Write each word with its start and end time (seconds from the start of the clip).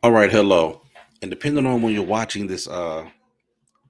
All 0.00 0.12
right, 0.12 0.30
hello. 0.30 0.82
And 1.22 1.30
depending 1.30 1.66
on 1.66 1.82
when 1.82 1.92
you're 1.92 2.04
watching 2.04 2.46
this 2.46 2.68
uh 2.68 3.10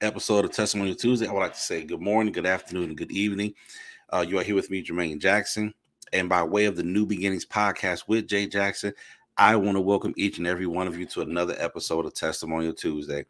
episode 0.01 0.47
of 0.47 0.53
Testimony 0.53 0.95
Tuesday, 0.95 1.27
I 1.27 1.33
would 1.33 1.41
like 1.41 1.53
to 1.53 1.61
say 1.61 1.85
good 1.85 2.01
morning, 2.01 2.33
good 2.33 2.47
afternoon, 2.47 2.85
and 2.85 2.97
good 2.97 3.11
evening. 3.11 3.53
Uh, 4.09 4.25
you 4.27 4.39
are 4.39 4.43
here 4.43 4.55
with 4.55 4.71
me, 4.71 4.83
Jermaine 4.83 5.21
Jackson. 5.21 5.75
And 6.15 6.27
by 6.27 6.43
way 6.43 6.65
of 6.65 6.77
the 6.77 6.83
New 6.83 7.05
Beginnings 7.05 7.45
podcast 7.45 8.05
with 8.09 8.27
Jay 8.27 8.47
Jackson, 8.47 8.95
I 9.37 9.57
want 9.57 9.77
to 9.77 9.83
welcome 9.83 10.15
each 10.17 10.39
and 10.39 10.47
every 10.47 10.65
one 10.65 10.87
of 10.87 10.99
you 10.99 11.05
to 11.05 11.21
another 11.21 11.55
episode 11.59 12.07
of 12.07 12.15
Testimonial 12.15 12.73
Tuesday. 12.73 13.27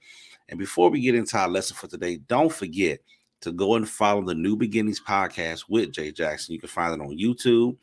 And 0.48 0.56
before 0.56 0.88
we 0.88 1.00
get 1.00 1.16
into 1.16 1.36
our 1.36 1.48
lesson 1.48 1.76
for 1.76 1.88
today, 1.88 2.18
don't 2.28 2.52
forget 2.52 3.00
to 3.40 3.50
go 3.50 3.74
and 3.74 3.88
follow 3.88 4.22
the 4.22 4.36
New 4.36 4.54
Beginnings 4.54 5.00
podcast 5.00 5.64
with 5.68 5.90
Jay 5.90 6.12
Jackson. 6.12 6.54
You 6.54 6.60
can 6.60 6.68
find 6.68 6.94
it 6.94 7.04
on 7.04 7.18
YouTube, 7.18 7.76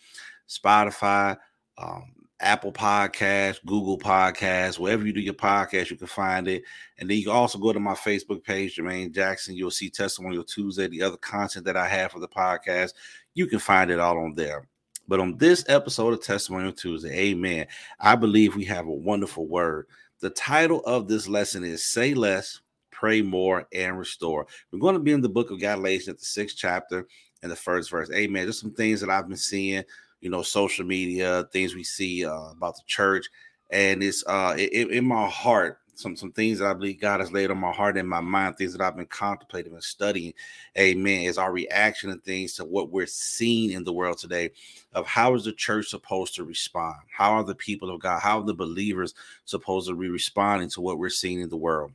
Spotify, 0.48 1.36
um, 1.77 2.14
Apple 2.42 2.72
Podcast, 2.72 3.66
Google 3.66 3.98
Podcast, 3.98 4.78
wherever 4.78 5.05
you 5.05 5.14
do 5.14 5.22
your 5.22 5.34
podcast, 5.34 5.90
you 5.90 5.96
can 5.96 6.08
find 6.08 6.48
it. 6.48 6.64
And 6.98 7.09
then 7.09 7.18
you 7.18 7.23
can 7.23 7.34
also 7.34 7.58
go 7.58 7.72
to 7.72 7.80
my 7.80 7.94
Facebook 7.94 8.44
page, 8.44 8.76
Jermaine 8.76 9.14
Jackson. 9.14 9.55
You'll 9.55 9.72
see 9.72 9.90
Testimonial 9.90 10.44
Tuesday, 10.44 10.88
the 10.88 11.02
other 11.02 11.18
content 11.18 11.66
that 11.66 11.78
I 11.78 11.88
have 11.88 12.12
for 12.12 12.20
the 12.20 12.28
podcast. 12.28 12.94
You 13.34 13.48
can 13.48 13.59
find 13.59 13.90
it 13.90 14.00
all 14.00 14.18
on 14.18 14.36
there. 14.36 14.68
But 15.08 15.20
on 15.20 15.38
this 15.38 15.64
episode 15.68 16.14
of 16.14 16.23
Testimonial 16.23 16.73
Tuesday, 16.73 17.16
amen, 17.30 17.68
I 18.00 18.16
believe 18.16 18.56
we 18.56 18.66
have 18.66 18.88
a 18.88 18.92
wonderful 18.92 19.48
word. 19.48 19.88
The 20.20 20.31
title 20.31 20.81
of 20.86 21.08
this 21.08 21.28
lesson 21.28 21.64
is 21.64 21.86
Say 21.86 22.14
Less, 22.14 22.59
Pray 22.92 23.22
More, 23.22 23.67
and 23.73 23.98
Restore. 24.00 24.48
We're 24.72 24.80
going 24.80 24.95
to 24.95 25.00
be 25.00 25.12
in 25.12 25.22
the 25.22 25.30
book 25.30 25.52
of 25.52 25.59
Galatians, 25.59 26.09
at 26.09 26.20
the 26.20 26.26
sixth 26.26 26.58
chapter 26.58 27.08
and 27.44 27.52
the 27.52 27.56
first 27.56 27.92
verse. 27.92 28.09
Amen. 28.12 28.44
There's 28.44 28.59
some 28.59 28.73
things 28.73 29.00
that 29.02 29.09
I've 29.09 29.28
been 29.28 29.38
seeing 29.38 29.84
you 30.26 30.32
know, 30.32 30.42
social 30.42 30.84
media, 30.84 31.48
things 31.54 31.76
we 31.76 31.84
see 31.84 32.26
uh, 32.26 32.50
about 32.50 32.76
the 32.76 32.82
church, 32.88 33.28
and 33.70 34.02
it's 34.02 34.24
uh, 34.26 34.56
it, 34.58 34.90
in 34.90 35.06
my 35.06 35.28
heart. 35.28 35.78
Some 35.94 36.18
some 36.18 36.32
things 36.32 36.58
that 36.58 36.67
I 36.67 36.73
believe 36.73 37.00
God 37.00 37.20
has 37.20 37.32
laid 37.32 37.52
on 37.52 37.59
my 37.59 37.72
heart 37.72 37.95
and 37.95 38.09
my 38.09 38.22
mind, 38.22 38.58
things 38.58 38.73
that 38.73 38.82
I've 38.82 38.98
been 38.98 39.06
contemplating 39.06 39.73
and 39.73 39.84
studying. 39.84 40.34
Amen. 40.80 41.22
Is 41.26 41.38
our 41.38 41.54
reaction 41.54 42.09
and 42.09 42.23
things 42.23 42.56
to 42.56 42.66
what 42.66 42.90
we're 42.90 43.06
seeing 43.06 43.72
in 43.72 43.84
the 43.84 43.94
world 43.94 44.17
today, 44.17 44.50
of 44.94 45.06
how 45.06 45.36
is 45.36 45.45
the 45.45 45.54
church 45.54 45.90
supposed 45.90 46.34
to 46.36 46.44
respond? 46.44 46.95
How 47.16 47.34
are 47.34 47.44
the 47.44 47.54
people 47.54 47.92
of 47.92 48.02
God, 48.02 48.20
how 48.20 48.39
are 48.39 48.45
the 48.45 48.56
believers 48.56 49.14
supposed 49.45 49.88
to 49.88 49.95
be 49.95 50.10
responding 50.10 50.70
to 50.72 50.82
what 50.82 50.98
we're 50.98 51.10
seeing 51.10 51.39
in 51.39 51.50
the 51.50 51.56
world? 51.56 51.92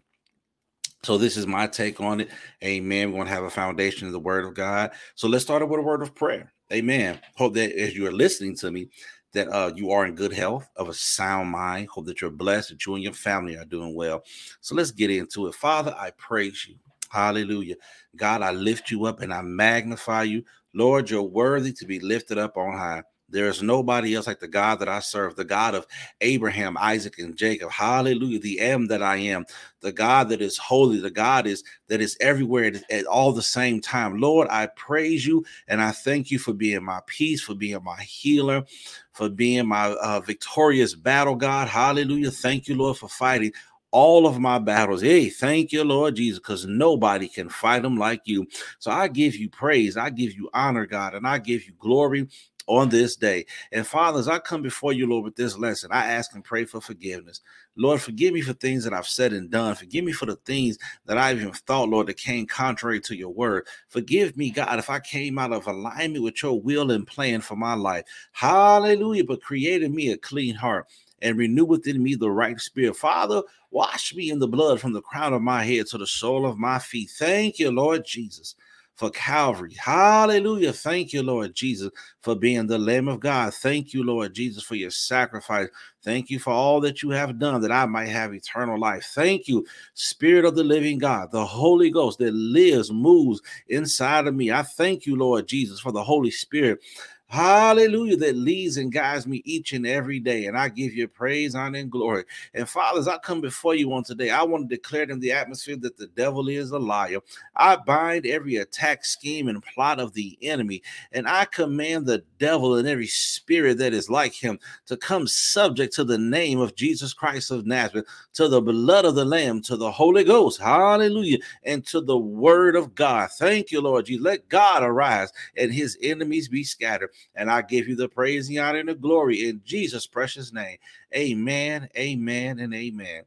So 1.03 1.19
this 1.19 1.37
is 1.37 1.49
my 1.49 1.67
take 1.67 2.01
on 2.01 2.21
it. 2.21 2.31
Amen. 2.63 3.11
We're 3.11 3.19
going 3.19 3.27
to 3.27 3.35
have 3.35 3.45
a 3.45 3.51
foundation 3.51 4.07
of 4.07 4.13
the 4.13 4.21
word 4.21 4.45
of 4.45 4.55
God. 4.55 4.93
So 5.17 5.27
let's 5.27 5.45
start 5.45 5.63
it 5.63 5.69
with 5.69 5.81
a 5.81 5.83
word 5.83 6.03
of 6.03 6.15
prayer. 6.15 6.53
Amen. 6.73 7.21
Hope 7.37 7.55
that 7.55 7.73
as 7.73 7.97
you 7.97 8.07
are 8.07 8.13
listening 8.13 8.55
to 8.57 8.71
me, 8.71 8.89
that 9.33 9.49
uh, 9.49 9.73
you 9.75 9.91
are 9.91 10.07
in 10.07 10.15
good 10.15 10.33
health, 10.33 10.69
of 10.77 10.89
a 10.89 10.95
sound 10.95 11.51
mind. 11.51 11.89
Hope 11.89 12.07
that 12.07 12.21
you're 12.21 12.31
blessed, 12.31 12.71
that 12.71 12.87
you 12.87 12.95
and 12.95 13.03
your 13.03 13.13
family 13.13 13.57
are 13.57 13.65
doing 13.65 13.95
well. 13.95 14.23
So 14.61 14.75
let's 14.75 14.91
get 14.91 15.11
into 15.11 15.47
it. 15.47 15.55
Father, 15.55 15.95
I 15.99 16.11
praise 16.13 16.67
you. 16.69 16.77
Hallelujah. 17.11 17.75
God, 18.17 18.43
I 18.43 18.53
lift 18.53 18.91
you 18.91 19.05
up 19.07 19.21
and 19.21 19.33
I 19.33 19.43
magnify 19.43 20.25
you. 20.25 20.45
Lord, 20.75 21.11
you're 21.11 21.23
worthy 21.23 21.73
to 21.73 21.87
be 21.87 21.99
lifted 21.99 22.39
up 22.39 22.57
on 22.57 22.73
high. 22.73 23.03
There 23.31 23.49
is 23.49 23.63
nobody 23.63 24.15
else 24.15 24.27
like 24.27 24.41
the 24.41 24.49
God 24.49 24.81
that 24.81 24.89
I 24.89 25.01
serve, 25.01 25.37
the 25.37 25.45
God 25.45 25.75
of 25.75 25.87
Abraham, 26.21 26.77
Isaac, 26.79 27.19
and 27.19 27.37
Jacob. 27.37 27.71
Hallelujah. 27.71 28.41
The 28.41 28.61
am 28.61 28.87
that 28.89 29.03
I 29.03 29.17
am, 29.17 29.47
the 29.81 29.93
God 29.93 30.29
that 30.31 30.43
is 30.43 30.59
holy, 30.59 31.01
the 31.01 31.11
God 31.11 31.47
is 31.47 31.63
that 31.89 32.01
is 32.01 32.17
everywhere 32.21 32.65
at, 32.65 32.91
at 32.91 33.07
all 33.07 33.33
the 33.33 33.43
same 33.43 33.81
time. 33.81 34.19
Lord, 34.19 34.49
I 34.51 34.67
praise 34.67 35.27
you 35.27 35.45
and 35.69 35.81
I 35.81 35.93
thank 35.93 36.31
you 36.31 36.39
for 36.39 36.53
being 36.53 36.85
my 36.85 37.01
peace, 37.07 37.43
for 37.43 37.55
being 37.55 37.83
my 37.85 38.01
healer, 38.03 38.65
for 39.13 39.29
being 39.29 39.67
my 39.67 39.89
uh, 39.89 40.21
victorious 40.21 40.95
battle, 40.95 41.37
God. 41.37 41.69
Hallelujah. 41.69 42.31
Thank 42.31 42.69
you, 42.69 42.77
Lord, 42.77 42.99
for 42.99 43.09
fighting 43.09 43.53
all 43.93 44.27
of 44.27 44.39
my 44.39 44.59
battles. 44.59 45.03
Hey, 45.03 45.29
thank 45.29 45.73
you, 45.73 45.83
Lord 45.85 46.17
Jesus, 46.17 46.39
because 46.39 46.65
nobody 46.67 47.29
can 47.29 47.49
fight 47.49 47.83
them 47.83 47.97
like 47.97 48.23
you. 48.25 48.47
So 48.79 48.91
I 48.91 49.09
give 49.09 49.35
you 49.35 49.49
praise, 49.49 49.97
I 49.97 50.11
give 50.11 50.33
you 50.33 50.49
honor, 50.55 50.87
God, 50.87 51.15
and 51.15 51.27
I 51.27 51.39
give 51.39 51.67
you 51.67 51.73
glory 51.79 52.29
on 52.71 52.89
this 52.89 53.17
day. 53.17 53.45
And 53.73 53.85
fathers, 53.85 54.29
I 54.29 54.39
come 54.39 54.63
before 54.63 54.93
you, 54.93 55.09
Lord, 55.09 55.25
with 55.25 55.35
this 55.35 55.59
lesson. 55.59 55.91
I 55.93 56.07
ask 56.07 56.33
and 56.35 56.45
pray 56.45 56.65
for 56.65 56.81
forgiveness. 56.81 57.41
Lord, 57.77 58.01
forgive 58.01 58.33
me 58.33 58.43
for 58.43 58.53
things 58.53 58.85
that 58.85 58.93
I've 58.95 59.09
said 59.09 59.33
and 59.33 59.51
done. 59.51 59.75
Forgive 59.75 60.05
me 60.05 60.13
for 60.13 60.27
the 60.27 60.37
things 60.37 60.79
that 61.07 61.19
I've 61.19 61.41
even 61.41 61.53
thought, 61.53 61.89
Lord, 61.89 62.07
that 62.07 62.17
came 62.17 62.47
contrary 62.47 63.01
to 63.01 63.17
your 63.17 63.31
word. 63.31 63.67
Forgive 63.89 64.37
me, 64.37 64.51
God, 64.51 64.79
if 64.79 64.89
I 64.89 65.01
came 65.01 65.37
out 65.37 65.53
of 65.53 65.67
alignment 65.67 66.23
with 66.23 66.41
your 66.43 66.61
will 66.61 66.93
and 66.93 67.07
plan 67.07 67.41
for 67.41 67.57
my 67.57 67.75
life. 67.75 68.05
Hallelujah. 68.31 69.25
But 69.25 69.43
created 69.43 69.93
me 69.93 70.13
a 70.13 70.17
clean 70.17 70.55
heart 70.55 70.87
and 71.23 71.37
renew 71.37 71.65
within 71.65 72.01
me 72.01 72.15
the 72.15 72.31
right 72.31 72.59
spirit. 72.61 72.97
Father, 72.97 73.43
wash 73.73 74.15
me 74.15 74.31
in 74.31 74.39
the 74.39 74.49
blood 74.49 74.81
from 74.81 74.93
the 74.93 75.03
crown 75.03 75.33
of 75.35 75.43
my 75.43 75.65
head 75.65 75.87
to 75.89 75.99
the 75.99 76.07
sole 76.07 76.47
of 76.47 76.57
my 76.57 76.79
feet. 76.79 77.11
Thank 77.11 77.59
you, 77.59 77.73
Lord 77.73 78.05
Jesus 78.07 78.55
for 79.01 79.09
Calvary. 79.09 79.75
Hallelujah. 79.83 80.75
Thank 80.75 81.15
you, 81.15 81.23
Lord 81.23 81.55
Jesus, 81.55 81.91
for 82.21 82.35
being 82.35 82.67
the 82.67 82.77
Lamb 82.77 83.09
of 83.09 83.21
God. 83.21 83.55
Thank 83.55 83.95
you, 83.95 84.05
Lord 84.05 84.35
Jesus, 84.35 84.63
for 84.63 84.75
your 84.75 84.91
sacrifice. 84.91 85.69
Thank 86.03 86.29
you 86.29 86.39
for 86.39 86.51
all 86.53 86.83
that 86.83 87.03
you 87.03 87.09
have 87.09 87.39
done 87.39 87.63
that 87.63 87.73
I 87.73 87.87
might 87.87 88.11
have 88.11 88.35
eternal 88.35 88.79
life. 88.79 89.11
Thank 89.15 89.49
you, 89.49 89.67
Spirit 89.95 90.45
of 90.45 90.55
the 90.55 90.65
living 90.65 90.99
God, 90.99 91.33
the 91.33 91.47
Holy 91.47 91.89
Ghost 91.89 92.19
that 92.19 92.35
lives, 92.35 92.93
moves 92.93 93.41
inside 93.69 94.27
of 94.27 94.35
me. 94.35 94.53
I 94.53 94.65
thank 94.65 95.07
you, 95.07 95.17
Lord 95.17 95.49
Jesus, 95.49 95.81
for 95.81 95.93
the 95.93 96.05
Holy 96.05 96.31
Spirit 96.31 96.81
Hallelujah, 97.31 98.17
that 98.17 98.35
leads 98.35 98.77
and 98.77 98.91
guides 98.91 99.25
me 99.25 99.41
each 99.45 99.73
and 99.73 99.87
every 99.87 100.19
day. 100.19 100.47
And 100.47 100.59
I 100.59 100.69
give 100.69 100.93
you 100.93 101.07
praise, 101.07 101.55
honor, 101.55 101.79
and 101.79 101.89
glory. 101.89 102.25
And 102.55 102.69
fathers, 102.69 103.07
I 103.07 103.19
come 103.19 103.41
before 103.41 103.77
you 103.77 103.93
on 103.93 104.03
today. 104.03 104.31
I 104.31 104.43
want 104.43 104.69
to 104.69 104.75
declare 104.75 105.05
in 105.05 105.21
the 105.21 105.31
atmosphere 105.31 105.77
that 105.77 105.97
the 105.97 106.09
devil 106.09 106.49
is 106.49 106.73
a 106.73 106.79
liar. 106.81 107.19
I 107.55 107.77
bind 107.77 108.27
every 108.27 108.57
attack, 108.57 109.05
scheme, 109.05 109.47
and 109.47 109.63
plot 109.63 110.01
of 110.01 110.13
the 110.13 110.37
enemy. 110.43 110.83
And 111.13 111.29
I 111.29 111.45
command 111.45 112.07
the 112.07 112.25
devil 112.41 112.75
and 112.75 112.89
every 112.89 113.07
spirit 113.07 113.79
that 113.79 113.95
is 113.95 114.11
like 114.11 114.35
him 114.35 114.59
to 114.87 114.97
come 114.97 115.29
subject 115.29 115.95
to 115.95 116.05
the 116.05 116.19
name 116.19 116.59
of 116.59 116.75
Jesus 116.75 117.13
Christ 117.13 117.53
of 117.53 117.65
Nazareth, 117.65 118.07
to 118.33 118.49
the 118.49 118.61
blood 118.61 119.05
of 119.05 119.15
the 119.15 119.25
Lamb, 119.25 119.63
to 119.63 119.77
the 119.77 119.93
Holy 119.93 120.25
Ghost. 120.25 120.61
Hallelujah. 120.61 121.39
And 121.63 121.87
to 121.87 122.01
the 122.01 122.19
word 122.19 122.75
of 122.75 122.97
God. 122.97 123.31
Thank 123.39 123.71
you, 123.71 123.81
Lord. 123.81 124.09
You 124.09 124.21
let 124.21 124.49
God 124.49 124.83
arise 124.83 125.33
and 125.57 125.73
his 125.73 125.97
enemies 126.03 126.49
be 126.49 126.65
scattered. 126.65 127.11
And 127.35 127.51
I 127.51 127.63
give 127.63 127.89
you 127.89 127.97
the 127.97 128.09
praise, 128.09 128.49
the 128.49 128.59
honor, 128.59 128.79
and 128.79 128.89
the 128.89 128.95
glory 128.95 129.49
in 129.49 129.63
Jesus' 129.65 130.07
precious 130.07 130.53
name. 130.53 130.79
Amen, 131.15 131.89
amen, 131.97 132.59
and 132.59 132.75
amen. 132.75 133.25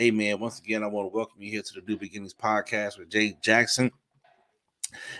Amen. 0.00 0.38
Once 0.38 0.60
again, 0.60 0.84
I 0.84 0.86
want 0.86 1.10
to 1.10 1.16
welcome 1.16 1.42
you 1.42 1.50
here 1.50 1.62
to 1.62 1.74
the 1.74 1.82
New 1.86 1.96
Beginnings 1.98 2.34
podcast 2.34 2.98
with 2.98 3.10
Jay 3.10 3.36
Jackson. 3.40 3.90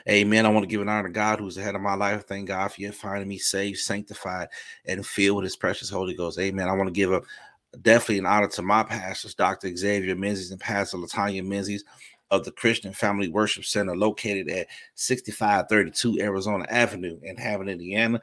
Amen. 0.08 0.46
I 0.46 0.50
want 0.50 0.62
to 0.62 0.68
give 0.68 0.80
an 0.80 0.88
honor 0.88 1.08
to 1.08 1.12
God 1.12 1.40
who's 1.40 1.58
ahead 1.58 1.74
of 1.74 1.80
my 1.80 1.94
life. 1.94 2.26
Thank 2.26 2.48
God 2.48 2.68
for 2.68 2.80
you 2.80 2.92
finding 2.92 3.28
me 3.28 3.38
saved, 3.38 3.78
sanctified, 3.78 4.48
and 4.86 5.04
filled 5.06 5.36
with 5.36 5.44
his 5.44 5.56
precious 5.56 5.90
Holy 5.90 6.14
Ghost. 6.14 6.38
Amen. 6.38 6.68
I 6.68 6.74
want 6.74 6.86
to 6.86 6.92
give 6.92 7.12
a 7.12 7.22
definitely 7.82 8.18
an 8.18 8.26
honor 8.26 8.48
to 8.48 8.62
my 8.62 8.82
pastors, 8.82 9.34
Dr. 9.34 9.74
Xavier 9.76 10.16
Menzies 10.16 10.50
and 10.50 10.60
Pastor 10.60 10.96
Latanya 10.96 11.44
Menzies 11.44 11.84
of 12.30 12.44
the 12.44 12.50
Christian 12.50 12.92
Family 12.92 13.28
Worship 13.28 13.64
Center 13.64 13.96
located 13.96 14.48
at 14.50 14.68
6532 14.94 16.20
Arizona 16.20 16.66
Avenue 16.68 17.18
in 17.22 17.36
Hammond, 17.36 17.70
Indiana. 17.70 18.20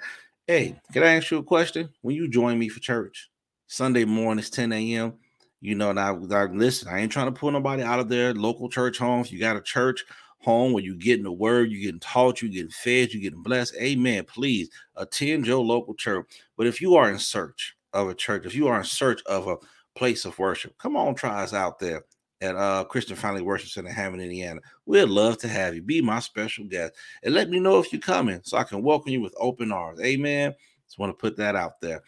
Hey, 0.48 0.80
can 0.94 1.04
I 1.04 1.16
ask 1.16 1.32
you 1.32 1.40
a 1.40 1.44
question? 1.44 1.90
When 2.02 2.16
you 2.16 2.28
join 2.28 2.60
me 2.60 2.70
for 2.70 2.80
church, 2.80 3.30
Sunday 3.68 4.06
morning, 4.06 4.44
10 4.44 4.72
a.m., 4.72 5.14
you 5.62 5.74
know, 5.74 5.92
now 5.92 6.16
I, 6.32 6.46
listen, 6.46 6.88
I 6.88 7.00
ain't 7.00 7.12
trying 7.12 7.34
to 7.34 7.40
pull 7.40 7.50
nobody 7.50 7.82
out 7.82 8.00
of 8.00 8.10
their 8.10 8.34
local 8.36 8.70
church 8.70 9.00
homes. 9.00 9.32
You 9.32 9.40
got 9.40 9.58
a 9.58 9.62
church 9.62 10.06
home 10.40 10.74
where 10.74 10.84
you're 10.84 10.96
getting 10.96 11.24
the 11.24 11.32
word, 11.32 11.72
you're 11.72 11.82
getting 11.82 12.00
taught, 12.00 12.42
you're 12.42 12.52
getting 12.52 12.70
fed, 12.70 13.12
you're 13.12 13.22
getting 13.24 13.42
blessed. 13.42 13.76
Amen. 13.82 14.24
Please 14.26 14.70
attend 14.96 15.48
your 15.48 15.64
local 15.64 15.96
church. 15.96 16.28
But 16.56 16.68
if 16.68 16.80
you 16.80 16.96
are 16.96 17.10
in 17.10 17.18
search 17.18 17.76
of 17.94 18.10
a 18.10 18.14
church, 18.14 18.46
if 18.46 18.54
you 18.54 18.68
are 18.68 18.78
in 18.78 18.84
search 18.84 19.24
of 19.26 19.48
a 19.48 19.58
place 19.96 20.26
of 20.26 20.38
worship, 20.38 20.78
come 20.78 20.96
on, 20.96 21.16
try 21.16 21.42
us 21.42 21.54
out 21.54 21.80
there 21.80 22.04
at 22.42 22.56
uh, 22.56 22.84
Christian 22.86 23.16
Family 23.16 23.42
Worship 23.42 23.70
Center, 23.70 23.92
Hammond, 23.92 24.22
Indiana. 24.22 24.62
We'd 24.86 25.06
love 25.06 25.38
to 25.40 25.48
have 25.48 25.76
you. 25.76 25.82
Be 25.82 26.02
my 26.02 26.20
special 26.20 26.66
guest 26.66 26.94
and 27.24 27.34
let 27.34 27.50
me 27.50 27.60
know 27.60 27.80
if 27.80 27.92
you're 27.92 28.02
coming 28.02 28.42
so 28.44 28.58
I 28.58 28.64
can 28.64 28.84
welcome 28.84 29.12
you 29.12 29.22
with 29.22 29.34
open 29.38 29.72
arms. 29.72 30.02
Amen. 30.02 30.54
Just 30.86 31.00
want 31.00 31.12
to 31.12 31.22
put 31.22 31.38
that 31.38 31.56
out 31.56 31.82
there. 31.82 32.04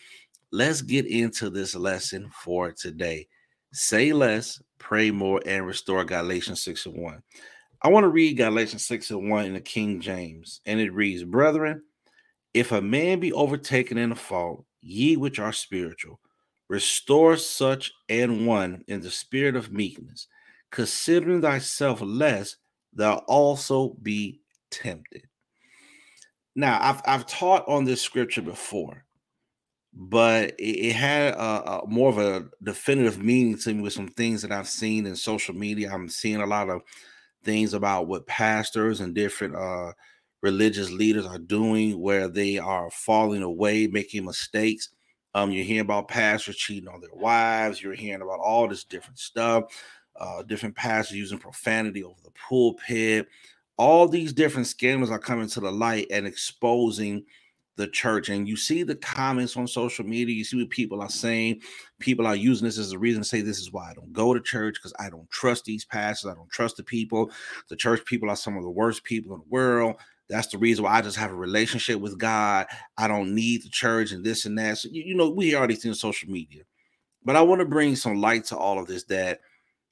Let's 0.52 0.82
get 0.82 1.06
into 1.06 1.50
this 1.50 1.76
lesson 1.76 2.30
for 2.44 2.72
today. 2.72 3.28
Say 3.74 4.14
less, 4.14 4.62
pray 4.80 5.12
more, 5.12 5.42
and 5.46 5.66
restore 5.66 6.06
Galatians 6.06 6.64
6 6.64 6.86
and 6.86 6.98
1. 6.98 7.24
I 7.82 7.90
want 7.90 8.06
to 8.06 8.10
read 8.10 8.38
Galatians 8.38 8.86
6 8.86 9.12
and 9.12 9.30
1 9.30 9.46
in 9.46 9.54
the 9.54 9.60
King 9.60 10.00
James, 10.00 10.62
and 10.66 10.80
it 10.80 10.94
reads, 10.94 11.24
Brethren, 11.24 11.84
if 12.54 12.72
a 12.72 12.82
man 12.82 13.20
be 13.20 13.34
overtaken 13.34 13.98
in 13.98 14.12
a 14.12 14.16
fault, 14.16 14.66
ye 14.82 15.18
which 15.18 15.38
are 15.38 15.52
spiritual, 15.52 16.20
Restore 16.70 17.38
such 17.38 17.94
an 18.10 18.46
one 18.46 18.84
in 18.88 19.02
the 19.02 19.12
spirit 19.12 19.56
of 19.56 19.72
meekness, 19.72 20.28
considering 20.72 21.42
thyself 21.42 22.02
less, 22.02 22.58
thou 22.94 23.18
also 23.28 23.96
be 24.02 24.42
tempted. 24.70 25.24
Now, 26.56 26.80
I've, 26.82 27.02
I've 27.06 27.28
taught 27.28 27.68
on 27.68 27.86
this 27.86 28.02
scripture 28.02 28.42
before, 28.42 29.06
but 29.94 30.56
it, 30.60 30.88
it 30.88 30.96
had 30.96 31.36
a, 31.36 31.84
a, 31.84 31.88
more 31.88 32.10
of 32.10 32.18
a 32.18 32.48
definitive 32.64 33.24
meaning 33.24 33.58
to 33.60 33.74
me 33.74 33.82
with 33.82 33.94
some 33.94 34.08
things 34.10 34.42
that 34.42 34.52
I've 34.52 34.68
seen 34.68 35.06
in 35.06 35.16
social 35.16 35.54
media. 35.54 35.92
I'm 35.92 36.10
seeing 36.10 36.42
a 36.42 36.46
lot 36.46 36.70
of 36.70 36.82
things 37.44 37.74
about 37.74 38.08
what 38.08 38.28
pastors 38.28 39.00
and 39.00 39.16
different 39.16 39.56
uh, 39.56 39.94
religious 40.42 40.92
leaders 40.92 41.26
are 41.26 41.40
doing, 41.40 42.00
where 42.00 42.28
they 42.28 42.58
are 42.58 42.90
falling 42.92 43.44
away, 43.44 43.88
making 43.88 44.26
mistakes. 44.26 44.90
Um, 45.38 45.52
you're 45.52 45.64
hearing 45.64 45.82
about 45.82 46.08
pastors 46.08 46.56
cheating 46.56 46.90
on 46.90 47.00
their 47.00 47.14
wives. 47.14 47.80
You're 47.80 47.94
hearing 47.94 48.24
about 48.24 48.40
all 48.40 48.68
this 48.68 48.84
different 48.84 49.20
stuff. 49.20 49.66
Uh, 50.20 50.42
different 50.42 50.76
pastors 50.76 51.16
using 51.16 51.38
profanity 51.38 52.04
over 52.04 52.20
the 52.24 52.32
pulpit. 52.32 53.28
All 53.78 54.08
these 54.08 54.34
different 54.34 54.66
scandals 54.66 55.12
are 55.12 55.20
coming 55.20 55.48
to 55.50 55.60
the 55.60 55.72
light 55.72 56.08
and 56.10 56.26
exposing 56.26 57.24
the 57.76 57.86
church. 57.86 58.30
And 58.30 58.48
you 58.48 58.58
see 58.58 58.82
the 58.82 58.96
comments 58.96 59.56
on 59.56 59.68
social 59.68 60.04
media, 60.04 60.34
you 60.34 60.44
see 60.44 60.60
what 60.60 60.72
people 60.72 61.02
are 61.02 61.10
saying. 61.10 61.62
People 62.00 62.26
are 62.26 62.36
using 62.36 62.66
this 62.66 62.80
as 62.80 62.92
a 62.92 62.98
reason 62.98 63.22
to 63.22 63.30
say, 63.30 63.42
This 63.42 63.60
is 63.60 63.72
why 63.72 63.92
I 63.92 63.94
don't 63.94 64.14
go 64.14 64.34
to 64.34 64.42
church 64.42 64.78
because 64.82 64.96
I 64.98 65.12
don't 65.12 65.30
trust 65.30 65.66
these 65.66 65.86
pastors. 65.86 66.32
I 66.32 66.34
don't 66.34 66.50
trust 66.50 66.78
the 66.78 66.84
people. 66.84 67.30
The 67.70 67.76
church 67.76 68.04
people 68.06 68.32
are 68.32 68.36
some 68.36 68.58
of 68.58 68.64
the 68.64 68.72
worst 68.72 69.04
people 69.04 69.36
in 69.36 69.42
the 69.42 69.50
world. 69.50 69.98
That's 70.30 70.48
the 70.48 70.58
reason 70.58 70.84
why 70.84 70.98
I 70.98 71.02
just 71.02 71.18
have 71.18 71.32
a 71.32 71.36
relationship 71.36 72.00
with 72.00 72.18
God. 72.18 72.68
I 72.98 73.08
don't 73.08 73.34
need 73.34 73.64
the 73.64 73.70
church 73.70 74.12
and 74.12 74.24
this 74.24 74.46
and 74.46 74.58
that. 74.58 74.78
So, 74.78 74.90
you, 74.92 75.04
you 75.04 75.16
know, 75.16 75.30
we 75.30 75.56
already 75.56 75.76
seen 75.76 75.94
social 75.94 76.30
media. 76.30 76.64
But 77.24 77.36
I 77.36 77.42
want 77.42 77.60
to 77.60 77.66
bring 77.66 77.96
some 77.96 78.22
light 78.22 78.46
to 78.46 78.58
all 78.58 78.80
of 78.80 78.88
this 78.88 79.04
that 79.06 79.40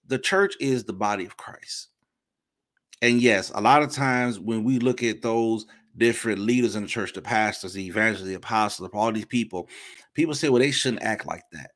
the 0.07 0.19
church 0.19 0.55
is 0.59 0.83
the 0.83 0.93
body 0.93 1.25
of 1.25 1.37
Christ. 1.37 1.89
And 3.01 3.21
yes, 3.21 3.51
a 3.53 3.61
lot 3.61 3.83
of 3.83 3.91
times 3.91 4.39
when 4.39 4.63
we 4.63 4.79
look 4.79 5.03
at 5.03 5.21
those 5.21 5.65
different 5.97 6.39
leaders 6.39 6.75
in 6.75 6.83
the 6.83 6.89
church, 6.89 7.13
the 7.13 7.21
pastors, 7.21 7.73
the 7.73 7.85
evangelists, 7.85 8.25
the 8.25 8.35
apostles, 8.35 8.89
all 8.93 9.11
these 9.11 9.25
people, 9.25 9.69
people 10.13 10.33
say, 10.33 10.49
well, 10.49 10.59
they 10.59 10.71
shouldn't 10.71 11.03
act 11.03 11.25
like 11.25 11.43
that. 11.51 11.71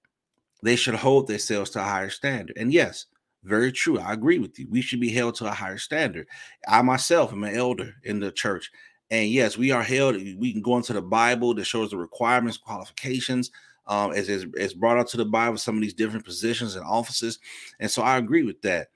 They 0.63 0.75
should 0.75 0.95
hold 0.95 1.27
themselves 1.27 1.69
to 1.71 1.79
a 1.79 1.83
higher 1.83 2.09
standard. 2.09 2.57
And 2.57 2.73
yes, 2.73 3.05
very 3.43 3.71
true. 3.71 3.99
I 3.99 4.13
agree 4.13 4.39
with 4.39 4.59
you. 4.59 4.67
We 4.69 4.81
should 4.81 4.99
be 4.99 5.11
held 5.11 5.35
to 5.35 5.45
a 5.45 5.51
higher 5.51 5.77
standard. 5.77 6.27
I 6.67 6.81
myself 6.81 7.31
am 7.31 7.43
an 7.43 7.55
elder 7.55 7.93
in 8.03 8.19
the 8.19 8.31
church. 8.31 8.71
And 9.11 9.29
yes, 9.29 9.57
we 9.57 9.71
are 9.71 9.81
held. 9.81 10.15
We 10.15 10.51
can 10.51 10.61
go 10.61 10.77
into 10.77 10.93
the 10.93 11.01
Bible 11.01 11.53
that 11.55 11.65
shows 11.65 11.91
the 11.91 11.97
requirements, 11.97 12.57
qualifications, 12.57 13.49
um, 13.87 14.11
as, 14.11 14.45
as 14.57 14.73
brought 14.73 14.97
out 14.97 15.07
to 15.09 15.17
the 15.17 15.25
Bible, 15.25 15.57
some 15.57 15.75
of 15.75 15.81
these 15.81 15.95
different 15.95 16.25
positions 16.25 16.75
and 16.75 16.85
offices. 16.85 17.39
And 17.79 17.89
so 17.89 18.03
I 18.03 18.17
agree 18.17 18.43
with 18.43 18.61
that. 18.61 18.89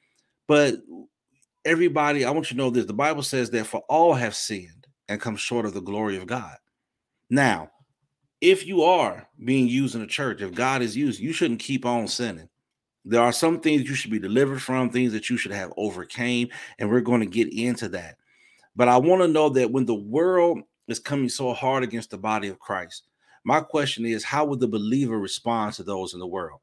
But 0.48 0.76
everybody, 1.66 2.26
I 2.26 2.32
want 2.32 2.52
you 2.52 2.58
to 2.58 2.64
know 2.64 2.70
this 2.70 2.86
the 2.86 2.94
Bible 2.94 3.24
says 3.24 3.50
that 3.52 3.66
for 3.66 3.82
all 3.90 4.14
have 4.14 4.36
sinned 4.36 4.88
and 5.08 5.20
come 5.20 5.36
short 5.36 5.66
of 5.66 5.74
the 5.74 5.82
glory 5.82 6.18
of 6.18 6.28
God. 6.28 6.58
Now, 7.30 7.72
if 8.42 8.68
you 8.68 8.84
are 8.84 9.28
being 9.44 9.68
used 9.68 9.96
in 9.96 10.02
the 10.02 10.08
church, 10.08 10.42
if 10.42 10.54
God 10.54 10.82
is 10.82 10.98
used, 10.98 11.20
you 11.20 11.32
shouldn't 11.32 11.62
keep 11.62 11.86
on 11.86 12.08
sinning. 12.08 12.50
There 13.06 13.22
are 13.22 13.34
some 13.34 13.60
things 13.60 13.90
you 13.90 13.96
should 13.96 14.12
be 14.12 14.20
delivered 14.20 14.62
from, 14.62 14.90
things 14.90 15.12
that 15.14 15.30
you 15.30 15.38
should 15.38 15.52
have 15.52 15.74
overcame, 15.76 16.50
and 16.80 16.90
we're 16.90 17.02
going 17.02 17.20
to 17.20 17.26
get 17.26 17.54
into 17.54 17.90
that. 17.90 18.18
But 18.76 18.88
I 18.88 18.98
want 18.98 19.22
to 19.22 19.28
know 19.28 19.50
that 19.50 19.72
when 19.72 19.86
the 19.86 19.94
world 19.94 20.62
is 20.88 21.00
coming 21.00 21.30
so 21.30 21.54
hard 21.54 21.84
against 21.84 22.12
the 22.12 22.18
body 22.18 22.48
of 22.48 22.60
Christ, 22.60 23.04
my 23.44 23.60
question 23.60 24.06
is, 24.06 24.24
how 24.24 24.46
would 24.46 24.60
the 24.60 24.68
believer 24.68 25.20
respond 25.20 25.74
to 25.74 25.84
those 25.84 26.14
in 26.14 26.20
the 26.20 26.28
world? 26.28 26.62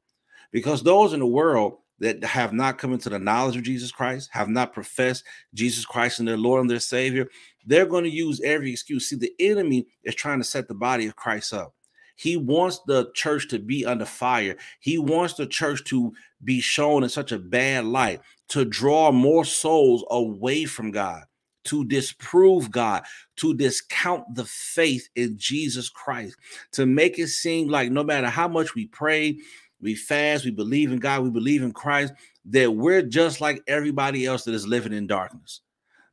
Because 0.51 0.83
those 0.83 1.13
in 1.13 1.21
the 1.21 1.27
world 1.27 1.79
that 1.99 2.25
have 2.25 2.55
not 2.55 2.79
come 2.79 2.95
into 2.95 3.11
the 3.11 3.19
knowledge 3.19 3.57
of 3.57 3.63
Jesus 3.63 3.93
Christ, 3.93 4.31
have 4.33 4.49
not 4.49 4.73
professed 4.73 5.25
Jesus 5.53 5.85
Christ 5.85 6.19
and 6.19 6.27
their 6.27 6.39
Lord 6.39 6.63
and 6.63 6.71
their 6.71 6.81
Savior, 6.81 7.29
they're 7.67 7.87
going 7.87 8.05
to 8.05 8.11
use 8.11 8.41
every 8.41 8.71
excuse. 8.73 9.07
See, 9.07 9.17
the 9.17 9.35
enemy 9.39 9.87
is 10.03 10.15
trying 10.15 10.39
to 10.39 10.45
set 10.45 10.67
the 10.67 10.75
body 10.75 11.07
of 11.07 11.17
Christ 11.17 11.53
up. 11.53 11.75
He 12.21 12.37
wants 12.37 12.81
the 12.87 13.11
church 13.15 13.49
to 13.49 13.59
be 13.59 13.87
under 13.87 14.05
fire. 14.05 14.57
He 14.81 14.99
wants 14.99 15.33
the 15.35 15.47
church 15.47 15.85
to 15.85 16.13
be 16.45 16.61
shown 16.61 17.03
in 17.03 17.09
such 17.09 17.33
a 17.33 17.39
bad 17.39 17.87
light, 17.87 18.21
to 18.49 18.67
draw 18.67 19.11
more 19.11 19.47
souls 19.47 20.05
away 20.11 20.67
from 20.67 20.91
God, 20.91 21.23
to 21.65 21.83
disprove 21.87 22.71
God, 22.71 23.05
to 23.37 23.55
discount 23.55 24.35
the 24.35 24.45
faith 24.45 25.09
in 25.17 25.39
Jesus 25.39 25.89
Christ, 25.89 26.37
to 26.73 26.85
make 26.85 27.19
it 27.19 27.29
seem 27.29 27.69
like 27.69 27.91
no 27.91 28.05
matter 28.05 28.29
how 28.29 28.49
much 28.49 28.75
we 28.75 28.87
pray, 28.89 29.39
we 29.81 29.95
fast, 29.95 30.45
we 30.45 30.51
believe 30.51 30.93
in 30.93 30.99
God, 30.99 31.23
we 31.23 31.31
believe 31.31 31.63
in 31.63 31.73
Christ, 31.73 32.13
that 32.45 32.71
we're 32.71 33.01
just 33.01 33.41
like 33.41 33.63
everybody 33.67 34.27
else 34.27 34.45
that 34.45 34.53
is 34.53 34.67
living 34.67 34.93
in 34.93 35.07
darkness. 35.07 35.63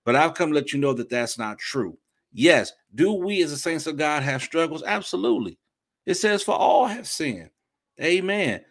But 0.05 0.15
I've 0.15 0.35
come 0.35 0.51
to 0.51 0.55
let 0.55 0.71
you 0.71 0.79
know 0.79 0.93
that 0.93 1.09
that's 1.09 1.37
not 1.37 1.59
true. 1.59 1.97
Yes, 2.31 2.71
do 2.95 3.11
we 3.11 3.43
as 3.43 3.51
the 3.51 3.57
saints 3.57 3.87
of 3.87 3.97
God 3.97 4.23
have 4.23 4.41
struggles? 4.41 4.83
Absolutely. 4.83 5.57
It 6.07 6.15
says, 6.15 6.41
for 6.41 6.55
all 6.55 6.85
have 6.85 7.05
sinned. 7.05 7.49
Amen. 8.01 8.61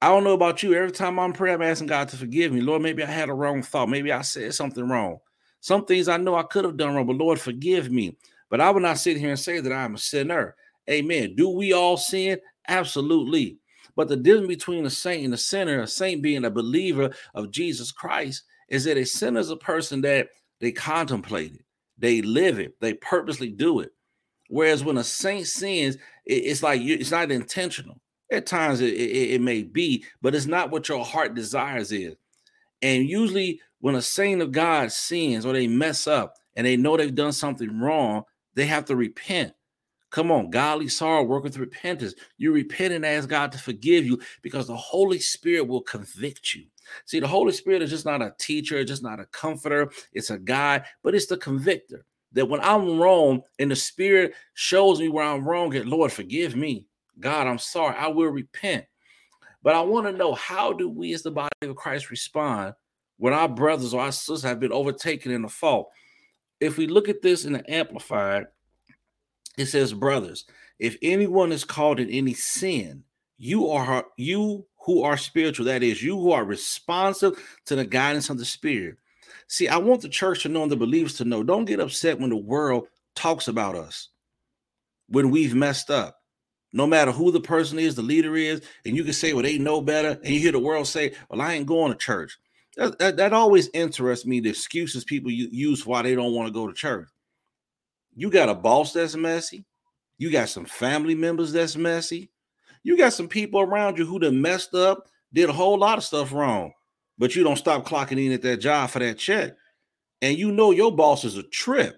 I 0.00 0.08
don't 0.08 0.22
know 0.22 0.32
about 0.32 0.62
you. 0.62 0.74
Every 0.74 0.92
time 0.92 1.18
I'm 1.18 1.32
praying, 1.32 1.56
I'm 1.56 1.62
asking 1.62 1.88
God 1.88 2.08
to 2.10 2.16
forgive 2.16 2.52
me. 2.52 2.60
Lord, 2.60 2.82
maybe 2.82 3.02
I 3.02 3.10
had 3.10 3.28
a 3.28 3.34
wrong 3.34 3.62
thought. 3.62 3.88
Maybe 3.88 4.12
I 4.12 4.22
said 4.22 4.54
something 4.54 4.88
wrong. 4.88 5.18
Some 5.60 5.84
things 5.86 6.06
I 6.06 6.18
know 6.18 6.36
I 6.36 6.44
could 6.44 6.64
have 6.64 6.76
done 6.76 6.94
wrong, 6.94 7.06
but 7.06 7.16
Lord, 7.16 7.40
forgive 7.40 7.90
me. 7.90 8.16
But 8.48 8.60
I 8.60 8.70
will 8.70 8.80
not 8.80 8.98
sit 8.98 9.16
here 9.16 9.30
and 9.30 9.38
say 9.38 9.58
that 9.58 9.72
I'm 9.72 9.96
a 9.96 9.98
sinner. 9.98 10.54
Amen. 10.88 11.34
Do 11.34 11.48
we 11.48 11.72
all 11.72 11.96
sin? 11.96 12.38
Absolutely. 12.68 13.58
But 13.96 14.06
the 14.06 14.16
difference 14.16 14.46
between 14.46 14.86
a 14.86 14.90
saint 14.90 15.24
and 15.24 15.34
a 15.34 15.38
sinner, 15.38 15.80
a 15.80 15.88
saint 15.88 16.22
being 16.22 16.44
a 16.44 16.50
believer 16.50 17.10
of 17.34 17.50
Jesus 17.50 17.90
Christ, 17.90 18.44
is 18.68 18.84
that 18.84 18.98
a 18.98 19.04
sinner 19.04 19.40
is 19.40 19.50
a 19.50 19.56
person 19.56 20.00
that 20.02 20.28
they 20.60 20.70
contemplate 20.70 21.54
it, 21.54 21.64
they 21.98 22.22
live 22.22 22.60
it, 22.60 22.78
they 22.80 22.94
purposely 22.94 23.50
do 23.50 23.80
it. 23.80 23.90
Whereas 24.48 24.84
when 24.84 24.98
a 24.98 25.04
saint 25.04 25.46
sins, 25.46 25.96
it's 26.24 26.62
like 26.62 26.80
it's 26.82 27.10
not 27.10 27.30
intentional. 27.30 28.00
At 28.30 28.46
times 28.46 28.80
it, 28.80 28.94
it, 28.94 29.34
it 29.34 29.40
may 29.40 29.62
be, 29.62 30.04
but 30.22 30.34
it's 30.34 30.46
not 30.46 30.70
what 30.70 30.88
your 30.88 31.04
heart 31.04 31.34
desires 31.34 31.92
is. 31.92 32.14
And 32.82 33.08
usually, 33.08 33.60
when 33.80 33.94
a 33.94 34.02
saint 34.02 34.42
of 34.42 34.52
God 34.52 34.92
sins 34.92 35.46
or 35.46 35.52
they 35.52 35.66
mess 35.66 36.06
up 36.06 36.34
and 36.56 36.66
they 36.66 36.76
know 36.76 36.96
they've 36.96 37.14
done 37.14 37.32
something 37.32 37.80
wrong, 37.80 38.24
they 38.54 38.66
have 38.66 38.84
to 38.86 38.96
repent. 38.96 39.52
Come 40.10 40.30
on, 40.30 40.50
godly 40.50 40.88
sorrow, 40.88 41.24
work 41.24 41.42
with 41.42 41.58
repentance. 41.58 42.14
You 42.38 42.52
repent 42.52 42.94
and 42.94 43.04
ask 43.04 43.28
God 43.28 43.50
to 43.52 43.58
forgive 43.58 44.06
you 44.06 44.20
because 44.42 44.68
the 44.68 44.76
Holy 44.76 45.18
Spirit 45.18 45.66
will 45.66 45.82
convict 45.82 46.54
you. 46.54 46.66
See, 47.04 47.18
the 47.18 47.26
Holy 47.26 47.52
Spirit 47.52 47.82
is 47.82 47.90
just 47.90 48.04
not 48.04 48.22
a 48.22 48.34
teacher, 48.38 48.84
just 48.84 49.02
not 49.02 49.18
a 49.18 49.26
comforter, 49.26 49.90
it's 50.12 50.30
a 50.30 50.38
guide, 50.38 50.84
but 51.02 51.14
it's 51.14 51.26
the 51.26 51.36
convictor. 51.36 52.04
That 52.34 52.46
when 52.46 52.60
I'm 52.60 52.98
wrong 52.98 53.42
and 53.58 53.70
the 53.70 53.76
Spirit 53.76 54.34
shows 54.54 55.00
me 55.00 55.08
where 55.08 55.24
I'm 55.24 55.48
wrong, 55.48 55.74
and 55.74 55.88
Lord, 55.88 56.12
forgive 56.12 56.54
me. 56.56 56.86
God, 57.18 57.46
I'm 57.46 57.58
sorry. 57.58 57.96
I 57.96 58.08
will 58.08 58.28
repent. 58.28 58.84
But 59.62 59.74
I 59.74 59.80
want 59.80 60.06
to 60.06 60.12
know 60.12 60.34
how 60.34 60.72
do 60.72 60.88
we 60.88 61.14
as 61.14 61.22
the 61.22 61.30
body 61.30 61.50
of 61.62 61.76
Christ 61.76 62.10
respond 62.10 62.74
when 63.16 63.32
our 63.32 63.48
brothers 63.48 63.94
or 63.94 64.02
our 64.02 64.12
sisters 64.12 64.42
have 64.42 64.60
been 64.60 64.72
overtaken 64.72 65.32
in 65.32 65.42
the 65.42 65.48
fault? 65.48 65.90
If 66.60 66.76
we 66.76 66.86
look 66.86 67.08
at 67.08 67.22
this 67.22 67.44
in 67.44 67.54
the 67.54 67.70
Amplified, 67.72 68.46
it 69.56 69.66
says, 69.66 69.92
Brothers, 69.92 70.44
if 70.78 70.96
anyone 71.02 71.52
is 71.52 71.64
caught 71.64 72.00
in 72.00 72.10
any 72.10 72.34
sin, 72.34 73.04
you 73.38 73.68
are 73.68 74.04
you 74.16 74.66
who 74.84 75.02
are 75.02 75.16
spiritual, 75.16 75.66
that 75.66 75.82
is, 75.82 76.02
you 76.02 76.18
who 76.18 76.32
are 76.32 76.44
responsive 76.44 77.38
to 77.66 77.74
the 77.74 77.86
guidance 77.86 78.28
of 78.28 78.38
the 78.38 78.44
Spirit. 78.44 78.98
See, 79.48 79.68
I 79.68 79.76
want 79.76 80.02
the 80.02 80.08
church 80.08 80.42
to 80.42 80.48
know 80.48 80.62
and 80.62 80.72
the 80.72 80.76
believers 80.76 81.14
to 81.14 81.24
know 81.24 81.42
don't 81.42 81.64
get 81.64 81.80
upset 81.80 82.18
when 82.18 82.30
the 82.30 82.36
world 82.36 82.86
talks 83.14 83.48
about 83.48 83.74
us, 83.74 84.08
when 85.08 85.30
we've 85.30 85.54
messed 85.54 85.90
up. 85.90 86.16
No 86.72 86.86
matter 86.86 87.12
who 87.12 87.30
the 87.30 87.40
person 87.40 87.78
is, 87.78 87.94
the 87.94 88.02
leader 88.02 88.34
is, 88.36 88.60
and 88.84 88.96
you 88.96 89.04
can 89.04 89.12
say, 89.12 89.32
well, 89.32 89.44
they 89.44 89.58
know 89.58 89.80
better. 89.80 90.18
And 90.24 90.34
you 90.34 90.40
hear 90.40 90.50
the 90.50 90.58
world 90.58 90.88
say, 90.88 91.14
well, 91.30 91.40
I 91.40 91.54
ain't 91.54 91.66
going 91.66 91.92
to 91.92 91.98
church. 91.98 92.36
That, 92.76 92.98
that, 92.98 93.16
that 93.18 93.32
always 93.32 93.70
interests 93.72 94.26
me, 94.26 94.40
the 94.40 94.50
excuses 94.50 95.04
people 95.04 95.30
use 95.30 95.86
why 95.86 96.02
they 96.02 96.16
don't 96.16 96.34
want 96.34 96.48
to 96.48 96.52
go 96.52 96.66
to 96.66 96.72
church. 96.72 97.08
You 98.16 98.30
got 98.30 98.48
a 98.48 98.54
boss 98.54 98.92
that's 98.92 99.14
messy. 99.14 99.64
You 100.18 100.32
got 100.32 100.48
some 100.48 100.64
family 100.64 101.14
members 101.14 101.52
that's 101.52 101.76
messy. 101.76 102.30
You 102.82 102.96
got 102.96 103.12
some 103.12 103.28
people 103.28 103.60
around 103.60 103.98
you 103.98 104.06
who 104.06 104.18
done 104.18 104.42
messed 104.42 104.74
up, 104.74 105.08
did 105.32 105.48
a 105.48 105.52
whole 105.52 105.78
lot 105.78 105.98
of 105.98 106.04
stuff 106.04 106.32
wrong, 106.32 106.72
but 107.18 107.36
you 107.36 107.44
don't 107.44 107.56
stop 107.56 107.86
clocking 107.86 108.24
in 108.24 108.32
at 108.32 108.42
that 108.42 108.58
job 108.58 108.90
for 108.90 108.98
that 108.98 109.18
check. 109.18 109.52
And 110.22 110.38
you 110.38 110.52
know 110.52 110.70
your 110.70 110.94
boss 110.94 111.24
is 111.24 111.36
a 111.36 111.42
trip. 111.42 111.96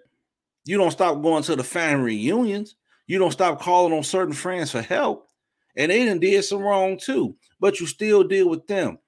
You 0.64 0.76
don't 0.76 0.90
stop 0.90 1.22
going 1.22 1.42
to 1.44 1.56
the 1.56 1.64
family 1.64 2.04
reunions. 2.04 2.76
You 3.06 3.18
don't 3.18 3.32
stop 3.32 3.60
calling 3.60 3.92
on 3.92 4.02
certain 4.02 4.34
friends 4.34 4.72
for 4.72 4.82
help. 4.82 5.28
And 5.76 5.92
they 5.92 6.04
done 6.04 6.18
did 6.18 6.42
some 6.44 6.62
wrong 6.62 6.98
too, 6.98 7.36
but 7.60 7.78
you 7.78 7.86
still 7.86 8.24
deal 8.24 8.48
with 8.48 8.66
them. 8.66 8.98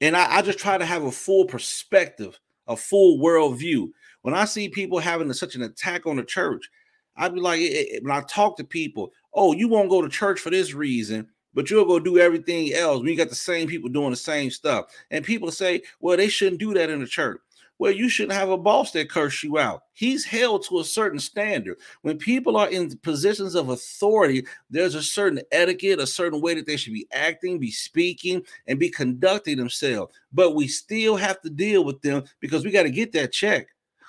And 0.00 0.16
I, 0.16 0.36
I 0.36 0.42
just 0.42 0.58
try 0.58 0.78
to 0.78 0.86
have 0.86 1.04
a 1.04 1.10
full 1.10 1.44
perspective, 1.44 2.38
a 2.66 2.76
full 2.76 3.18
worldview. 3.18 3.90
When 4.22 4.34
I 4.34 4.44
see 4.44 4.68
people 4.68 4.98
having 4.98 5.32
such 5.32 5.56
an 5.56 5.62
attack 5.62 6.06
on 6.06 6.16
the 6.16 6.24
church, 6.24 6.68
I'd 7.16 7.34
be 7.34 7.40
like, 7.40 7.60
it, 7.60 7.64
it, 7.64 8.02
when 8.04 8.16
I 8.16 8.20
talk 8.22 8.56
to 8.56 8.64
people, 8.64 9.12
oh, 9.34 9.52
you 9.52 9.68
won't 9.68 9.90
go 9.90 10.00
to 10.00 10.08
church 10.08 10.40
for 10.40 10.50
this 10.50 10.72
reason, 10.72 11.28
but 11.54 11.70
you'll 11.70 11.84
go 11.84 11.98
do 11.98 12.18
everything 12.18 12.72
else 12.72 12.98
when 12.98 13.08
you 13.08 13.16
got 13.16 13.28
the 13.28 13.34
same 13.34 13.68
people 13.68 13.88
doing 13.88 14.10
the 14.10 14.16
same 14.16 14.50
stuff. 14.50 14.86
And 15.10 15.24
people 15.24 15.50
say, 15.50 15.82
well, 16.00 16.16
they 16.16 16.28
shouldn't 16.28 16.60
do 16.60 16.74
that 16.74 16.90
in 16.90 17.00
the 17.00 17.06
church. 17.06 17.40
well, 17.78 17.92
you 17.92 18.08
shouldn't 18.08 18.36
have 18.36 18.50
a 18.50 18.58
boss 18.58 18.90
that 18.92 19.08
curse 19.10 19.42
you 19.42 19.58
out. 19.58 19.84
He's 19.92 20.24
held 20.24 20.64
to 20.66 20.80
a 20.80 20.84
certain 20.84 21.20
standard. 21.20 21.78
When 22.02 22.18
people 22.18 22.56
are 22.56 22.68
in 22.68 22.96
positions 22.98 23.54
of 23.54 23.68
authority, 23.68 24.46
there's 24.68 24.96
a 24.96 25.02
certain 25.02 25.40
etiquette, 25.52 26.00
a 26.00 26.06
certain 26.06 26.40
way 26.40 26.54
that 26.54 26.66
they 26.66 26.76
should 26.76 26.92
be 26.92 27.06
acting, 27.12 27.58
be 27.58 27.70
speaking, 27.70 28.42
and 28.66 28.78
be 28.78 28.90
conducting 28.90 29.56
themselves. 29.56 30.12
But 30.32 30.54
we 30.54 30.66
still 30.66 31.16
have 31.16 31.40
to 31.42 31.50
deal 31.50 31.84
with 31.84 32.02
them 32.02 32.24
because 32.40 32.64
we 32.64 32.72
got 32.72 32.82
to 32.82 32.90
get 32.90 33.12
that 33.12 33.32
check. 33.32 33.68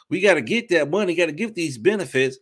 We 0.10 0.19
got 0.19 0.34
to 0.36 0.41
get 0.41 0.69
that 0.69 0.89
money, 0.89 1.13
got 1.13 1.27
to 1.27 1.31
get 1.31 1.53
these 1.53 1.77
benefits. 1.77 2.39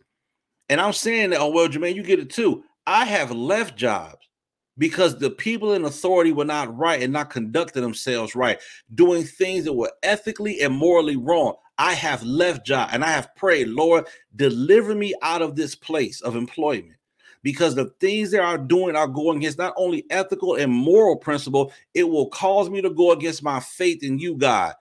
And 0.70 0.80
I'm 0.80 0.94
saying 0.94 1.30
that, 1.30 1.40
oh, 1.40 1.50
well, 1.50 1.68
Jermaine, 1.68 1.94
you 1.94 2.02
get 2.02 2.18
it 2.18 2.30
too. 2.30 2.64
I 2.86 3.04
have 3.04 3.30
left 3.30 3.76
jobs 3.76 4.27
because 4.78 5.18
the 5.18 5.30
people 5.30 5.72
in 5.72 5.84
authority 5.84 6.32
were 6.32 6.44
not 6.44 6.76
right 6.76 7.02
and 7.02 7.12
not 7.12 7.30
conducting 7.30 7.82
themselves 7.82 8.34
right, 8.34 8.58
doing 8.94 9.24
things 9.24 9.64
that 9.64 9.72
were 9.72 9.92
ethically 10.02 10.60
and 10.60 10.74
morally 10.74 11.16
wrong. 11.16 11.54
I 11.78 11.94
have 11.94 12.22
left 12.22 12.66
job 12.66 12.90
and 12.92 13.04
I 13.04 13.10
have 13.10 13.34
prayed, 13.36 13.68
Lord, 13.68 14.06
deliver 14.36 14.94
me 14.94 15.14
out 15.22 15.42
of 15.42 15.56
this 15.56 15.74
place 15.74 16.20
of 16.22 16.36
employment 16.36 16.96
because 17.42 17.74
the 17.74 17.86
things 18.00 18.30
they 18.30 18.38
are 18.38 18.58
doing 18.58 18.96
are 18.96 19.06
going 19.06 19.38
against 19.38 19.58
not 19.58 19.74
only 19.76 20.04
ethical 20.10 20.56
and 20.56 20.72
moral 20.72 21.16
principle, 21.16 21.72
it 21.94 22.04
will 22.04 22.28
cause 22.28 22.68
me 22.68 22.80
to 22.82 22.90
go 22.90 23.12
against 23.12 23.42
my 23.42 23.60
faith 23.60 24.02
in 24.02 24.18
you, 24.18 24.34
God. 24.36 24.74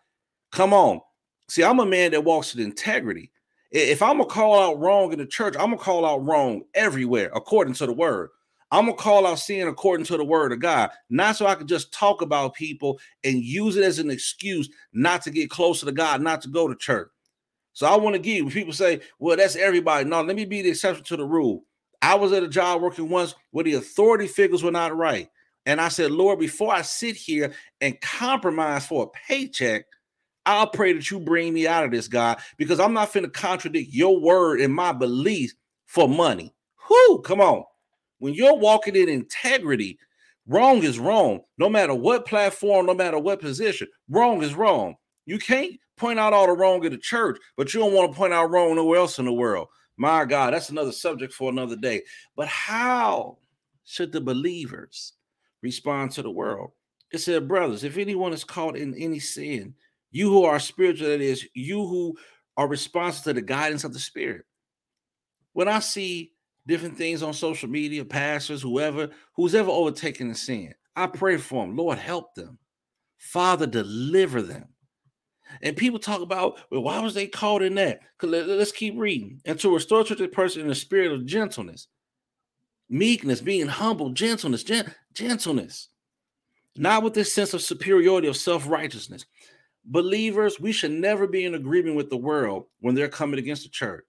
Come 0.51 0.73
on. 0.73 1.01
See, 1.49 1.63
I'm 1.63 1.79
a 1.79 1.85
man 1.85 2.11
that 2.11 2.23
walks 2.23 2.55
with 2.55 2.65
integrity. 2.65 3.31
If 3.69 4.01
I'm 4.01 4.17
gonna 4.17 4.29
call 4.29 4.59
out 4.59 4.79
wrong 4.79 5.11
in 5.11 5.19
the 5.19 5.25
church, 5.25 5.55
I'm 5.55 5.69
gonna 5.69 5.77
call 5.77 6.05
out 6.05 6.25
wrong 6.25 6.63
everywhere 6.73 7.29
according 7.35 7.73
to 7.75 7.85
the 7.85 7.93
word. 7.93 8.29
I'm 8.71 8.86
gonna 8.86 8.97
call 8.97 9.25
out 9.25 9.39
sin 9.39 9.67
according 9.67 10.05
to 10.07 10.17
the 10.17 10.25
word 10.25 10.51
of 10.51 10.59
God, 10.59 10.89
not 11.09 11.36
so 11.36 11.47
I 11.47 11.55
can 11.55 11.67
just 11.67 11.93
talk 11.93 12.21
about 12.21 12.55
people 12.55 13.00
and 13.24 13.41
use 13.41 13.77
it 13.77 13.83
as 13.83 14.00
an 14.00 14.09
excuse 14.09 14.69
not 14.93 15.21
to 15.24 15.31
get 15.31 15.50
closer 15.50 15.86
to 15.86 15.91
God, 15.91 16.21
not 16.21 16.41
to 16.41 16.50
go 16.50 16.67
to 16.67 16.75
church. 16.75 17.09
So 17.74 17.86
I 17.86 17.95
want 17.95 18.15
to 18.15 18.19
give 18.19 18.43
when 18.43 18.53
people 18.53 18.74
say, 18.74 19.01
Well, 19.19 19.38
that's 19.38 19.55
everybody. 19.55 20.03
No, 20.09 20.21
let 20.21 20.36
me 20.36 20.45
be 20.45 20.62
the 20.62 20.69
exception 20.69 21.03
to 21.05 21.17
the 21.17 21.25
rule. 21.25 21.63
I 22.01 22.15
was 22.15 22.33
at 22.33 22.43
a 22.43 22.47
job 22.47 22.81
working 22.81 23.09
once 23.09 23.36
where 23.51 23.63
the 23.63 23.75
authority 23.75 24.27
figures 24.27 24.63
were 24.63 24.71
not 24.71 24.95
right. 24.95 25.29
And 25.65 25.81
I 25.81 25.89
said, 25.89 26.12
Lord, 26.12 26.39
before 26.39 26.74
I 26.74 26.81
sit 26.81 27.15
here 27.15 27.53
and 27.81 28.00
compromise 28.01 28.86
for 28.86 29.03
a 29.03 29.27
paycheck, 29.27 29.86
I'll 30.45 30.67
pray 30.67 30.93
that 30.93 31.12
you 31.12 31.19
bring 31.19 31.53
me 31.53 31.67
out 31.67 31.83
of 31.83 31.91
this, 31.91 32.07
God, 32.07 32.39
because 32.57 32.79
I'm 32.79 32.93
not 32.93 33.12
finna 33.12 33.31
contradict 33.31 33.93
your 33.93 34.17
word 34.19 34.62
and 34.62 34.74
my 34.74 34.93
beliefs 34.93 35.55
for 35.86 36.07
money. 36.07 36.53
Whoo, 36.89 37.21
come 37.21 37.41
on. 37.41 37.65
When 38.19 38.33
you're 38.33 38.57
walking 38.57 38.95
in 38.95 39.09
integrity, 39.09 40.00
wrong 40.47 40.83
is 40.83 41.00
wrong, 41.00 41.41
no 41.57 41.69
matter 41.69 41.93
what 41.93 42.25
platform, 42.25 42.86
no 42.86 42.93
matter 42.93 43.19
what 43.19 43.41
position. 43.41 43.88
Wrong 44.09 44.41
is 44.43 44.55
wrong. 44.55 44.95
You 45.25 45.39
can't 45.39 45.74
point 45.97 46.19
out 46.19 46.33
all 46.33 46.47
the 46.47 46.53
wrong 46.53 46.83
in 46.86 46.91
the 46.91 46.97
church, 46.97 47.38
but 47.57 47.74
you 47.74 47.79
don't 47.79 47.93
want 47.93 48.12
to 48.12 48.17
point 48.17 48.33
out 48.33 48.50
wrong 48.50 48.75
nowhere 48.75 49.00
else 49.00 49.19
in 49.19 49.25
the 49.25 49.33
world. 49.33 49.67
My 49.97 50.25
God, 50.25 50.53
that's 50.53 50.69
another 50.69 50.91
subject 50.91 51.33
for 51.33 51.50
another 51.50 51.75
day. 51.75 52.03
But 52.36 52.47
how 52.47 53.39
should 53.83 54.12
the 54.12 54.21
believers 54.21 55.13
respond 55.62 56.12
to 56.12 56.21
the 56.21 56.31
world? 56.31 56.71
It 57.12 57.19
said, 57.19 57.47
brothers, 57.47 57.83
if 57.83 57.97
anyone 57.97 58.33
is 58.33 58.43
caught 58.43 58.77
in 58.77 58.93
any 58.95 59.19
sin, 59.19 59.74
you 60.12 60.29
who 60.29 60.43
are 60.43 60.59
spiritual, 60.59 61.07
that 61.09 61.21
is, 61.21 61.47
you 61.53 61.86
who 61.86 62.15
are 62.57 62.67
responsible 62.67 63.31
to 63.31 63.33
the 63.33 63.41
guidance 63.41 63.83
of 63.83 63.93
the 63.93 64.00
Spirit. 64.00 64.45
When 65.53 65.67
I 65.67 65.79
see 65.79 66.33
different 66.67 66.97
things 66.97 67.24
on 67.24 67.33
social 67.33 67.69
media, 67.69 68.05
pastors, 68.05 68.62
whoever, 68.62 69.09
who's 69.36 69.55
ever 69.55 69.71
overtaken 69.71 70.29
in 70.29 70.36
sin. 70.36 70.74
I 70.95 71.07
pray 71.07 71.38
for 71.38 71.65
them. 71.65 71.75
Lord, 71.75 71.97
help 71.97 72.36
them. 72.36 72.59
Father, 73.17 73.65
deliver 73.65 74.41
them. 74.41 74.67
And 75.62 75.77
people 75.77 76.00
talk 76.00 76.21
about, 76.21 76.59
well, 76.69 76.83
why 76.83 77.00
was 77.00 77.13
they 77.13 77.27
caught 77.27 77.62
in 77.62 77.75
that? 77.75 78.01
Let's 78.21 78.71
keep 78.71 78.95
reading. 78.97 79.39
And 79.45 79.59
to 79.59 79.74
restore 79.74 80.03
to 80.03 80.15
the 80.15 80.27
person 80.27 80.62
in 80.62 80.67
the 80.67 80.75
spirit 80.75 81.12
of 81.12 81.25
gentleness, 81.25 81.88
meekness, 82.89 83.41
being 83.41 83.67
humble, 83.67 84.09
gentleness, 84.09 84.63
gent- 84.63 84.93
gentleness, 85.13 85.88
not 86.75 87.01
with 87.01 87.13
this 87.13 87.33
sense 87.33 87.53
of 87.53 87.62
superiority 87.62 88.27
of 88.27 88.36
self 88.38 88.67
righteousness. 88.67 89.25
Believers, 89.86 90.59
we 90.59 90.74
should 90.74 90.91
never 90.91 91.27
be 91.27 91.45
in 91.45 91.55
agreement 91.55 91.95
with 91.95 92.09
the 92.09 92.17
world 92.17 92.65
when 92.81 92.93
they're 92.93 93.07
coming 93.07 93.39
against 93.39 93.63
the 93.63 93.69
church. 93.69 94.03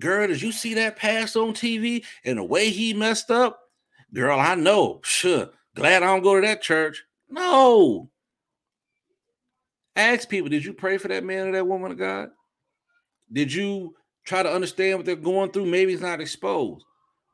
Girl, 0.00 0.26
did 0.26 0.42
you 0.42 0.52
see 0.52 0.74
that 0.74 0.96
pass 0.96 1.36
on 1.36 1.52
TV 1.52 2.04
and 2.24 2.38
the 2.38 2.44
way 2.44 2.70
he 2.70 2.94
messed 2.94 3.30
up? 3.30 3.60
Girl, 4.12 4.38
I 4.38 4.54
know. 4.54 5.00
Sure. 5.04 5.50
Glad 5.74 6.02
I 6.02 6.06
don't 6.06 6.22
go 6.22 6.34
to 6.34 6.46
that 6.46 6.62
church. 6.62 7.02
No. 7.28 8.10
Ask 9.96 10.28
people, 10.28 10.48
did 10.48 10.64
you 10.64 10.72
pray 10.72 10.98
for 10.98 11.08
that 11.08 11.24
man 11.24 11.48
or 11.48 11.52
that 11.52 11.66
woman 11.66 11.92
of 11.92 11.98
God? 11.98 12.30
Did 13.32 13.52
you 13.52 13.94
try 14.24 14.42
to 14.42 14.52
understand 14.52 14.98
what 14.98 15.06
they're 15.06 15.16
going 15.16 15.50
through? 15.50 15.66
Maybe 15.66 15.92
it's 15.92 16.02
not 16.02 16.20
exposed. 16.20 16.84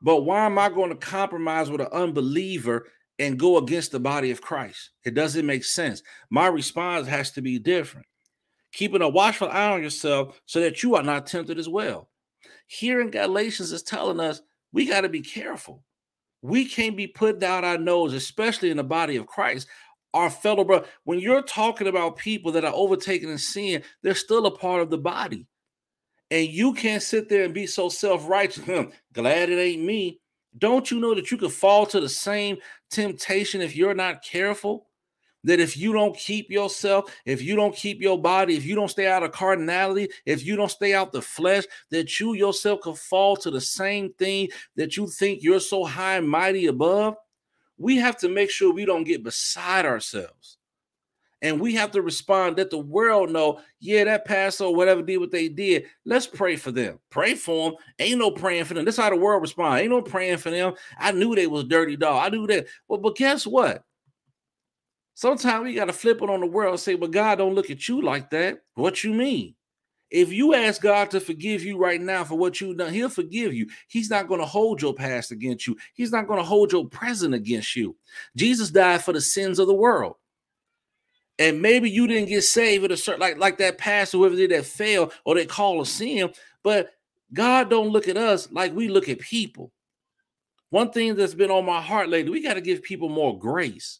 But 0.01 0.21
why 0.21 0.45
am 0.45 0.57
I 0.57 0.69
going 0.69 0.89
to 0.89 0.95
compromise 0.95 1.69
with 1.69 1.81
an 1.81 1.87
unbeliever 1.91 2.87
and 3.19 3.39
go 3.39 3.57
against 3.57 3.91
the 3.91 3.99
body 3.99 4.31
of 4.31 4.41
Christ? 4.41 4.91
It 5.03 5.13
doesn't 5.15 5.45
make 5.45 5.63
sense. 5.63 6.01
My 6.29 6.47
response 6.47 7.07
has 7.07 7.31
to 7.31 7.41
be 7.41 7.59
different. 7.59 8.07
Keeping 8.73 9.01
a 9.01 9.09
watchful 9.09 9.49
eye 9.49 9.71
on 9.71 9.83
yourself 9.83 10.39
so 10.45 10.59
that 10.61 10.81
you 10.81 10.95
are 10.95 11.03
not 11.03 11.27
tempted 11.27 11.59
as 11.59 11.67
well 11.67 12.10
here 12.71 13.01
in 13.01 13.09
Galatians 13.09 13.73
is 13.73 13.83
telling 13.83 14.21
us 14.21 14.41
we 14.71 14.85
got 14.85 15.01
to 15.01 15.09
be 15.09 15.19
careful. 15.19 15.83
We 16.41 16.63
can't 16.63 16.95
be 16.95 17.05
putting 17.05 17.43
out 17.43 17.65
our 17.65 17.77
nose, 17.77 18.13
especially 18.13 18.71
in 18.71 18.77
the 18.77 18.83
body 18.83 19.17
of 19.17 19.27
Christ. 19.27 19.67
Our 20.13 20.29
fellow 20.29 20.63
brother, 20.63 20.87
when 21.03 21.19
you're 21.19 21.41
talking 21.41 21.87
about 21.87 22.15
people 22.15 22.49
that 22.53 22.63
are 22.63 22.73
overtaken 22.73 23.29
in 23.29 23.37
sin, 23.37 23.83
they're 24.01 24.15
still 24.15 24.45
a 24.45 24.57
part 24.57 24.81
of 24.81 24.89
the 24.89 24.97
body. 24.97 25.47
And 26.31 26.47
you 26.47 26.73
can't 26.73 27.03
sit 27.03 27.27
there 27.27 27.43
and 27.43 27.53
be 27.53 27.67
so 27.67 27.89
self-righteous. 27.89 28.63
Hmm, 28.63 28.83
glad 29.11 29.49
it 29.49 29.59
ain't 29.59 29.83
me. 29.83 30.21
Don't 30.57 30.89
you 30.89 30.97
know 31.01 31.13
that 31.13 31.29
you 31.29 31.37
could 31.37 31.51
fall 31.51 31.85
to 31.87 31.99
the 31.99 32.07
same 32.07 32.57
temptation 32.89 33.59
if 33.59 33.75
you're 33.75 33.93
not 33.93 34.23
careful? 34.23 34.87
That 35.43 35.59
if 35.59 35.75
you 35.75 35.91
don't 35.91 36.15
keep 36.15 36.51
yourself, 36.51 37.11
if 37.25 37.41
you 37.41 37.55
don't 37.55 37.75
keep 37.75 38.01
your 38.01 38.21
body, 38.21 38.55
if 38.55 38.65
you 38.65 38.75
don't 38.75 38.89
stay 38.91 39.07
out 39.07 39.23
of 39.23 39.31
carnality, 39.31 40.09
if 40.25 40.45
you 40.45 40.55
don't 40.55 40.69
stay 40.69 40.93
out 40.93 41.11
the 41.11 41.21
flesh, 41.21 41.63
that 41.89 42.19
you 42.19 42.33
yourself 42.33 42.81
could 42.81 42.97
fall 42.97 43.35
to 43.37 43.49
the 43.49 43.61
same 43.61 44.13
thing 44.13 44.49
that 44.75 44.97
you 44.97 45.07
think 45.07 45.41
you're 45.41 45.59
so 45.59 45.83
high 45.83 46.17
and 46.17 46.29
mighty 46.29 46.67
above. 46.67 47.15
We 47.77 47.97
have 47.97 48.17
to 48.17 48.29
make 48.29 48.51
sure 48.51 48.71
we 48.71 48.85
don't 48.85 49.03
get 49.03 49.23
beside 49.23 49.85
ourselves. 49.85 50.57
And 51.43 51.59
we 51.59 51.73
have 51.73 51.89
to 51.91 52.03
respond 52.03 52.57
that 52.57 52.69
the 52.69 52.77
world 52.77 53.31
know, 53.31 53.61
yeah, 53.79 54.03
that 54.03 54.25
pastor 54.25 54.65
or 54.65 54.75
whatever 54.75 55.01
did 55.01 55.17
what 55.17 55.31
they 55.31 55.49
did. 55.49 55.85
Let's 56.05 56.27
pray 56.27 56.55
for 56.55 56.71
them. 56.71 56.99
Pray 57.09 57.33
for 57.33 57.71
them. 57.71 57.79
Ain't 57.97 58.19
no 58.19 58.29
praying 58.29 58.65
for 58.65 58.75
them. 58.75 58.85
That's 58.85 58.97
how 58.97 59.09
the 59.09 59.15
world 59.15 59.41
respond. 59.41 59.79
Ain't 59.79 59.89
no 59.89 60.03
praying 60.03 60.37
for 60.37 60.51
them. 60.51 60.73
I 60.99 61.11
knew 61.11 61.33
they 61.33 61.47
was 61.47 61.63
dirty 61.63 61.97
dog. 61.97 62.23
I 62.23 62.29
knew 62.29 62.45
that. 62.45 62.67
Well, 62.87 62.99
but 62.99 63.15
guess 63.15 63.47
what? 63.47 63.83
Sometimes 65.21 65.65
we 65.65 65.75
got 65.75 65.85
to 65.85 65.93
flip 65.93 66.23
it 66.23 66.31
on 66.31 66.39
the 66.39 66.47
world 66.47 66.71
and 66.71 66.79
say, 66.79 66.95
well, 66.95 67.07
God 67.07 67.37
don't 67.37 67.53
look 67.53 67.69
at 67.69 67.87
you 67.87 68.01
like 68.01 68.31
that. 68.31 68.63
What 68.73 69.03
you 69.03 69.13
mean? 69.13 69.53
If 70.09 70.33
you 70.33 70.55
ask 70.55 70.81
God 70.81 71.11
to 71.11 71.19
forgive 71.19 71.61
you 71.61 71.77
right 71.77 72.01
now 72.01 72.23
for 72.23 72.33
what 72.39 72.59
you've 72.59 72.77
done, 72.77 72.91
He'll 72.91 73.07
forgive 73.07 73.53
you. 73.53 73.69
He's 73.87 74.09
not 74.09 74.27
going 74.27 74.39
to 74.39 74.47
hold 74.47 74.81
your 74.81 74.95
past 74.95 75.31
against 75.31 75.67
you. 75.67 75.77
He's 75.93 76.11
not 76.11 76.25
going 76.25 76.39
to 76.39 76.43
hold 76.43 76.71
your 76.71 76.87
present 76.87 77.35
against 77.35 77.75
you. 77.75 77.95
Jesus 78.35 78.71
died 78.71 79.03
for 79.03 79.13
the 79.13 79.21
sins 79.21 79.59
of 79.59 79.67
the 79.67 79.75
world. 79.75 80.15
And 81.37 81.61
maybe 81.61 81.87
you 81.87 82.07
didn't 82.07 82.29
get 82.29 82.41
saved 82.41 82.83
at 82.83 82.91
a 82.91 82.97
certain 82.97 83.21
like, 83.21 83.37
like 83.37 83.59
that 83.59 83.77
pastor, 83.77 84.17
whoever 84.17 84.35
did 84.35 84.49
that 84.49 84.65
fail 84.65 85.11
or 85.23 85.35
they 85.35 85.45
call 85.45 85.81
a 85.81 85.85
sin, 85.85 86.33
but 86.63 86.93
God 87.31 87.69
don't 87.69 87.89
look 87.89 88.07
at 88.07 88.17
us 88.17 88.51
like 88.51 88.73
we 88.73 88.87
look 88.87 89.07
at 89.07 89.19
people. 89.19 89.71
One 90.71 90.89
thing 90.89 91.13
that's 91.13 91.35
been 91.35 91.51
on 91.51 91.63
my 91.63 91.79
heart 91.79 92.09
lately, 92.09 92.31
we 92.31 92.41
got 92.41 92.55
to 92.55 92.61
give 92.61 92.81
people 92.81 93.07
more 93.07 93.37
grace. 93.37 93.99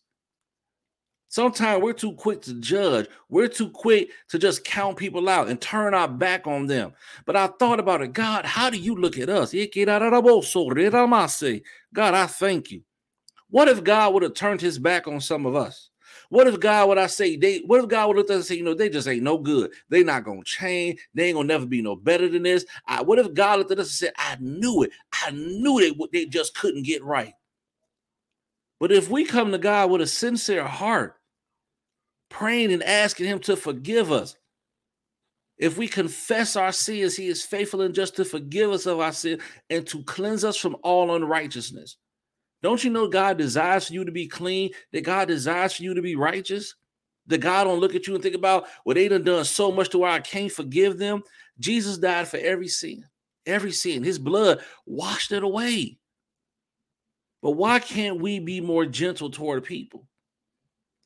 Sometimes 1.32 1.82
we're 1.82 1.94
too 1.94 2.12
quick 2.12 2.42
to 2.42 2.54
judge. 2.56 3.08
We're 3.30 3.48
too 3.48 3.70
quick 3.70 4.10
to 4.28 4.38
just 4.38 4.66
count 4.66 4.98
people 4.98 5.30
out 5.30 5.48
and 5.48 5.62
turn 5.62 5.94
our 5.94 6.10
back 6.10 6.46
on 6.46 6.68
them. 6.68 6.92
But 7.26 7.38
I 7.38 7.48
thought 7.48 7.80
about 7.80 8.02
it. 8.02 8.12
God, 8.12 8.44
how 8.44 8.70
do 8.70 8.78
you 8.78 8.96
look 8.96 9.18
at 9.18 9.30
us? 9.30 9.54
God, 9.54 10.04
I 12.14 12.28
thank 12.28 12.72
you. 12.72 12.82
What 13.50 13.70
if 13.70 13.82
God 13.82 14.14
would 14.14 14.24
have 14.24 14.34
turned 14.34 14.60
his 14.60 14.78
back 14.78 15.08
on 15.08 15.22
some 15.22 15.46
of 15.46 15.56
us? 15.56 15.90
What 16.28 16.48
if 16.48 16.60
God 16.60 16.90
would 16.90 16.98
I 16.98 17.08
say 17.08 17.38
they 17.38 17.60
what 17.60 17.82
if 17.82 17.88
God 17.88 18.10
would 18.10 18.18
look 18.18 18.30
at 18.30 18.34
us 18.34 18.36
and 18.36 18.46
say, 18.46 18.56
you 18.56 18.66
know, 18.66 18.74
they 18.74 18.90
just 18.90 19.08
ain't 19.08 19.24
no 19.24 19.38
good. 19.38 19.72
They 19.88 20.04
not 20.04 20.26
gonna 20.26 20.44
change, 20.44 21.00
they 21.14 21.28
ain't 21.28 21.38
gonna 21.38 21.48
never 21.48 21.66
be 21.66 21.82
no 21.82 21.96
better 21.96 22.28
than 22.28 22.44
this. 22.44 22.66
I, 22.86 23.04
what 23.04 23.20
if 23.20 23.34
God 23.34 23.60
looked 23.60 23.72
at 23.72 23.80
us 23.80 23.88
and 23.88 23.94
said, 23.94 24.14
I 24.18 24.36
knew 24.42 24.84
it, 24.84 24.92
I 25.24 25.32
knew 25.32 25.80
they 25.80 25.94
they 26.12 26.26
just 26.26 26.56
couldn't 26.56 26.84
get 26.84 27.06
right. 27.06 27.36
But 28.82 28.92
if 28.92 29.10
we 29.10 29.24
come 29.24 29.54
to 29.54 29.58
God 29.58 29.92
with 29.92 30.02
a 30.02 30.08
sincere 30.08 30.66
heart, 30.66 31.21
praying 32.32 32.74
and 32.74 32.84
asking 32.84 33.28
Him 33.28 33.40
to 33.42 33.56
forgive 33.56 34.12
us. 34.12 34.36
If 35.58 35.78
we 35.78 35.88
confess 35.88 36.56
our 36.56 36.72
sins, 36.72 37.16
He 37.16 37.28
is 37.28 37.46
faithful 37.46 37.82
and 37.82 37.94
just 37.94 38.16
to 38.16 38.26
forgive 38.26 38.72
us 38.72 38.88
of 38.88 39.00
our 39.00 39.12
sin 39.12 39.40
and 39.70 39.86
to 39.88 40.02
cleanse 40.04 40.44
us 40.44 40.58
from 40.58 40.76
all 40.82 41.16
unrighteousness. 41.16 41.98
Don't 42.64 42.84
you 42.84 42.90
know 42.90 43.08
God 43.08 43.38
desires 43.38 43.88
for 43.88 43.94
you 43.94 44.06
to 44.06 44.12
be 44.12 44.28
clean, 44.28 44.72
that 44.92 45.04
God 45.04 45.28
desires 45.28 45.74
for 45.74 45.84
you 45.84 45.94
to 45.94 46.02
be 46.02 46.16
righteous? 46.16 46.76
That 47.28 47.40
God 47.40 47.66
don't 47.66 47.80
look 47.80 47.94
at 47.94 48.08
you 48.08 48.16
and 48.16 48.24
think 48.24 48.36
about, 48.36 48.66
well, 48.86 48.96
they 48.96 49.08
done 49.08 49.24
done 49.24 49.46
so 49.46 49.72
much 49.72 49.90
to 49.90 50.00
where 50.00 50.10
I 50.10 50.20
can't 50.20 50.52
forgive 50.52 50.98
them. 50.98 51.22
Jesus 51.60 51.98
died 51.98 52.28
for 52.28 52.38
every 52.38 52.68
sin, 52.68 53.04
every 53.46 53.72
sin. 53.72 54.04
His 54.04 54.18
blood 54.18 54.62
washed 54.86 55.32
it 55.32 55.44
away. 55.44 55.98
But 57.42 57.52
why 57.52 57.80
can't 57.80 58.22
we 58.22 58.40
be 58.40 58.62
more 58.62 58.86
gentle 58.86 59.30
toward 59.30 59.64
people? 59.64 60.08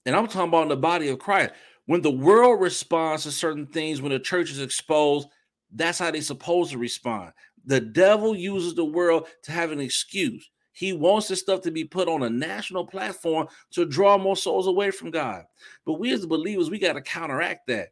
And 0.05 0.15
I'm 0.15 0.27
talking 0.27 0.49
about 0.49 0.63
in 0.63 0.69
the 0.69 0.77
body 0.77 1.09
of 1.09 1.19
Christ. 1.19 1.53
When 1.87 2.01
the 2.01 2.11
world 2.11 2.61
responds 2.61 3.23
to 3.23 3.31
certain 3.31 3.67
things, 3.67 4.01
when 4.01 4.11
the 4.11 4.19
church 4.19 4.51
is 4.51 4.59
exposed, 4.59 5.27
that's 5.71 5.99
how 5.99 6.11
they're 6.11 6.21
supposed 6.21 6.71
to 6.71 6.77
respond. 6.77 7.31
The 7.65 7.79
devil 7.79 8.35
uses 8.35 8.75
the 8.75 8.85
world 8.85 9.27
to 9.43 9.51
have 9.51 9.71
an 9.71 9.79
excuse. 9.79 10.49
He 10.73 10.93
wants 10.93 11.27
this 11.27 11.39
stuff 11.39 11.61
to 11.61 11.71
be 11.71 11.85
put 11.85 12.07
on 12.07 12.23
a 12.23 12.29
national 12.29 12.85
platform 12.85 13.47
to 13.71 13.85
draw 13.85 14.17
more 14.17 14.35
souls 14.35 14.67
away 14.67 14.91
from 14.91 15.09
God. 15.09 15.43
But 15.85 15.99
we 15.99 16.11
as 16.11 16.25
believers, 16.25 16.69
we 16.69 16.79
got 16.79 16.93
to 16.93 17.01
counteract 17.01 17.67
that. 17.67 17.89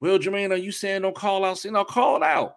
Well, 0.00 0.18
Jermaine, 0.18 0.52
are 0.52 0.56
you 0.56 0.72
saying 0.72 1.02
don't 1.02 1.14
call 1.14 1.44
out 1.44 1.58
sin? 1.58 1.76
I'll 1.76 1.84
call 1.84 2.16
it 2.16 2.22
out. 2.22 2.56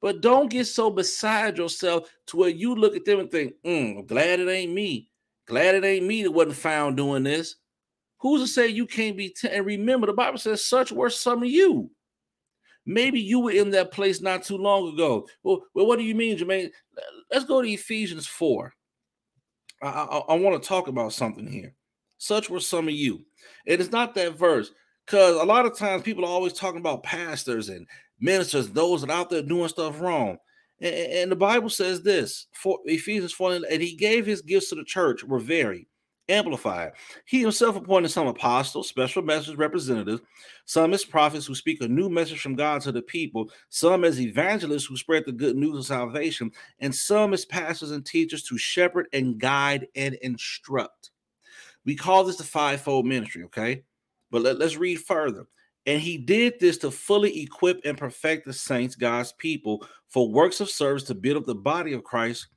But 0.00 0.20
don't 0.20 0.50
get 0.50 0.66
so 0.66 0.90
beside 0.90 1.58
yourself 1.58 2.08
to 2.28 2.36
where 2.36 2.48
you 2.48 2.74
look 2.74 2.96
at 2.96 3.04
them 3.04 3.20
and 3.20 3.30
think, 3.30 3.54
mm, 3.64 4.06
glad 4.06 4.40
it 4.40 4.48
ain't 4.48 4.72
me. 4.72 5.10
Glad 5.46 5.74
it 5.74 5.84
ain't 5.84 6.06
me 6.06 6.22
that 6.22 6.30
wasn't 6.30 6.56
found 6.56 6.96
doing 6.96 7.24
this. 7.24 7.56
Who's 8.20 8.42
to 8.42 8.48
say 8.48 8.68
you 8.68 8.86
can't 8.86 9.16
be? 9.16 9.30
T-? 9.30 9.48
And 9.48 9.64
remember, 9.64 10.06
the 10.06 10.12
Bible 10.12 10.38
says, 10.38 10.64
such 10.64 10.92
were 10.92 11.10
some 11.10 11.42
of 11.42 11.48
you. 11.48 11.90
Maybe 12.84 13.20
you 13.20 13.40
were 13.40 13.50
in 13.50 13.70
that 13.72 13.92
place 13.92 14.20
not 14.20 14.42
too 14.42 14.56
long 14.56 14.94
ago. 14.94 15.26
Well, 15.42 15.62
well 15.74 15.86
what 15.86 15.98
do 15.98 16.04
you 16.04 16.14
mean, 16.14 16.38
Jermaine? 16.38 16.70
Let's 17.30 17.44
go 17.44 17.62
to 17.62 17.68
Ephesians 17.68 18.26
4. 18.26 18.72
I, 19.82 19.86
I, 19.86 20.18
I 20.30 20.34
want 20.34 20.60
to 20.60 20.68
talk 20.68 20.88
about 20.88 21.12
something 21.12 21.46
here. 21.46 21.74
Such 22.16 22.50
were 22.50 22.60
some 22.60 22.88
of 22.88 22.94
you. 22.94 23.24
And 23.66 23.80
it's 23.80 23.92
not 23.92 24.14
that 24.14 24.36
verse, 24.36 24.72
because 25.06 25.36
a 25.36 25.44
lot 25.44 25.66
of 25.66 25.76
times 25.76 26.02
people 26.02 26.24
are 26.24 26.30
always 26.30 26.54
talking 26.54 26.80
about 26.80 27.04
pastors 27.04 27.68
and 27.68 27.86
ministers, 28.18 28.70
those 28.70 29.02
that 29.02 29.10
are 29.10 29.20
out 29.20 29.30
there 29.30 29.42
doing 29.42 29.68
stuff 29.68 30.00
wrong. 30.00 30.38
And, 30.80 30.94
and 30.94 31.30
the 31.30 31.36
Bible 31.36 31.70
says 31.70 32.02
this 32.02 32.46
for 32.54 32.80
Ephesians 32.86 33.32
4, 33.32 33.60
and 33.70 33.82
he 33.82 33.94
gave 33.94 34.26
his 34.26 34.42
gifts 34.42 34.70
to 34.70 34.74
the 34.74 34.84
church 34.84 35.22
were 35.22 35.38
varied 35.38 35.86
Amplified. 36.28 36.92
He 37.24 37.40
himself 37.40 37.76
appointed 37.76 38.10
some 38.10 38.26
apostles, 38.26 38.88
special 38.88 39.22
message 39.22 39.56
representatives, 39.56 40.20
some 40.66 40.92
as 40.92 41.04
prophets 41.04 41.46
who 41.46 41.54
speak 41.54 41.80
a 41.80 41.88
new 41.88 42.10
message 42.10 42.40
from 42.40 42.54
God 42.54 42.82
to 42.82 42.92
the 42.92 43.00
people, 43.00 43.50
some 43.70 44.04
as 44.04 44.20
evangelists 44.20 44.84
who 44.84 44.96
spread 44.96 45.24
the 45.24 45.32
good 45.32 45.56
news 45.56 45.78
of 45.78 45.86
salvation, 45.86 46.50
and 46.80 46.94
some 46.94 47.32
as 47.32 47.46
pastors 47.46 47.92
and 47.92 48.04
teachers 48.04 48.42
to 48.44 48.58
shepherd 48.58 49.06
and 49.14 49.38
guide 49.38 49.86
and 49.96 50.14
instruct. 50.16 51.12
We 51.86 51.96
call 51.96 52.24
this 52.24 52.36
the 52.36 52.44
fivefold 52.44 53.06
ministry, 53.06 53.44
okay? 53.44 53.84
But 54.30 54.42
let, 54.42 54.58
let's 54.58 54.76
read 54.76 55.00
further. 55.00 55.46
And 55.86 56.02
he 56.02 56.18
did 56.18 56.60
this 56.60 56.76
to 56.78 56.90
fully 56.90 57.40
equip 57.40 57.80
and 57.86 57.96
perfect 57.96 58.44
the 58.44 58.52
saints, 58.52 58.94
God's 58.94 59.32
people, 59.32 59.86
for 60.08 60.30
works 60.30 60.60
of 60.60 60.68
service 60.68 61.04
to 61.04 61.14
build 61.14 61.38
up 61.38 61.46
the 61.46 61.54
body 61.54 61.94
of 61.94 62.04
Christ 62.04 62.48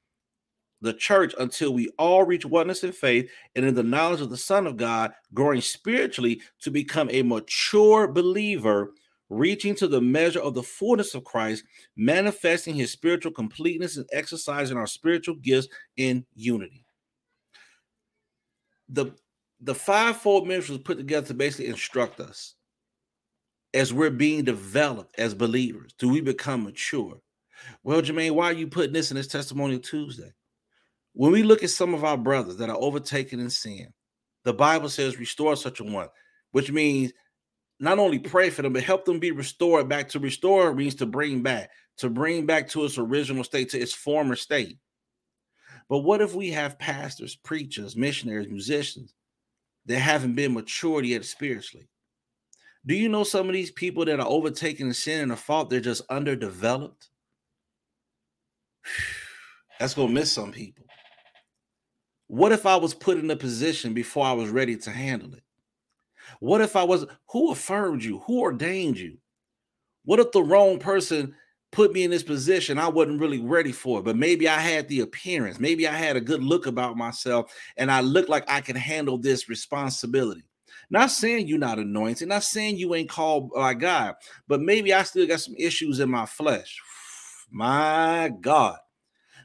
the 0.82 0.94
church 0.94 1.34
until 1.40 1.74
we 1.74 1.90
all 1.98 2.24
reach 2.24 2.46
oneness 2.46 2.84
in 2.84 2.92
faith 2.92 3.30
and 3.56 3.66
in 3.66 3.76
the 3.76 3.84
knowledge 3.84 4.22
of 4.22 4.30
the 4.30 4.38
Son 4.38 4.66
of 4.66 4.78
God, 4.78 5.14
growing 5.34 5.62
spiritually 5.62 6.42
to 6.62 6.72
become 6.72 7.10
a 7.12 7.22
mature 7.22 8.08
believer, 8.08 8.94
reaching 9.30 9.76
to 9.76 9.88
the 9.88 10.02
measure 10.02 10.42
of 10.42 10.56
the 10.56 10.64
fullness 10.64 11.14
of 11.16 11.24
Christ, 11.24 11.64
manifesting 11.96 12.76
his 12.76 12.92
spiritual 12.92 13.32
completeness 13.32 13.98
and 13.98 14.08
exercising 14.12 14.76
our 14.76 14.88
spiritual 14.88 15.36
gifts 15.36 15.68
in 15.98 16.26
unity. 16.36 16.86
The, 18.90 19.14
the 19.62 19.76
fivefold 19.76 20.48
ministry 20.48 20.76
was 20.76 20.84
put 20.84 20.98
together 20.98 21.28
to 21.28 21.34
basically 21.34 21.68
instruct 21.68 22.20
us 22.20 22.56
as 23.74 23.94
we're 23.94 24.10
being 24.10 24.44
developed 24.44 25.18
as 25.18 25.34
believers. 25.34 25.94
Do 25.98 26.10
we 26.10 26.20
become 26.20 26.64
mature? 26.64 27.22
Well, 27.84 28.02
Jermaine, 28.02 28.32
why 28.32 28.48
are 28.48 28.54
you 28.54 28.68
putting 28.68 28.92
this 28.92 29.12
in 29.12 29.18
this 29.18 29.28
testimonial 29.28 29.80
Tuesday? 29.80 30.34
When 31.13 31.32
we 31.32 31.44
look 31.44 31.63
at 31.63 31.70
some 31.70 31.94
of 31.94 32.03
our 32.03 32.18
brothers 32.18 32.58
that 32.58 32.70
are 32.70 32.77
overtaken 32.80 33.39
in 33.39 33.50
sin, 33.50 33.94
the 34.44 34.53
Bible 34.53 34.89
says, 34.89 35.20
restore 35.20 35.56
such 35.56 35.80
a 35.80 35.84
one, 35.84 36.08
which 36.51 36.72
means 36.72 37.12
not 37.80 38.00
only 38.00 38.20
pray 38.20 38.50
for 38.50 38.62
them, 38.62 38.74
but 38.74 38.83
help 38.83 39.05
them 39.05 39.20
be 39.20 39.31
restored 39.31 39.90
back. 39.90 40.07
To 40.09 40.20
restore 40.20 40.74
means 40.74 40.96
to 40.96 41.05
bring 41.05 41.42
back, 41.42 41.72
to 41.98 42.09
bring 42.09 42.46
back 42.46 42.70
to 42.70 42.86
its 42.86 42.98
original 42.98 43.44
state, 43.44 43.70
to 43.70 43.79
its 43.79 43.94
former 43.94 44.36
state. 44.36 44.77
But 45.90 46.00
what 46.00 46.22
if 46.22 46.33
we 46.33 46.51
have 46.51 46.79
pastors, 46.79 47.36
preachers, 47.36 47.96
missionaries, 47.96 48.48
musicians 48.48 49.14
that 49.88 50.00
haven't 50.00 50.36
been 50.36 50.53
matured 50.53 51.05
yet 51.05 51.25
spiritually? 51.25 51.90
Do 52.86 52.96
you 52.96 53.09
know 53.09 53.24
some 53.24 53.48
of 53.48 53.53
these 53.53 53.72
people 53.72 54.05
that 54.05 54.20
are 54.20 54.27
overtaken 54.27 54.88
in 54.88 54.94
sin 54.94 55.22
and 55.22 55.31
a 55.31 55.36
fault, 55.36 55.70
they're 55.70 55.79
just 55.79 56.03
underdeveloped? 56.09 57.09
That's 59.79 59.96
to 59.96 60.07
miss 60.07 60.31
some 60.31 60.51
people. 60.51 60.86
What 62.31 62.53
if 62.53 62.65
I 62.65 62.77
was 62.77 62.94
put 62.94 63.17
in 63.17 63.29
a 63.29 63.35
position 63.35 63.94
before 63.94 64.25
I 64.25 64.31
was 64.31 64.48
ready 64.48 64.77
to 64.77 64.89
handle 64.89 65.33
it? 65.33 65.44
What 66.39 66.61
if 66.61 66.77
I 66.77 66.83
was 66.83 67.05
who 67.27 67.51
affirmed 67.51 68.05
you? 68.05 68.20
Who 68.20 68.39
ordained 68.39 68.98
you? 68.98 69.17
What 70.05 70.22
if 70.22 70.31
the 70.31 70.41
wrong 70.41 70.79
person 70.79 71.35
put 71.74 71.91
me 71.91 72.05
in 72.05 72.09
this 72.09 72.24
position? 72.24 72.79
I 72.79 72.87
wasn't 72.87 73.20
really 73.20 73.41
ready 73.41 73.74
for 73.74 74.00
it, 74.00 74.03
but 74.03 74.15
maybe 74.15 74.48
I 74.48 74.61
had 74.61 74.87
the 74.87 75.01
appearance. 75.01 75.59
Maybe 75.59 75.85
I 75.89 75.91
had 75.91 76.15
a 76.15 76.22
good 76.22 76.41
look 76.41 76.67
about 76.67 76.96
myself 76.96 77.53
and 77.75 77.91
I 77.91 78.00
looked 78.00 78.29
like 78.29 78.50
I 78.50 78.61
could 78.61 78.77
handle 78.77 79.17
this 79.17 79.50
responsibility. 79.50 80.46
Not 80.89 81.11
saying 81.11 81.50
you're 81.50 81.59
not 81.59 81.79
anointed, 81.79 82.29
not 82.29 82.46
saying 82.46 82.77
you 82.77 82.96
ain't 82.96 83.09
called 83.09 83.51
by 83.53 83.74
God, 83.74 84.15
but 84.48 84.61
maybe 84.61 84.94
I 84.94 85.03
still 85.03 85.27
got 85.27 85.41
some 85.41 85.55
issues 85.57 86.00
in 86.00 86.09
my 86.09 86.25
flesh. 86.25 86.79
My 87.51 88.31
God. 88.39 88.77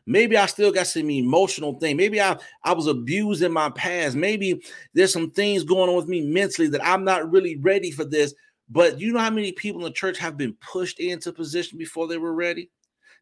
Maybe 0.06 0.36
I 0.36 0.46
still 0.46 0.70
got 0.70 0.86
some 0.86 1.10
emotional 1.10 1.78
thing. 1.80 1.96
Maybe 1.96 2.20
I, 2.20 2.38
I 2.62 2.72
was 2.72 2.86
abused 2.86 3.42
in 3.42 3.52
my 3.52 3.70
past. 3.70 4.14
Maybe 4.14 4.62
there's 4.94 5.12
some 5.12 5.30
things 5.30 5.64
going 5.64 5.90
on 5.90 5.96
with 5.96 6.06
me 6.06 6.20
mentally 6.20 6.68
that 6.68 6.86
I'm 6.86 7.04
not 7.04 7.30
really 7.30 7.56
ready 7.56 7.90
for 7.90 8.04
this. 8.04 8.32
But 8.68 9.00
you 9.00 9.12
know 9.12 9.18
how 9.20 9.30
many 9.30 9.52
people 9.52 9.80
in 9.80 9.84
the 9.84 9.92
church 9.92 10.18
have 10.18 10.36
been 10.36 10.54
pushed 10.54 11.00
into 11.00 11.32
position 11.32 11.76
before 11.76 12.06
they 12.06 12.18
were 12.18 12.34
ready? 12.34 12.70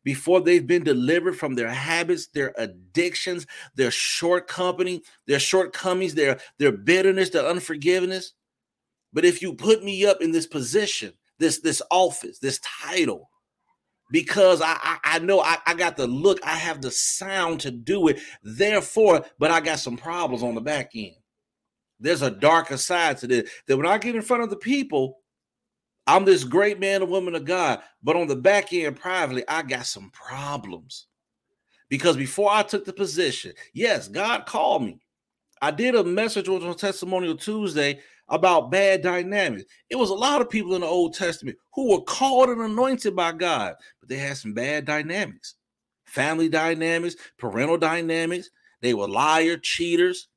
Before 0.02 0.42
they've 0.42 0.66
been 0.66 0.84
delivered 0.84 1.38
from 1.38 1.54
their 1.54 1.70
habits, 1.70 2.26
their 2.26 2.52
addictions, 2.58 3.46
their 3.74 3.90
shortcoming, 3.90 5.00
their 5.26 5.38
shortcomings, 5.38 6.14
their, 6.14 6.38
their 6.58 6.72
bitterness, 6.72 7.30
their 7.30 7.46
unforgiveness. 7.46 8.34
But 9.14 9.24
if 9.24 9.40
you 9.40 9.54
put 9.54 9.82
me 9.82 10.04
up 10.04 10.20
in 10.20 10.32
this 10.32 10.46
position, 10.46 11.14
this, 11.38 11.60
this 11.60 11.80
office, 11.90 12.38
this 12.38 12.60
title, 12.82 13.30
because 14.14 14.60
I, 14.60 14.78
I, 14.80 14.98
I 15.02 15.18
know 15.18 15.40
I, 15.40 15.56
I 15.66 15.74
got 15.74 15.96
the 15.96 16.06
look, 16.06 16.38
I 16.46 16.54
have 16.54 16.80
the 16.80 16.92
sound 16.92 17.58
to 17.62 17.72
do 17.72 18.06
it. 18.06 18.20
Therefore, 18.44 19.24
but 19.40 19.50
I 19.50 19.58
got 19.58 19.80
some 19.80 19.96
problems 19.96 20.44
on 20.44 20.54
the 20.54 20.60
back 20.60 20.92
end. 20.94 21.16
There's 21.98 22.22
a 22.22 22.30
darker 22.30 22.76
side 22.76 23.18
to 23.18 23.26
this. 23.26 23.50
That 23.66 23.76
when 23.76 23.86
I 23.86 23.98
get 23.98 24.14
in 24.14 24.22
front 24.22 24.44
of 24.44 24.50
the 24.50 24.56
people, 24.56 25.18
I'm 26.06 26.24
this 26.24 26.44
great 26.44 26.78
man 26.78 27.02
or 27.02 27.06
woman 27.06 27.34
of 27.34 27.44
God, 27.44 27.80
but 28.04 28.14
on 28.14 28.28
the 28.28 28.36
back 28.36 28.72
end, 28.72 28.94
privately, 28.94 29.42
I 29.48 29.62
got 29.62 29.84
some 29.84 30.12
problems. 30.12 31.08
Because 31.88 32.16
before 32.16 32.52
I 32.52 32.62
took 32.62 32.84
the 32.84 32.92
position, 32.92 33.52
yes, 33.72 34.06
God 34.06 34.46
called 34.46 34.84
me. 34.84 35.00
I 35.60 35.72
did 35.72 35.96
a 35.96 36.04
message 36.04 36.48
on 36.48 36.76
Testimonial 36.76 37.36
Tuesday 37.36 37.98
about 38.28 38.70
bad 38.70 39.02
dynamics. 39.02 39.64
It 39.90 39.96
was 39.96 40.10
a 40.10 40.14
lot 40.14 40.40
of 40.40 40.50
people 40.50 40.74
in 40.74 40.80
the 40.80 40.86
Old 40.86 41.14
Testament 41.14 41.58
who 41.74 41.90
were 41.90 42.00
called 42.00 42.48
and 42.48 42.60
anointed 42.60 43.14
by 43.14 43.32
God, 43.32 43.74
but 44.00 44.08
they 44.08 44.16
had 44.16 44.36
some 44.36 44.52
bad 44.52 44.84
dynamics 44.84 45.56
family 46.14 46.48
dynamics, 46.48 47.16
parental 47.38 47.76
dynamics. 47.76 48.50
They 48.80 48.94
were 48.94 49.08
liar, 49.08 49.56
cheaters, 49.56 50.28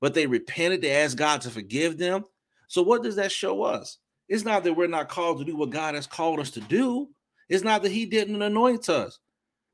but 0.00 0.14
they 0.14 0.26
repented. 0.26 0.82
They 0.82 0.90
asked 0.90 1.16
God 1.16 1.40
to 1.42 1.50
forgive 1.50 1.96
them. 1.96 2.24
So, 2.68 2.82
what 2.82 3.02
does 3.02 3.16
that 3.16 3.32
show 3.32 3.62
us? 3.62 3.98
It's 4.28 4.44
not 4.44 4.64
that 4.64 4.74
we're 4.74 4.86
not 4.88 5.08
called 5.08 5.38
to 5.38 5.44
do 5.44 5.56
what 5.56 5.70
God 5.70 5.94
has 5.94 6.06
called 6.06 6.40
us 6.40 6.50
to 6.52 6.60
do, 6.60 7.08
it's 7.48 7.64
not 7.64 7.82
that 7.82 7.92
He 7.92 8.06
didn't 8.06 8.42
anoint 8.42 8.88
us. 8.88 9.18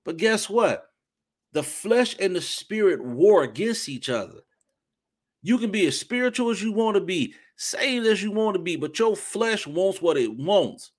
But 0.04 0.16
guess 0.16 0.48
what? 0.48 0.84
The 1.52 1.62
flesh 1.62 2.16
and 2.20 2.34
the 2.36 2.40
spirit 2.40 3.02
war 3.02 3.42
against 3.42 3.88
each 3.88 4.08
other. 4.08 4.40
You 5.42 5.58
can 5.58 5.70
be 5.70 5.86
as 5.86 5.98
spiritual 5.98 6.50
as 6.50 6.62
you 6.62 6.72
want 6.72 6.96
to 6.96 7.00
be, 7.00 7.34
saved 7.56 8.06
as 8.06 8.22
you 8.22 8.30
want 8.30 8.56
to 8.56 8.62
be, 8.62 8.76
but 8.76 8.98
your 8.98 9.16
flesh 9.16 9.66
wants 9.66 10.02
what 10.02 10.16
it 10.16 10.36
wants. 10.36 10.92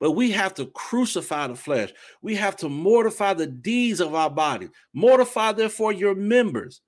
But 0.00 0.12
we 0.12 0.32
have 0.32 0.54
to 0.54 0.66
crucify 0.66 1.46
the 1.46 1.54
flesh. 1.54 1.92
We 2.22 2.34
have 2.34 2.56
to 2.56 2.68
mortify 2.68 3.34
the 3.34 3.46
deeds 3.46 4.00
of 4.00 4.14
our 4.14 4.30
body. 4.30 4.68
Mortify, 4.92 5.52
therefore, 5.52 5.92
your 5.92 6.14
members. 6.14 6.80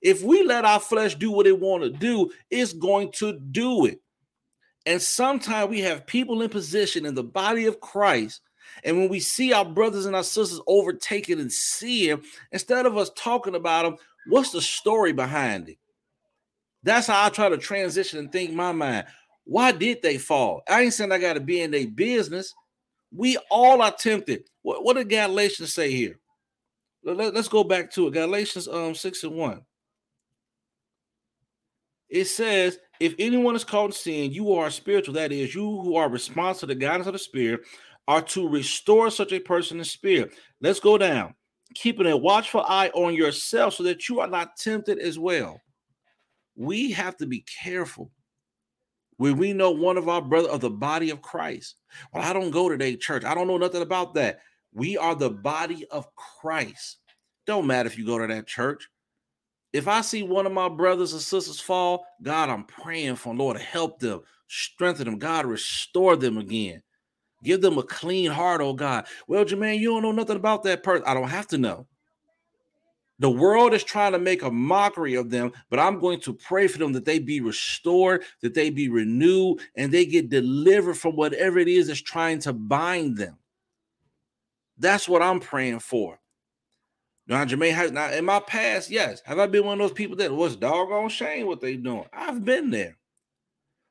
If 0.00 0.22
we 0.22 0.44
let 0.44 0.64
our 0.64 0.80
flesh 0.80 1.14
do 1.14 1.30
what 1.30 1.46
it 1.46 1.58
want 1.58 1.82
to 1.82 1.90
do, 1.90 2.30
it's 2.50 2.72
going 2.72 3.12
to 3.12 3.38
do 3.38 3.86
it. 3.86 4.00
And 4.86 5.00
sometimes 5.00 5.70
we 5.70 5.80
have 5.80 6.06
people 6.06 6.42
in 6.42 6.50
position 6.50 7.06
in 7.06 7.14
the 7.14 7.24
body 7.24 7.66
of 7.66 7.80
Christ. 7.80 8.40
And 8.84 8.96
when 8.96 9.08
we 9.08 9.20
see 9.20 9.52
our 9.52 9.64
brothers 9.64 10.06
and 10.06 10.16
our 10.16 10.24
sisters 10.24 10.60
overtaken 10.66 11.38
and 11.38 11.52
sin, 11.52 12.22
instead 12.50 12.86
of 12.86 12.96
us 12.96 13.10
talking 13.16 13.54
about 13.54 13.82
them, 13.82 13.96
what's 14.28 14.50
the 14.50 14.62
story 14.62 15.12
behind 15.12 15.68
it? 15.68 15.78
That's 16.82 17.06
how 17.06 17.24
I 17.24 17.28
try 17.28 17.48
to 17.48 17.58
transition 17.58 18.18
and 18.18 18.32
think 18.32 18.52
my 18.52 18.72
mind. 18.72 19.06
Why 19.44 19.72
did 19.72 20.02
they 20.02 20.18
fall? 20.18 20.62
I 20.68 20.82
ain't 20.82 20.94
saying 20.94 21.12
I 21.12 21.18
got 21.18 21.34
to 21.34 21.40
be 21.40 21.60
in 21.60 21.70
their 21.70 21.86
business. 21.86 22.54
We 23.14 23.36
all 23.50 23.82
are 23.82 23.92
tempted. 23.92 24.44
What, 24.62 24.84
what 24.84 24.96
did 24.96 25.08
Galatians 25.08 25.74
say 25.74 25.92
here? 25.92 26.18
Let, 27.04 27.36
us 27.36 27.48
go 27.48 27.64
back 27.64 27.90
to 27.92 28.06
it. 28.06 28.12
Galatians 28.12 28.68
um 28.68 28.94
6 28.94 29.24
and 29.24 29.32
1. 29.34 29.62
It 32.08 32.26
says, 32.26 32.78
if 33.00 33.14
anyone 33.18 33.56
is 33.56 33.64
caught 33.64 33.86
in 33.86 33.92
sin, 33.92 34.32
you 34.32 34.52
are 34.52 34.70
spiritual. 34.70 35.14
That 35.14 35.32
is, 35.32 35.54
you 35.54 35.80
who 35.80 35.96
are 35.96 36.08
responsible 36.08 36.68
to 36.68 36.74
the 36.74 36.80
guidance 36.80 37.06
of 37.06 37.14
the 37.14 37.18
Spirit 37.18 37.62
are 38.06 38.22
to 38.22 38.48
restore 38.48 39.10
such 39.10 39.32
a 39.32 39.40
person 39.40 39.78
in 39.78 39.84
spirit. 39.84 40.32
Let's 40.60 40.80
go 40.80 40.98
down. 40.98 41.34
Keeping 41.74 42.06
a 42.06 42.16
watchful 42.16 42.62
eye 42.62 42.90
on 42.94 43.14
yourself 43.14 43.74
so 43.74 43.82
that 43.84 44.08
you 44.08 44.20
are 44.20 44.28
not 44.28 44.56
tempted 44.56 44.98
as 44.98 45.18
well. 45.18 45.60
We 46.56 46.92
have 46.92 47.16
to 47.18 47.26
be 47.26 47.44
careful 47.62 48.10
when 49.16 49.36
we 49.36 49.52
know 49.52 49.70
one 49.70 49.96
of 49.96 50.08
our 50.08 50.22
brother 50.22 50.48
of 50.48 50.60
the 50.60 50.70
body 50.70 51.10
of 51.10 51.22
Christ. 51.22 51.76
Well, 52.12 52.22
I 52.22 52.32
don't 52.32 52.50
go 52.50 52.68
to 52.68 52.76
their 52.76 52.96
church. 52.96 53.24
I 53.24 53.34
don't 53.34 53.46
know 53.46 53.58
nothing 53.58 53.82
about 53.82 54.14
that. 54.14 54.40
We 54.72 54.96
are 54.96 55.14
the 55.14 55.30
body 55.30 55.86
of 55.90 56.14
Christ. 56.14 56.98
Don't 57.46 57.66
matter 57.66 57.86
if 57.86 57.98
you 57.98 58.06
go 58.06 58.18
to 58.18 58.26
that 58.26 58.46
church. 58.46 58.88
If 59.72 59.88
I 59.88 60.02
see 60.02 60.22
one 60.22 60.46
of 60.46 60.52
my 60.52 60.68
brothers 60.68 61.12
and 61.12 61.22
sisters 61.22 61.60
fall, 61.60 62.04
God, 62.22 62.50
I'm 62.50 62.64
praying 62.64 63.16
for 63.16 63.34
Lord 63.34 63.56
to 63.56 63.62
help 63.62 64.00
them, 64.00 64.20
strengthen 64.48 65.06
them. 65.06 65.18
God, 65.18 65.46
restore 65.46 66.16
them 66.16 66.36
again. 66.36 66.82
Give 67.42 67.60
them 67.60 67.78
a 67.78 67.82
clean 67.82 68.30
heart, 68.30 68.60
oh 68.60 68.74
God. 68.74 69.06
Well, 69.26 69.44
Jermaine, 69.44 69.78
you 69.78 69.90
don't 69.90 70.02
know 70.02 70.12
nothing 70.12 70.36
about 70.36 70.62
that 70.64 70.82
person. 70.82 71.04
I 71.06 71.14
don't 71.14 71.28
have 71.28 71.48
to 71.48 71.58
know. 71.58 71.86
The 73.22 73.30
world 73.30 73.72
is 73.72 73.84
trying 73.84 74.10
to 74.12 74.18
make 74.18 74.42
a 74.42 74.50
mockery 74.50 75.14
of 75.14 75.30
them, 75.30 75.52
but 75.70 75.78
I'm 75.78 76.00
going 76.00 76.18
to 76.22 76.34
pray 76.34 76.66
for 76.66 76.78
them 76.78 76.92
that 76.94 77.04
they 77.04 77.20
be 77.20 77.40
restored, 77.40 78.24
that 78.40 78.52
they 78.52 78.68
be 78.68 78.88
renewed, 78.88 79.60
and 79.76 79.92
they 79.92 80.04
get 80.04 80.28
delivered 80.28 80.98
from 80.98 81.14
whatever 81.14 81.60
it 81.60 81.68
is 81.68 81.86
that's 81.86 82.02
trying 82.02 82.40
to 82.40 82.52
bind 82.52 83.16
them. 83.16 83.38
That's 84.76 85.08
what 85.08 85.22
I'm 85.22 85.38
praying 85.38 85.78
for. 85.78 86.18
Now, 87.28 87.44
Jermaine 87.44 87.74
has 87.74 87.92
now 87.92 88.10
in 88.10 88.24
my 88.24 88.40
past, 88.40 88.90
yes. 88.90 89.22
Have 89.24 89.38
I 89.38 89.46
been 89.46 89.66
one 89.66 89.80
of 89.80 89.88
those 89.88 89.96
people 89.96 90.16
that 90.16 90.32
was 90.32 90.56
doggone 90.56 91.08
shame 91.08 91.46
what 91.46 91.60
they 91.60 91.76
doing? 91.76 92.06
I've 92.12 92.44
been 92.44 92.70
there. 92.70 92.96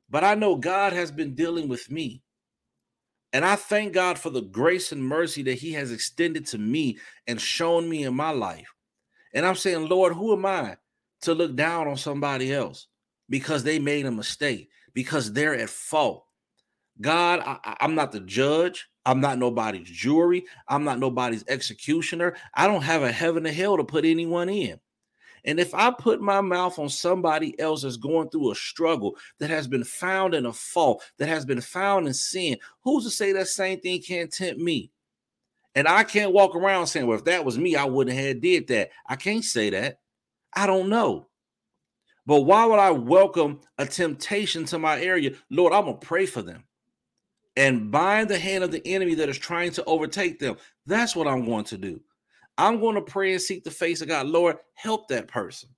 But 0.09 0.25
I 0.25 0.35
know 0.35 0.57
God 0.57 0.91
has 0.91 1.09
been 1.09 1.35
dealing 1.35 1.69
with 1.69 1.89
me. 1.89 2.21
And 3.31 3.45
I 3.45 3.55
thank 3.55 3.93
God 3.93 4.19
for 4.19 4.29
the 4.29 4.41
grace 4.41 4.91
and 4.91 5.01
mercy 5.01 5.41
that 5.43 5.59
He 5.59 5.71
has 5.71 5.89
extended 5.89 6.47
to 6.47 6.57
me 6.57 6.97
and 7.27 7.39
shown 7.39 7.87
me 7.87 8.03
in 8.03 8.13
my 8.13 8.31
life. 8.31 8.67
And 9.33 9.45
I'm 9.45 9.55
saying, 9.55 9.87
Lord, 9.87 10.13
who 10.13 10.33
am 10.33 10.45
I 10.45 10.77
to 11.21 11.33
look 11.33 11.55
down 11.55 11.87
on 11.87 11.97
somebody 11.97 12.53
else 12.53 12.87
because 13.29 13.63
they 13.63 13.79
made 13.79 14.05
a 14.05 14.11
mistake, 14.11 14.69
because 14.93 15.31
they're 15.31 15.55
at 15.55 15.69
fault? 15.69 16.25
God, 16.99 17.41
I, 17.45 17.77
am 17.79 17.95
not 17.95 18.11
the 18.11 18.19
judge. 18.19 18.87
I'm 19.05 19.21
not 19.21 19.39
nobody's 19.39 19.89
jury. 19.89 20.45
I'm 20.67 20.83
not 20.83 20.99
nobody's 20.99 21.43
executioner. 21.47 22.35
I 22.53 22.67
don't 22.67 22.83
have 22.83 23.01
a 23.01 23.11
heaven 23.11 23.47
or 23.47 23.51
hell 23.51 23.77
to 23.77 23.83
put 23.83 24.05
anyone 24.05 24.49
in. 24.49 24.79
And 25.43 25.59
if 25.59 25.73
I 25.73 25.89
put 25.89 26.21
my 26.21 26.41
mouth 26.41 26.77
on 26.77 26.89
somebody 26.89 27.59
else 27.59 27.81
that's 27.81 27.97
going 27.97 28.29
through 28.29 28.51
a 28.51 28.55
struggle 28.55 29.17
that 29.39 29.49
has 29.49 29.67
been 29.67 29.83
found 29.83 30.35
in 30.35 30.45
a 30.45 30.53
fault, 30.53 31.03
that 31.17 31.29
has 31.29 31.45
been 31.45 31.61
found 31.61 32.07
in 32.07 32.13
sin, 32.13 32.57
who's 32.83 33.05
to 33.05 33.09
say 33.09 33.31
that 33.31 33.47
same 33.47 33.79
thing 33.79 34.01
can't 34.01 34.31
tempt 34.31 34.61
me? 34.61 34.91
And 35.75 35.88
I 35.88 36.03
can't 36.03 36.34
walk 36.34 36.55
around 36.55 36.88
saying, 36.88 37.07
well, 37.07 37.17
if 37.17 37.25
that 37.25 37.45
was 37.45 37.57
me, 37.57 37.75
I 37.75 37.86
wouldn't 37.86 38.17
have 38.17 38.41
did 38.41 38.67
that. 38.67 38.89
I 39.07 39.15
can't 39.15 39.43
say 39.43 39.69
that. 39.69 39.99
I 40.53 40.67
don't 40.67 40.89
know. 40.89 41.27
But 42.25 42.41
why 42.41 42.65
would 42.65 42.79
I 42.79 42.91
welcome 42.91 43.62
a 43.77 43.86
temptation 43.86 44.65
to 44.65 44.79
my 44.79 45.01
area? 45.01 45.31
Lord, 45.49 45.73
I'm 45.73 45.86
going 45.86 45.99
to 45.99 46.05
pray 46.05 46.25
for 46.25 46.41
them 46.41 46.63
and 47.55 47.91
bind 47.91 48.29
the 48.29 48.38
hand 48.38 48.63
of 48.63 48.71
the 48.71 48.86
enemy 48.86 49.15
that 49.15 49.29
is 49.29 49.38
trying 49.38 49.71
to 49.71 49.84
overtake 49.86 50.39
them. 50.39 50.57
That's 50.86 51.15
what 51.15 51.27
I'm 51.27 51.45
going 51.45 51.65
to 51.65 51.77
do. 51.77 52.01
I'm 52.57 52.79
going 52.79 52.95
to 52.95 53.01
pray 53.01 53.31
and 53.31 53.41
seek 53.41 53.63
the 53.63 53.71
face 53.71 54.01
of 54.01 54.07
God. 54.07 54.27
Lord, 54.27 54.57
help 54.75 55.07
that 55.07 55.27
person. 55.27 55.69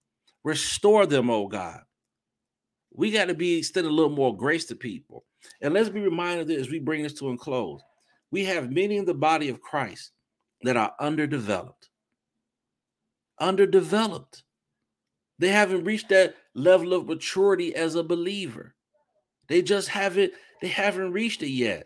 Restore 0.43 1.05
them, 1.05 1.29
oh 1.29 1.47
God. 1.47 1.81
We 2.93 3.11
got 3.11 3.25
to 3.25 3.33
be 3.33 3.57
extending 3.57 3.91
a 3.91 3.95
little 3.95 4.11
more 4.11 4.35
grace 4.35 4.65
to 4.65 4.75
people. 4.75 5.23
And 5.61 5.73
let's 5.73 5.89
be 5.89 6.01
reminded 6.01 6.51
as 6.51 6.69
we 6.69 6.79
bring 6.79 7.03
this 7.03 7.13
to 7.15 7.29
a 7.29 7.37
close, 7.37 7.81
we 8.33 8.45
have 8.45 8.71
many 8.71 8.97
in 8.97 9.05
the 9.05 9.13
body 9.13 9.47
of 9.49 9.61
Christ 9.61 10.09
that 10.63 10.75
are 10.75 10.91
underdeveloped. 10.99 11.89
Underdeveloped. 13.39 14.41
They 15.37 15.49
haven't 15.49 15.83
reached 15.83 16.09
that 16.09 16.35
level 16.55 16.93
of 16.93 17.05
maturity 17.05 17.75
as 17.75 17.93
a 17.93 18.01
believer. 18.01 18.73
They 19.49 19.61
just 19.61 19.87
haven't, 19.87 20.33
they 20.63 20.67
haven't 20.67 21.11
reached 21.11 21.43
it 21.43 21.51
yet. 21.51 21.85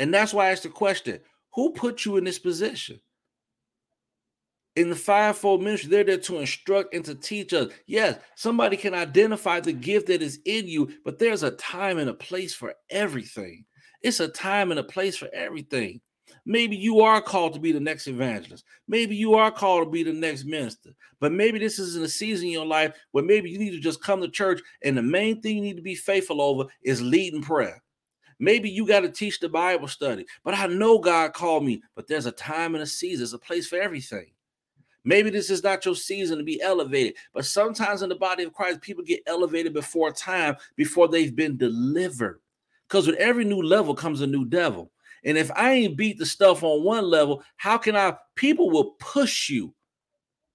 And 0.00 0.14
that's 0.14 0.32
why 0.32 0.46
I 0.46 0.52
asked 0.52 0.62
the 0.62 0.70
question: 0.70 1.20
who 1.54 1.72
put 1.72 2.06
you 2.06 2.16
in 2.16 2.24
this 2.24 2.38
position? 2.38 2.98
in 4.76 4.90
the 4.90 4.96
fivefold 4.96 5.62
ministry, 5.62 5.88
they're 5.88 6.04
there 6.04 6.18
to 6.18 6.38
instruct 6.38 6.94
and 6.94 7.02
to 7.02 7.14
teach 7.14 7.54
us. 7.54 7.72
Yes, 7.86 8.18
somebody 8.34 8.76
can 8.76 8.92
identify 8.92 9.58
the 9.58 9.72
gift 9.72 10.08
that 10.08 10.20
is 10.20 10.38
in 10.44 10.68
you, 10.68 10.92
but 11.02 11.18
there's 11.18 11.42
a 11.42 11.52
time 11.52 11.96
and 11.96 12.10
a 12.10 12.14
place 12.14 12.54
for 12.54 12.74
everything. 12.90 13.64
It's 14.06 14.20
a 14.20 14.28
time 14.28 14.70
and 14.70 14.78
a 14.78 14.84
place 14.84 15.16
for 15.16 15.28
everything. 15.34 16.00
Maybe 16.44 16.76
you 16.76 17.00
are 17.00 17.20
called 17.20 17.54
to 17.54 17.60
be 17.60 17.72
the 17.72 17.80
next 17.80 18.06
evangelist. 18.06 18.64
Maybe 18.86 19.16
you 19.16 19.34
are 19.34 19.50
called 19.50 19.84
to 19.84 19.90
be 19.90 20.04
the 20.04 20.12
next 20.12 20.44
minister. 20.44 20.90
But 21.18 21.32
maybe 21.32 21.58
this 21.58 21.80
isn't 21.80 22.04
a 22.04 22.08
season 22.08 22.46
in 22.46 22.52
your 22.52 22.66
life 22.66 22.94
where 23.10 23.24
maybe 23.24 23.50
you 23.50 23.58
need 23.58 23.72
to 23.72 23.80
just 23.80 24.00
come 24.00 24.20
to 24.20 24.28
church 24.28 24.60
and 24.84 24.96
the 24.96 25.02
main 25.02 25.42
thing 25.42 25.56
you 25.56 25.62
need 25.62 25.74
to 25.74 25.82
be 25.82 25.96
faithful 25.96 26.40
over 26.40 26.66
is 26.84 27.02
leading 27.02 27.42
prayer. 27.42 27.82
Maybe 28.38 28.70
you 28.70 28.86
got 28.86 29.00
to 29.00 29.08
teach 29.08 29.40
the 29.40 29.48
Bible 29.48 29.88
study. 29.88 30.24
But 30.44 30.54
I 30.54 30.66
know 30.68 31.00
God 31.00 31.32
called 31.32 31.64
me, 31.64 31.82
but 31.96 32.06
there's 32.06 32.26
a 32.26 32.32
time 32.32 32.76
and 32.76 32.84
a 32.84 32.86
season, 32.86 33.22
there's 33.22 33.32
a 33.32 33.40
place 33.40 33.66
for 33.66 33.80
everything. 33.80 34.30
Maybe 35.02 35.30
this 35.30 35.50
is 35.50 35.64
not 35.64 35.84
your 35.84 35.96
season 35.96 36.38
to 36.38 36.44
be 36.44 36.62
elevated, 36.62 37.14
but 37.34 37.44
sometimes 37.44 38.02
in 38.02 38.08
the 38.08 38.14
body 38.14 38.44
of 38.44 38.52
Christ, 38.52 38.82
people 38.82 39.02
get 39.02 39.24
elevated 39.26 39.74
before 39.74 40.12
time, 40.12 40.54
before 40.76 41.08
they've 41.08 41.34
been 41.34 41.56
delivered. 41.56 42.40
Because 42.88 43.06
with 43.06 43.16
every 43.16 43.44
new 43.44 43.62
level 43.62 43.94
comes 43.94 44.20
a 44.20 44.26
new 44.26 44.44
devil. 44.44 44.90
And 45.24 45.36
if 45.36 45.50
I 45.52 45.72
ain't 45.72 45.96
beat 45.96 46.18
the 46.18 46.26
stuff 46.26 46.62
on 46.62 46.84
one 46.84 47.04
level, 47.04 47.42
how 47.56 47.78
can 47.78 47.96
I? 47.96 48.16
People 48.36 48.70
will 48.70 48.92
push 49.00 49.50
you. 49.50 49.74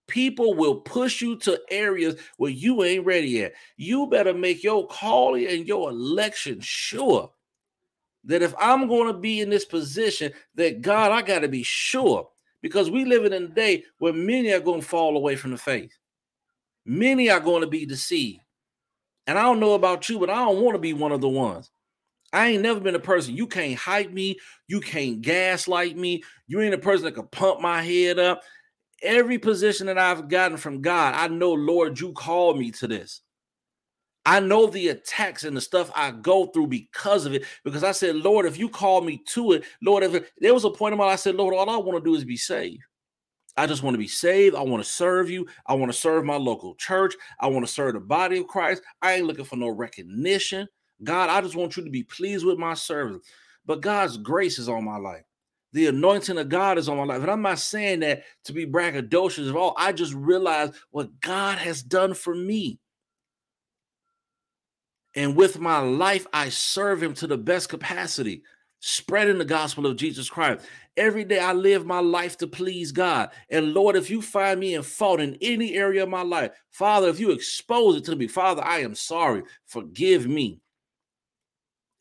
People 0.07 0.53
will 0.53 0.75
push 0.75 1.21
you 1.21 1.37
to 1.37 1.59
areas 1.69 2.15
where 2.37 2.51
you 2.51 2.83
ain't 2.83 3.05
ready 3.05 3.27
yet. 3.27 3.53
You 3.77 4.07
better 4.07 4.33
make 4.33 4.63
your 4.63 4.87
calling 4.87 5.47
and 5.47 5.67
your 5.67 5.89
election 5.89 6.59
sure 6.61 7.31
that 8.25 8.41
if 8.41 8.53
I'm 8.59 8.87
going 8.87 9.07
to 9.07 9.19
be 9.19 9.41
in 9.41 9.49
this 9.49 9.65
position, 9.65 10.31
that 10.55 10.81
God, 10.81 11.11
I 11.11 11.21
got 11.21 11.39
to 11.39 11.47
be 11.47 11.63
sure 11.63 12.29
because 12.61 12.91
we 12.91 13.05
live 13.05 13.25
in 13.25 13.33
a 13.33 13.47
day 13.47 13.83
where 13.99 14.13
many 14.13 14.51
are 14.51 14.59
going 14.59 14.81
to 14.81 14.87
fall 14.87 15.17
away 15.17 15.35
from 15.35 15.51
the 15.51 15.57
faith. 15.57 15.97
Many 16.85 17.29
are 17.29 17.39
going 17.39 17.61
to 17.61 17.67
be 17.67 17.85
deceived. 17.85 18.41
And 19.27 19.37
I 19.37 19.43
don't 19.43 19.59
know 19.59 19.73
about 19.73 20.09
you, 20.09 20.19
but 20.19 20.29
I 20.29 20.35
don't 20.35 20.61
want 20.61 20.75
to 20.75 20.79
be 20.79 20.93
one 20.93 21.11
of 21.11 21.21
the 21.21 21.29
ones. 21.29 21.71
I 22.33 22.49
ain't 22.49 22.61
never 22.61 22.79
been 22.79 22.95
a 22.95 22.99
person. 22.99 23.35
You 23.35 23.47
can't 23.47 23.77
hype 23.77 24.11
me. 24.11 24.37
You 24.67 24.79
can't 24.79 25.21
gaslight 25.21 25.97
me. 25.97 26.23
You 26.47 26.61
ain't 26.61 26.73
a 26.73 26.79
person 26.79 27.05
that 27.05 27.15
can 27.15 27.27
pump 27.27 27.59
my 27.59 27.81
head 27.81 28.19
up. 28.19 28.41
Every 29.03 29.37
position 29.37 29.87
that 29.87 29.97
I've 29.97 30.29
gotten 30.29 30.57
from 30.57 30.81
God, 30.81 31.15
I 31.15 31.27
know, 31.27 31.53
Lord, 31.53 31.99
you 31.99 32.13
called 32.13 32.57
me 32.57 32.71
to 32.71 32.87
this. 32.87 33.21
I 34.25 34.39
know 34.39 34.67
the 34.67 34.89
attacks 34.89 35.43
and 35.43 35.57
the 35.57 35.61
stuff 35.61 35.91
I 35.95 36.11
go 36.11 36.45
through 36.47 36.67
because 36.67 37.25
of 37.25 37.33
it. 37.33 37.43
Because 37.63 37.83
I 37.83 37.91
said, 37.91 38.15
Lord, 38.15 38.45
if 38.45 38.57
you 38.57 38.69
call 38.69 39.01
me 39.01 39.21
to 39.29 39.53
it, 39.53 39.63
Lord, 39.81 40.03
if 40.03 40.13
it, 40.13 40.31
there 40.37 40.53
was 40.53 40.63
a 40.63 40.69
point 40.69 40.93
in 40.93 40.99
my 40.99 41.05
life, 41.05 41.13
I 41.13 41.17
said, 41.17 41.35
Lord, 41.35 41.55
all 41.55 41.69
I 41.69 41.77
want 41.77 41.97
to 41.97 42.09
do 42.09 42.15
is 42.15 42.23
be 42.23 42.37
saved. 42.37 42.83
I 43.57 43.67
just 43.67 43.83
want 43.83 43.95
to 43.95 43.99
be 43.99 44.07
saved. 44.07 44.55
I 44.55 44.61
want 44.61 44.83
to 44.83 44.89
serve 44.89 45.29
you. 45.29 45.47
I 45.65 45.73
want 45.73 45.91
to 45.91 45.97
serve 45.97 46.23
my 46.23 46.37
local 46.37 46.75
church. 46.75 47.15
I 47.39 47.47
want 47.47 47.65
to 47.65 47.71
serve 47.71 47.95
the 47.95 47.99
body 47.99 48.37
of 48.37 48.47
Christ. 48.47 48.81
I 49.01 49.13
ain't 49.13 49.25
looking 49.25 49.45
for 49.45 49.57
no 49.57 49.69
recognition. 49.69 50.67
God, 51.03 51.29
I 51.29 51.41
just 51.41 51.55
want 51.55 51.77
you 51.77 51.83
to 51.83 51.89
be 51.89 52.03
pleased 52.03 52.45
with 52.45 52.57
my 52.57 52.73
service. 52.73 53.25
But 53.65 53.81
God's 53.81 54.17
grace 54.17 54.59
is 54.59 54.69
on 54.69 54.83
my 54.83 54.97
life. 54.97 55.23
The 55.73 55.87
anointing 55.87 56.37
of 56.37 56.49
God 56.49 56.77
is 56.77 56.89
on 56.89 56.97
my 56.97 57.03
life. 57.03 57.21
And 57.21 57.31
I'm 57.31 57.41
not 57.41 57.59
saying 57.59 58.01
that 58.01 58.23
to 58.45 58.53
be 58.53 58.65
braggadocious 58.65 59.49
at 59.49 59.55
all. 59.55 59.73
I 59.77 59.93
just 59.93 60.13
realize 60.13 60.71
what 60.91 61.21
God 61.21 61.57
has 61.59 61.81
done 61.81 62.13
for 62.13 62.35
me. 62.35 62.79
And 65.15 65.35
with 65.35 65.59
my 65.59 65.79
life, 65.79 66.27
I 66.33 66.49
serve 66.49 67.01
him 67.01 67.13
to 67.15 67.27
the 67.27 67.37
best 67.37 67.69
capacity, 67.69 68.43
spreading 68.79 69.37
the 69.37 69.45
gospel 69.45 69.85
of 69.85 69.97
Jesus 69.97 70.29
Christ. 70.29 70.65
Every 70.97 71.23
day 71.23 71.39
I 71.39 71.53
live 71.53 71.85
my 71.85 71.99
life 71.99 72.37
to 72.37 72.47
please 72.47 72.91
God. 72.91 73.29
And 73.49 73.73
Lord, 73.73 73.95
if 73.95 74.09
you 74.09 74.21
find 74.21 74.59
me 74.59 74.75
in 74.75 74.83
fault 74.83 75.21
in 75.21 75.37
any 75.41 75.75
area 75.75 76.03
of 76.03 76.09
my 76.09 76.21
life, 76.21 76.51
Father, 76.69 77.07
if 77.07 77.19
you 77.19 77.31
expose 77.31 77.95
it 77.95 78.05
to 78.05 78.15
me, 78.15 78.27
Father, 78.27 78.63
I 78.63 78.79
am 78.79 78.95
sorry. 78.95 79.43
Forgive 79.65 80.27
me. 80.27 80.59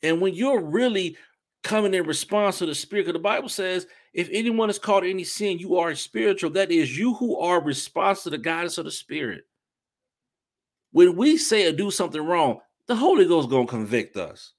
And 0.02 0.20
when 0.20 0.34
you're 0.34 0.60
really 0.60 1.16
coming 1.62 1.94
in 1.94 2.06
response 2.06 2.58
to 2.58 2.66
the 2.66 2.74
Spirit, 2.74 3.02
because 3.04 3.18
the 3.18 3.22
Bible 3.22 3.48
says, 3.48 3.86
if 4.12 4.28
anyone 4.32 4.70
is 4.70 4.78
caught 4.78 5.04
in 5.04 5.10
any 5.10 5.24
sin, 5.24 5.58
you 5.58 5.76
are 5.76 5.94
spiritual. 5.94 6.50
That 6.50 6.72
is, 6.72 6.96
you 6.96 7.14
who 7.14 7.38
are 7.38 7.62
responsive 7.62 8.24
to 8.24 8.30
the 8.30 8.38
guidance 8.38 8.78
of 8.78 8.86
the 8.86 8.90
Spirit. 8.90 9.44
When 10.92 11.16
we 11.16 11.36
say 11.36 11.66
or 11.66 11.72
do 11.72 11.90
something 11.90 12.20
wrong, 12.20 12.60
the 12.88 12.96
Holy 12.96 13.26
Ghost 13.26 13.50
gonna 13.50 13.66
convict 13.66 14.16
us. 14.16 14.52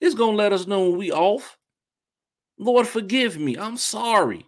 It's 0.00 0.14
gonna 0.14 0.36
let 0.36 0.52
us 0.52 0.66
know 0.66 0.88
when 0.88 0.98
we 0.98 1.12
off. 1.12 1.56
Lord, 2.58 2.88
forgive 2.88 3.38
me. 3.38 3.56
I'm 3.56 3.76
sorry. 3.76 4.46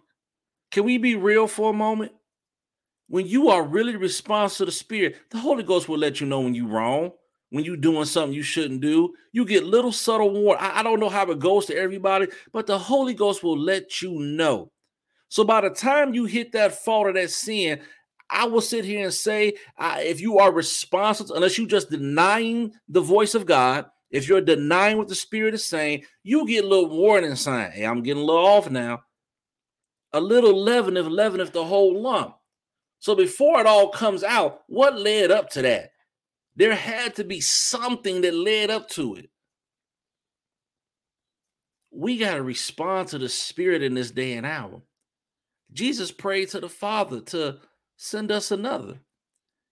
Can 0.71 0.83
we 0.83 0.97
be 0.97 1.15
real 1.15 1.47
for 1.47 1.69
a 1.69 1.73
moment? 1.73 2.11
When 3.07 3.27
you 3.27 3.49
are 3.49 3.63
really 3.63 3.95
responsive 3.95 4.57
to 4.57 4.65
the 4.65 4.71
Spirit, 4.71 5.17
the 5.29 5.37
Holy 5.37 5.63
Ghost 5.63 5.87
will 5.87 5.97
let 5.97 6.19
you 6.19 6.27
know 6.27 6.41
when 6.41 6.55
you're 6.55 6.67
wrong, 6.67 7.11
when 7.51 7.63
you're 7.63 7.77
doing 7.77 8.05
something 8.05 8.33
you 8.33 8.43
shouldn't 8.43 8.81
do. 8.81 9.13
You 9.31 9.45
get 9.45 9.63
little 9.63 9.91
subtle 9.91 10.31
warning. 10.31 10.63
I, 10.63 10.79
I 10.79 10.83
don't 10.83 10.99
know 10.99 11.09
how 11.09 11.29
it 11.29 11.39
goes 11.39 11.67
to 11.67 11.77
everybody, 11.77 12.27
but 12.51 12.65
the 12.65 12.77
Holy 12.77 13.13
Ghost 13.13 13.43
will 13.43 13.59
let 13.59 14.01
you 14.01 14.19
know. 14.19 14.71
So 15.27 15.43
by 15.43 15.61
the 15.61 15.69
time 15.69 16.13
you 16.13 16.25
hit 16.25 16.53
that 16.53 16.83
fault 16.83 17.07
or 17.07 17.13
that 17.13 17.29
sin, 17.29 17.81
I 18.29 18.47
will 18.47 18.61
sit 18.61 18.85
here 18.85 19.03
and 19.03 19.13
say, 19.13 19.53
uh, 19.77 19.97
if 19.99 20.21
you 20.21 20.39
are 20.39 20.51
responsible, 20.51 21.35
unless 21.35 21.57
you're 21.57 21.67
just 21.67 21.89
denying 21.89 22.73
the 22.87 23.01
voice 23.01 23.35
of 23.35 23.45
God, 23.45 23.85
if 24.09 24.27
you're 24.27 24.41
denying 24.41 24.97
what 24.97 25.09
the 25.09 25.15
Spirit 25.15 25.53
is 25.53 25.65
saying, 25.65 26.03
you 26.23 26.47
get 26.47 26.63
a 26.63 26.67
little 26.67 26.89
warning 26.89 27.35
sign. 27.35 27.71
Hey, 27.71 27.85
I'm 27.85 28.01
getting 28.01 28.23
a 28.23 28.25
little 28.25 28.45
off 28.45 28.69
now. 28.69 29.01
A 30.13 30.19
little 30.19 30.53
leaveneth 30.53 31.09
leaven 31.09 31.39
if 31.41 31.51
the 31.51 31.63
whole 31.63 32.01
lump. 32.01 32.35
So 32.99 33.15
before 33.15 33.59
it 33.59 33.65
all 33.65 33.89
comes 33.89 34.23
out, 34.23 34.61
what 34.67 34.99
led 34.99 35.31
up 35.31 35.49
to 35.51 35.61
that? 35.63 35.91
There 36.55 36.75
had 36.75 37.15
to 37.15 37.23
be 37.23 37.41
something 37.41 38.21
that 38.21 38.33
led 38.33 38.69
up 38.69 38.89
to 38.89 39.15
it. 39.15 39.29
We 41.91 42.17
got 42.17 42.35
to 42.35 42.43
respond 42.43 43.09
to 43.09 43.17
the 43.17 43.29
Spirit 43.29 43.83
in 43.83 43.93
this 43.93 44.11
day 44.11 44.33
and 44.33 44.45
hour. 44.45 44.81
Jesus 45.73 46.11
prayed 46.11 46.49
to 46.49 46.59
the 46.59 46.69
Father 46.69 47.21
to 47.21 47.57
send 47.97 48.31
us 48.31 48.51
another. 48.51 48.99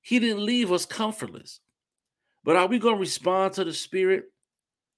He 0.02 0.20
didn't 0.20 0.46
leave 0.46 0.72
us 0.72 0.86
comfortless. 0.86 1.60
But 2.44 2.56
are 2.56 2.68
we 2.68 2.80
going 2.80 2.96
to 2.96 3.00
respond 3.00 3.54
to 3.54 3.64
the 3.64 3.74
Spirit? 3.74 4.26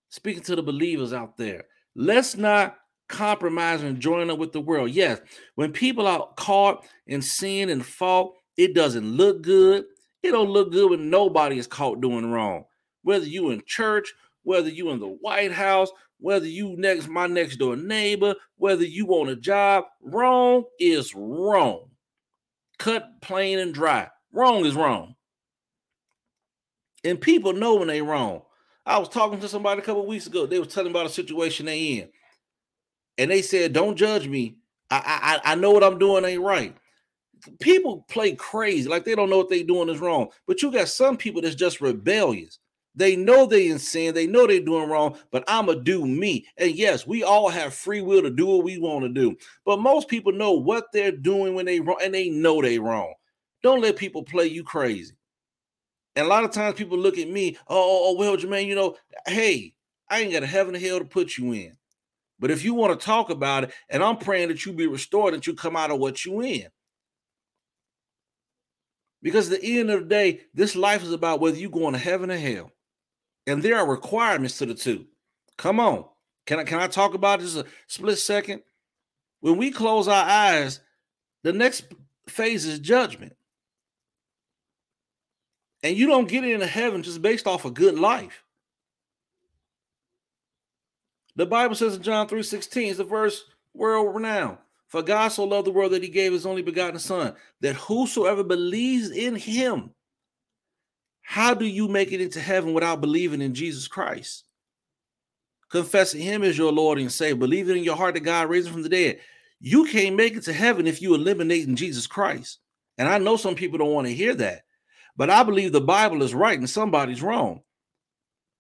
Speaking 0.10 0.44
to 0.44 0.56
the 0.56 0.64
believers 0.64 1.14
out 1.14 1.38
there, 1.38 1.66
let's 1.96 2.36
not 2.36 2.78
compromise 3.08 3.82
and 3.82 4.00
join 4.00 4.30
up 4.30 4.38
with 4.38 4.52
the 4.52 4.62
world. 4.62 4.92
Yes, 4.92 5.20
when 5.56 5.72
people 5.72 6.08
are 6.08 6.30
caught 6.36 6.86
in 7.08 7.22
sin 7.22 7.70
and 7.70 7.86
fault, 7.86 8.36
it 8.58 8.74
doesn't 8.76 9.06
look 9.06 9.42
good. 9.42 9.86
It 10.24 10.32
don't 10.32 10.50
look 10.50 10.72
good 10.72 10.92
when 10.92 11.10
nobody 11.10 11.58
is 11.58 11.68
caught 11.68 12.02
doing 12.02 12.32
wrong. 12.32 12.66
Whether 13.04 13.26
you 13.26 13.50
in 13.50 13.64
church, 13.66 14.14
whether 14.44 14.70
you 14.70 14.90
in 14.92 15.00
the 15.00 15.08
White 15.08 15.52
House, 15.52 15.90
whether 16.20 16.48
you 16.48 16.76
next 16.78 17.08
my 17.08 17.28
next 17.28 17.58
door 17.58 17.76
neighbor, 17.76 18.36
whether 18.58 18.86
you 18.86 19.08
on 19.08 19.30
a 19.30 19.36
job, 19.36 19.86
wrong 20.02 20.66
is 20.80 21.16
wrong. 21.16 21.90
Cut 22.78 23.22
plain 23.22 23.60
and 23.60 23.74
dry. 23.74 24.10
Wrong 24.32 24.66
is 24.66 24.76
wrong. 24.76 25.16
And 27.04 27.20
people 27.20 27.54
know 27.54 27.76
when 27.76 27.88
they 27.88 28.02
wrong. 28.02 28.44
I 28.86 29.00
was 29.00 29.10
talking 29.10 29.40
to 29.40 29.48
somebody 29.48 29.82
a 29.82 29.84
couple 29.84 30.06
weeks 30.06 30.28
ago. 30.28 30.46
They 30.46 30.60
were 30.60 30.66
telling 30.66 30.92
about 30.92 31.06
a 31.06 31.10
situation 31.10 31.66
they 31.66 31.98
in, 31.98 32.10
and 33.18 33.30
they 33.30 33.42
said, 33.42 33.74
"Don't 33.74 33.96
judge 33.96 34.28
me. 34.28 34.58
I 34.90 35.40
I 35.44 35.52
I 35.52 35.56
know 35.56 35.72
what 35.72 35.84
I'm 35.84 36.00
doing 36.00 36.26
ain't 36.26 36.42
right." 36.42 36.76
People 37.60 38.06
play 38.10 38.36
crazy, 38.36 38.90
like 38.90 39.06
they 39.06 39.16
don't 39.16 39.30
know 39.30 39.38
what 39.38 39.50
they 39.50 39.64
doing 39.64 39.90
is 39.90 40.00
wrong. 40.00 40.30
But 40.48 40.62
you 40.62 40.72
got 40.72 40.88
some 40.88 41.18
people 41.18 41.42
that's 41.42 41.56
just 41.56 41.82
rebellious. 41.82 42.60
They 42.94 43.16
know 43.16 43.46
they 43.46 43.70
in 43.70 43.80
sin. 43.80 44.14
They 44.14 44.28
know 44.28 44.48
they're 44.48 44.60
doing 44.60 44.90
wrong, 44.90 45.18
but 45.32 45.44
I'ma 45.48 45.76
do 45.76 46.06
me. 46.06 46.46
And 46.58 46.72
yes, 46.72 47.08
we 47.08 47.24
all 47.24 47.50
have 47.50 47.74
free 47.74 48.02
will 48.02 48.22
to 48.22 48.30
do 48.30 48.46
what 48.46 48.64
we 48.64 48.78
want 48.78 49.04
to 49.04 49.10
do. 49.10 49.38
But 49.66 49.80
most 49.80 50.10
people 50.10 50.34
know 50.34 50.52
what 50.52 50.88
they're 50.92 51.12
doing 51.12 51.54
when 51.56 51.66
they 51.66 51.80
wrong, 51.80 52.00
and 52.04 52.14
they 52.14 52.30
know 52.30 52.62
they 52.62 52.80
wrong. 52.80 53.14
Don't 53.64 53.82
let 53.82 53.96
people 53.96 54.24
play 54.24 54.48
you 54.48 54.64
crazy. 54.64 55.14
And 56.16 56.26
a 56.26 56.30
lot 56.30 56.44
of 56.44 56.52
times 56.52 56.76
people 56.76 56.98
look 56.98 57.18
at 57.18 57.30
me, 57.30 57.58
oh, 57.68 57.78
oh, 57.78 58.02
oh 58.10 58.16
well, 58.18 58.36
Jermaine, 58.36 58.68
you 58.68 58.76
know, 58.76 58.98
hey, 59.26 59.74
I 60.10 60.20
ain't 60.20 60.34
got 60.34 60.44
a 60.44 60.48
heaven 60.48 60.76
and 60.76 60.84
hell 60.84 61.00
to 61.00 61.06
put 61.06 61.38
you 61.38 61.54
in. 61.54 61.78
But 62.40 62.52
if 62.52 62.66
you 62.66 62.74
want 62.74 63.00
to 63.00 63.06
talk 63.06 63.30
about 63.30 63.66
it, 63.66 63.74
and 63.88 64.04
I'm 64.04 64.18
praying 64.18 64.50
that 64.50 64.66
you 64.66 64.74
be 64.74 64.88
restored, 64.88 65.34
that 65.34 65.48
you 65.48 65.54
come 65.54 65.78
out 65.78 65.92
of 65.92 66.00
what 66.00 66.26
you 66.26 66.42
in. 66.42 66.68
Because 69.22 69.52
at 69.52 69.62
the 69.62 69.80
end 69.80 69.90
of 69.92 70.02
the 70.02 70.06
day, 70.08 70.42
this 70.54 70.76
life 70.76 71.04
is 71.04 71.14
about 71.14 71.40
whether 71.40 71.58
you're 71.58 71.70
going 71.70 71.94
to 71.94 72.00
heaven 72.00 72.32
or 72.32 72.38
hell. 72.38 72.72
And 73.46 73.62
there 73.62 73.78
are 73.78 73.88
requirements 73.88 74.58
to 74.58 74.66
the 74.66 74.74
two. 74.74 75.06
Come 75.58 75.80
on. 75.80 76.06
Can 76.46 76.60
I 76.60 76.64
can 76.64 76.80
I 76.80 76.88
talk 76.88 77.14
about 77.14 77.40
this 77.40 77.56
a 77.56 77.66
split 77.88 78.18
second? 78.18 78.64
When 79.42 79.58
we 79.58 79.72
close 79.72 80.08
our 80.08 80.26
eyes, 80.26 80.80
the 81.44 81.54
next 81.54 81.86
phase 82.28 82.66
is 82.66 82.80
judgment. 82.80 83.36
And 85.84 85.98
you 85.98 86.08
don't 86.08 86.28
get 86.28 86.44
into 86.44 86.68
heaven 86.68 87.04
just 87.04 87.22
based 87.22 87.48
off 87.48 87.66
a 87.66 87.72
good 87.72 87.98
life. 87.98 88.44
The 91.36 91.46
Bible 91.46 91.76
says 91.76 91.96
in 91.96 92.04
John 92.04 92.28
3 92.28 92.44
16, 92.44 92.90
it's 92.90 92.98
the 92.98 93.04
verse 93.04 93.44
world 93.74 94.14
renowned. 94.14 94.58
For 94.92 95.02
God 95.02 95.30
so 95.30 95.46
loved 95.46 95.68
the 95.68 95.72
world 95.72 95.94
that 95.94 96.04
he 96.04 96.10
gave 96.10 96.34
his 96.34 96.46
only 96.46 96.62
begotten 96.62 97.00
Son, 97.00 97.34
that 97.62 97.76
whosoever 97.76 98.44
believes 98.44 99.10
in 99.10 99.36
him, 99.38 99.92
how 101.22 101.54
do 101.54 101.66
you 101.66 101.88
make 101.88 102.12
it 102.12 102.20
into 102.20 102.42
heaven 102.42 102.74
without 102.74 103.00
believing 103.00 103.42
in 103.42 103.54
Jesus 103.54 103.88
Christ? 103.88 104.44
Confessing 105.70 106.20
him 106.20 106.44
as 106.44 106.58
your 106.58 106.74
Lord 106.74 107.00
and 107.00 107.10
Savior, 107.10 107.38
believing 107.38 107.78
in 107.78 107.86
your 107.86 107.96
heart 107.96 108.16
that 108.16 108.20
God 108.20 108.50
raised 108.50 108.68
him 108.68 108.74
from 108.74 108.84
the 108.84 108.90
dead. 108.90 109.22
You 109.62 109.86
can't 109.86 110.18
make 110.18 110.36
it 110.36 110.44
to 110.44 110.54
heaven 110.54 110.86
if 110.86 111.02
you 111.02 111.16
eliminate 111.16 111.74
Jesus 111.74 112.06
Christ. 112.06 112.60
And 112.98 113.08
I 113.08 113.18
know 113.18 113.38
some 113.38 113.56
people 113.56 113.78
don't 113.78 113.94
want 113.94 114.08
to 114.08 114.14
hear 114.14 114.36
that. 114.36 114.64
But 115.16 115.30
I 115.30 115.44
believe 115.44 115.72
the 115.72 115.80
Bible 115.80 116.22
is 116.22 116.34
right 116.34 116.60
and 116.60 116.70
somebody's 116.70 117.22
wrong. 117.22 117.62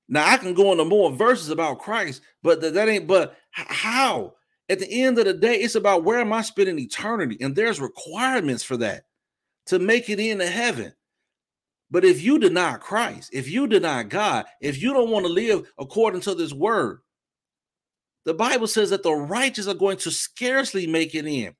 Now 0.07 0.25
I 0.31 0.37
can 0.37 0.53
go 0.53 0.71
into 0.71 0.85
more 0.85 1.11
verses 1.11 1.49
about 1.49 1.79
Christ, 1.79 2.21
but 2.41 2.61
that, 2.61 2.75
that 2.75 2.87
ain't. 2.87 3.07
But 3.07 3.35
how? 3.51 4.35
At 4.71 4.79
the 4.79 5.03
end 5.03 5.19
of 5.19 5.25
the 5.25 5.33
day, 5.33 5.55
it's 5.55 5.75
about 5.75 6.05
where 6.05 6.21
am 6.21 6.31
I 6.31 6.41
spending 6.43 6.79
eternity, 6.79 7.37
and 7.41 7.53
there's 7.53 7.81
requirements 7.81 8.63
for 8.63 8.77
that 8.77 9.03
to 9.65 9.79
make 9.79 10.09
it 10.09 10.17
into 10.17 10.47
heaven. 10.47 10.93
But 11.91 12.05
if 12.05 12.23
you 12.23 12.39
deny 12.39 12.77
Christ, 12.77 13.31
if 13.33 13.49
you 13.49 13.67
deny 13.67 14.03
God, 14.03 14.45
if 14.61 14.81
you 14.81 14.93
don't 14.93 15.09
want 15.09 15.25
to 15.25 15.31
live 15.31 15.69
according 15.77 16.21
to 16.21 16.35
this 16.35 16.53
word, 16.53 17.01
the 18.23 18.33
Bible 18.33 18.65
says 18.65 18.91
that 18.91 19.03
the 19.03 19.11
righteous 19.11 19.67
are 19.67 19.73
going 19.73 19.97
to 19.97 20.09
scarcely 20.09 20.87
make 20.87 21.15
it 21.15 21.25
in. 21.25 21.53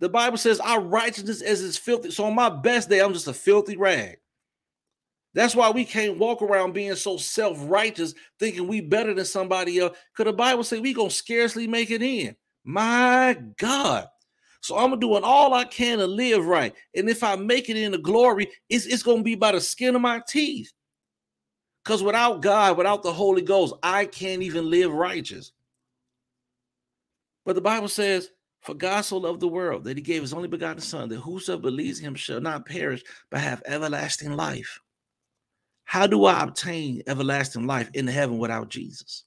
The 0.00 0.10
Bible 0.10 0.36
says 0.36 0.60
our 0.60 0.82
righteousness 0.82 1.40
is 1.40 1.62
as 1.62 1.78
filthy. 1.78 2.10
So 2.10 2.26
on 2.26 2.34
my 2.34 2.50
best 2.50 2.90
day, 2.90 3.00
I'm 3.00 3.14
just 3.14 3.28
a 3.28 3.32
filthy 3.32 3.78
rag. 3.78 4.18
That's 5.36 5.54
why 5.54 5.68
we 5.68 5.84
can't 5.84 6.16
walk 6.16 6.40
around 6.40 6.72
being 6.72 6.94
so 6.94 7.18
self-righteous, 7.18 8.14
thinking 8.40 8.66
we 8.66 8.80
better 8.80 9.12
than 9.12 9.26
somebody 9.26 9.78
else. 9.78 9.94
Because 10.10 10.32
the 10.32 10.36
Bible 10.36 10.64
says 10.64 10.80
we 10.80 10.94
gonna 10.94 11.10
scarcely 11.10 11.66
make 11.66 11.90
it 11.90 12.00
in. 12.00 12.34
My 12.64 13.36
God. 13.58 14.08
So 14.62 14.78
I'm 14.78 14.98
doing 14.98 15.24
all 15.24 15.52
I 15.52 15.64
can 15.64 15.98
to 15.98 16.06
live 16.06 16.46
right. 16.46 16.74
And 16.94 17.10
if 17.10 17.22
I 17.22 17.36
make 17.36 17.68
it 17.68 17.76
into 17.76 17.98
glory, 17.98 18.48
it's, 18.70 18.86
it's 18.86 19.02
gonna 19.02 19.22
be 19.22 19.34
by 19.34 19.52
the 19.52 19.60
skin 19.60 19.94
of 19.94 20.00
my 20.00 20.22
teeth. 20.26 20.72
Because 21.84 22.02
without 22.02 22.40
God, 22.40 22.78
without 22.78 23.02
the 23.02 23.12
Holy 23.12 23.42
Ghost, 23.42 23.74
I 23.82 24.06
can't 24.06 24.42
even 24.42 24.70
live 24.70 24.90
righteous. 24.90 25.52
But 27.44 27.56
the 27.56 27.60
Bible 27.60 27.88
says 27.88 28.30
for 28.62 28.74
God 28.74 29.02
so 29.02 29.18
loved 29.18 29.40
the 29.40 29.48
world 29.48 29.84
that 29.84 29.98
he 29.98 30.02
gave 30.02 30.22
his 30.22 30.32
only 30.32 30.48
begotten 30.48 30.80
Son, 30.80 31.10
that 31.10 31.20
whosoever 31.20 31.60
believes 31.60 31.98
him 31.98 32.14
shall 32.14 32.40
not 32.40 32.64
perish, 32.64 33.04
but 33.30 33.40
have 33.40 33.62
everlasting 33.66 34.32
life. 34.32 34.80
How 35.86 36.06
do 36.06 36.26
I 36.26 36.42
obtain 36.42 37.02
everlasting 37.06 37.66
life 37.66 37.88
in 37.94 38.06
heaven 38.06 38.36
without 38.36 38.68
Jesus? 38.68 39.24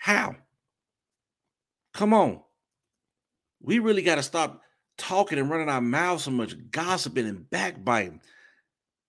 How? 0.00 0.34
Come 1.94 2.12
on. 2.12 2.40
We 3.62 3.78
really 3.78 4.02
got 4.02 4.16
to 4.16 4.22
stop 4.22 4.62
talking 4.98 5.38
and 5.38 5.48
running 5.48 5.68
our 5.68 5.80
mouths 5.80 6.24
so 6.24 6.32
much, 6.32 6.54
gossiping 6.70 7.28
and 7.28 7.48
backbiting. 7.48 8.20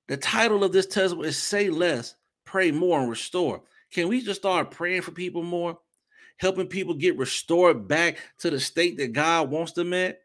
The 0.07 0.17
title 0.17 0.63
of 0.63 0.71
this 0.71 0.85
testimony 0.85 1.29
is 1.29 1.37
Say 1.41 1.69
Less, 1.69 2.13
Pray 2.45 2.71
More, 2.71 2.99
and 2.99 3.09
Restore. 3.09 3.63
Can 3.91 4.07
we 4.07 4.21
just 4.21 4.41
start 4.41 4.69
praying 4.69 5.01
for 5.01 5.11
people 5.11 5.41
more? 5.41 5.79
helping 6.37 6.67
people 6.67 6.93
get 6.93 7.17
restored 7.17 7.87
back 7.87 8.17
to 8.39 8.49
the 8.49 8.59
state 8.59 8.97
that 8.97 9.13
God 9.13 9.49
wants 9.49 9.73
them 9.73 9.93
at. 9.93 10.21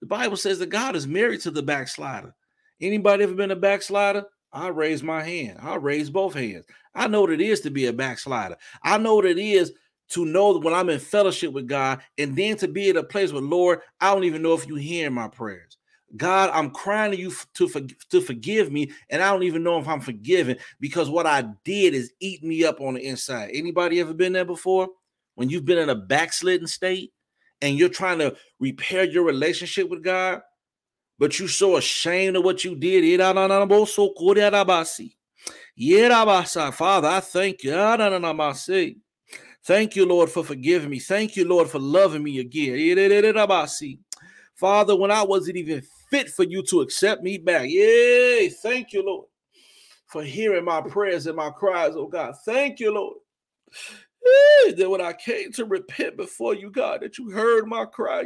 The 0.00 0.06
Bible 0.06 0.36
says 0.36 0.58
that 0.58 0.70
God 0.70 0.96
is 0.96 1.06
married 1.06 1.40
to 1.42 1.50
the 1.50 1.62
backslider. 1.62 2.34
Anybody 2.80 3.24
ever 3.24 3.34
been 3.34 3.50
a 3.50 3.56
backslider? 3.56 4.24
I 4.52 4.68
raise 4.68 5.02
my 5.02 5.22
hand. 5.22 5.58
I 5.62 5.76
raise 5.76 6.10
both 6.10 6.34
hands. 6.34 6.64
I 6.94 7.06
know 7.08 7.22
what 7.22 7.30
it 7.30 7.40
is 7.40 7.60
to 7.62 7.70
be 7.70 7.86
a 7.86 7.92
backslider. 7.92 8.56
I 8.82 8.98
know 8.98 9.14
what 9.14 9.26
it 9.26 9.38
is 9.38 9.72
to 10.10 10.24
know 10.24 10.52
that 10.52 10.64
when 10.64 10.74
I'm 10.74 10.88
in 10.88 10.98
fellowship 10.98 11.52
with 11.52 11.68
God 11.68 12.00
and 12.18 12.36
then 12.36 12.56
to 12.56 12.66
be 12.66 12.90
at 12.90 12.96
a 12.96 13.04
place 13.04 13.32
where, 13.32 13.42
Lord, 13.42 13.80
I 14.00 14.12
don't 14.12 14.24
even 14.24 14.42
know 14.42 14.54
if 14.54 14.66
you 14.66 14.74
hear 14.74 15.10
my 15.10 15.28
prayers. 15.28 15.76
God, 16.16 16.50
I'm 16.52 16.70
crying 16.70 17.12
to 17.12 17.16
you 17.16 17.32
to, 17.54 17.68
for, 17.68 17.82
to 18.10 18.20
forgive 18.20 18.72
me, 18.72 18.90
and 19.10 19.22
I 19.22 19.30
don't 19.30 19.44
even 19.44 19.62
know 19.62 19.78
if 19.78 19.86
I'm 19.86 20.00
forgiven 20.00 20.56
because 20.80 21.08
what 21.08 21.26
I 21.26 21.44
did 21.64 21.94
is 21.94 22.12
eat 22.18 22.42
me 22.42 22.64
up 22.64 22.80
on 22.80 22.94
the 22.94 23.06
inside. 23.06 23.50
Anybody 23.54 24.00
ever 24.00 24.12
been 24.12 24.32
there 24.32 24.44
before? 24.44 24.88
when 25.40 25.48
you've 25.48 25.64
been 25.64 25.78
in 25.78 25.88
a 25.88 25.94
backslidden 25.94 26.66
state 26.66 27.14
and 27.62 27.78
you're 27.78 27.88
trying 27.88 28.18
to 28.18 28.36
repair 28.58 29.04
your 29.04 29.24
relationship 29.24 29.88
with 29.88 30.04
God, 30.04 30.42
but 31.20 31.38
you're 31.38 31.48
so 31.48 31.76
ashamed 31.76 32.34
of 32.34 32.44
what 32.44 32.64
you 32.64 32.74
did. 32.74 33.20
Father, 33.20 33.40
I 37.08 37.20
thank 37.20 37.62
you. 37.62 38.96
Thank 39.62 39.94
you, 39.94 40.06
Lord, 40.06 40.30
for 40.30 40.42
forgiving 40.42 40.88
me. 40.88 40.98
Thank 40.98 41.36
you, 41.36 41.46
Lord, 41.46 41.68
for 41.68 41.78
loving 41.78 42.22
me 42.22 42.38
again. 42.38 43.98
Father, 44.56 44.96
when 44.96 45.10
I 45.10 45.22
wasn't 45.22 45.58
even 45.58 45.82
fit 46.10 46.30
for 46.30 46.44
you 46.44 46.62
to 46.62 46.80
accept 46.80 47.22
me 47.22 47.36
back. 47.36 47.68
Yay. 47.68 48.48
Thank 48.48 48.94
you, 48.94 49.04
Lord, 49.04 49.26
for 50.06 50.22
hearing 50.22 50.64
my 50.64 50.80
prayers 50.80 51.26
and 51.26 51.36
my 51.36 51.50
cries, 51.50 51.92
oh 51.94 52.06
God. 52.06 52.34
Thank 52.46 52.80
you, 52.80 52.94
Lord. 52.94 53.18
That 54.76 54.88
when 54.88 55.02
I 55.02 55.12
came 55.12 55.52
to 55.52 55.66
repent 55.66 56.16
before 56.16 56.54
you, 56.54 56.70
God, 56.70 57.02
that 57.02 57.18
you 57.18 57.28
heard 57.30 57.66
my 57.66 57.84
cry. 57.84 58.22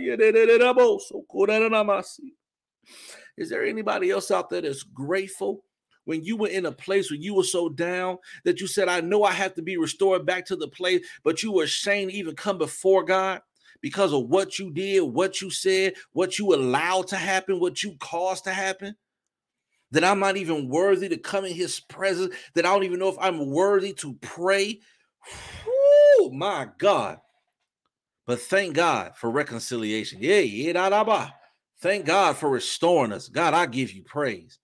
Is 3.36 3.50
there 3.50 3.64
anybody 3.64 4.10
else 4.10 4.30
out 4.30 4.50
there 4.50 4.60
that's 4.60 4.82
grateful 4.82 5.64
when 6.04 6.22
you 6.22 6.36
were 6.36 6.48
in 6.48 6.66
a 6.66 6.72
place 6.72 7.10
where 7.10 7.18
you 7.18 7.34
were 7.34 7.44
so 7.44 7.68
down 7.68 8.18
that 8.44 8.60
you 8.60 8.66
said, 8.66 8.88
I 8.88 9.00
know 9.00 9.24
I 9.24 9.32
have 9.32 9.54
to 9.54 9.62
be 9.62 9.76
restored 9.76 10.26
back 10.26 10.46
to 10.46 10.56
the 10.56 10.68
place, 10.68 11.06
but 11.22 11.42
you 11.42 11.52
were 11.52 11.64
ashamed 11.64 12.10
to 12.10 12.16
even 12.16 12.36
come 12.36 12.58
before 12.58 13.04
God? 13.04 13.40
Because 13.80 14.12
of 14.12 14.28
what 14.28 14.58
you 14.58 14.70
did, 14.70 15.02
what 15.02 15.42
you 15.42 15.50
said, 15.50 15.94
what 16.12 16.38
you 16.38 16.54
allowed 16.54 17.08
to 17.08 17.16
happen, 17.16 17.60
what 17.60 17.82
you 17.82 17.96
caused 18.00 18.44
to 18.44 18.50
happen, 18.50 18.96
that 19.90 20.04
I'm 20.04 20.20
not 20.20 20.36
even 20.36 20.68
worthy 20.68 21.08
to 21.08 21.16
come 21.18 21.44
in 21.44 21.54
his 21.54 21.80
presence, 21.80 22.34
that 22.54 22.64
I 22.64 22.72
don't 22.72 22.84
even 22.84 22.98
know 22.98 23.08
if 23.08 23.18
I'm 23.20 23.50
worthy 23.50 23.92
to 23.94 24.14
pray. 24.22 24.80
Oh 25.66 26.30
my 26.32 26.68
God. 26.78 27.18
But 28.26 28.40
thank 28.40 28.74
God 28.74 29.16
for 29.16 29.30
reconciliation. 29.30 30.18
Yeah, 30.22 30.38
yeah, 30.38 30.72
da, 30.72 30.88
da, 30.88 31.04
ba. 31.04 31.34
Thank 31.80 32.06
God 32.06 32.36
for 32.36 32.48
restoring 32.48 33.12
us. 33.12 33.28
God, 33.28 33.54
I 33.54 33.66
give 33.66 33.92
you 33.92 34.02
praise. 34.02 34.58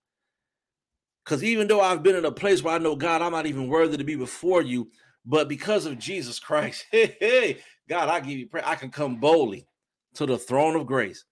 Because 1.23 1.43
even 1.43 1.67
though 1.67 1.81
I've 1.81 2.03
been 2.03 2.15
in 2.15 2.25
a 2.25 2.31
place 2.31 2.63
where 2.63 2.73
I 2.73 2.79
know, 2.79 2.95
God, 2.95 3.21
I'm 3.21 3.31
not 3.31 3.45
even 3.45 3.67
worthy 3.67 3.97
to 3.97 4.03
be 4.03 4.15
before 4.15 4.61
you, 4.61 4.89
but 5.25 5.47
because 5.47 5.85
of 5.85 5.99
Jesus 5.99 6.39
Christ, 6.39 6.85
hey, 6.91 7.15
hey, 7.19 7.57
God, 7.87 8.09
I 8.09 8.19
give 8.19 8.37
you 8.37 8.47
praise. 8.47 8.63
I 8.65 8.75
can 8.75 8.89
come 8.89 9.17
boldly 9.17 9.67
to 10.15 10.25
the 10.25 10.37
throne 10.37 10.75
of 10.75 10.87
grace 10.87 11.25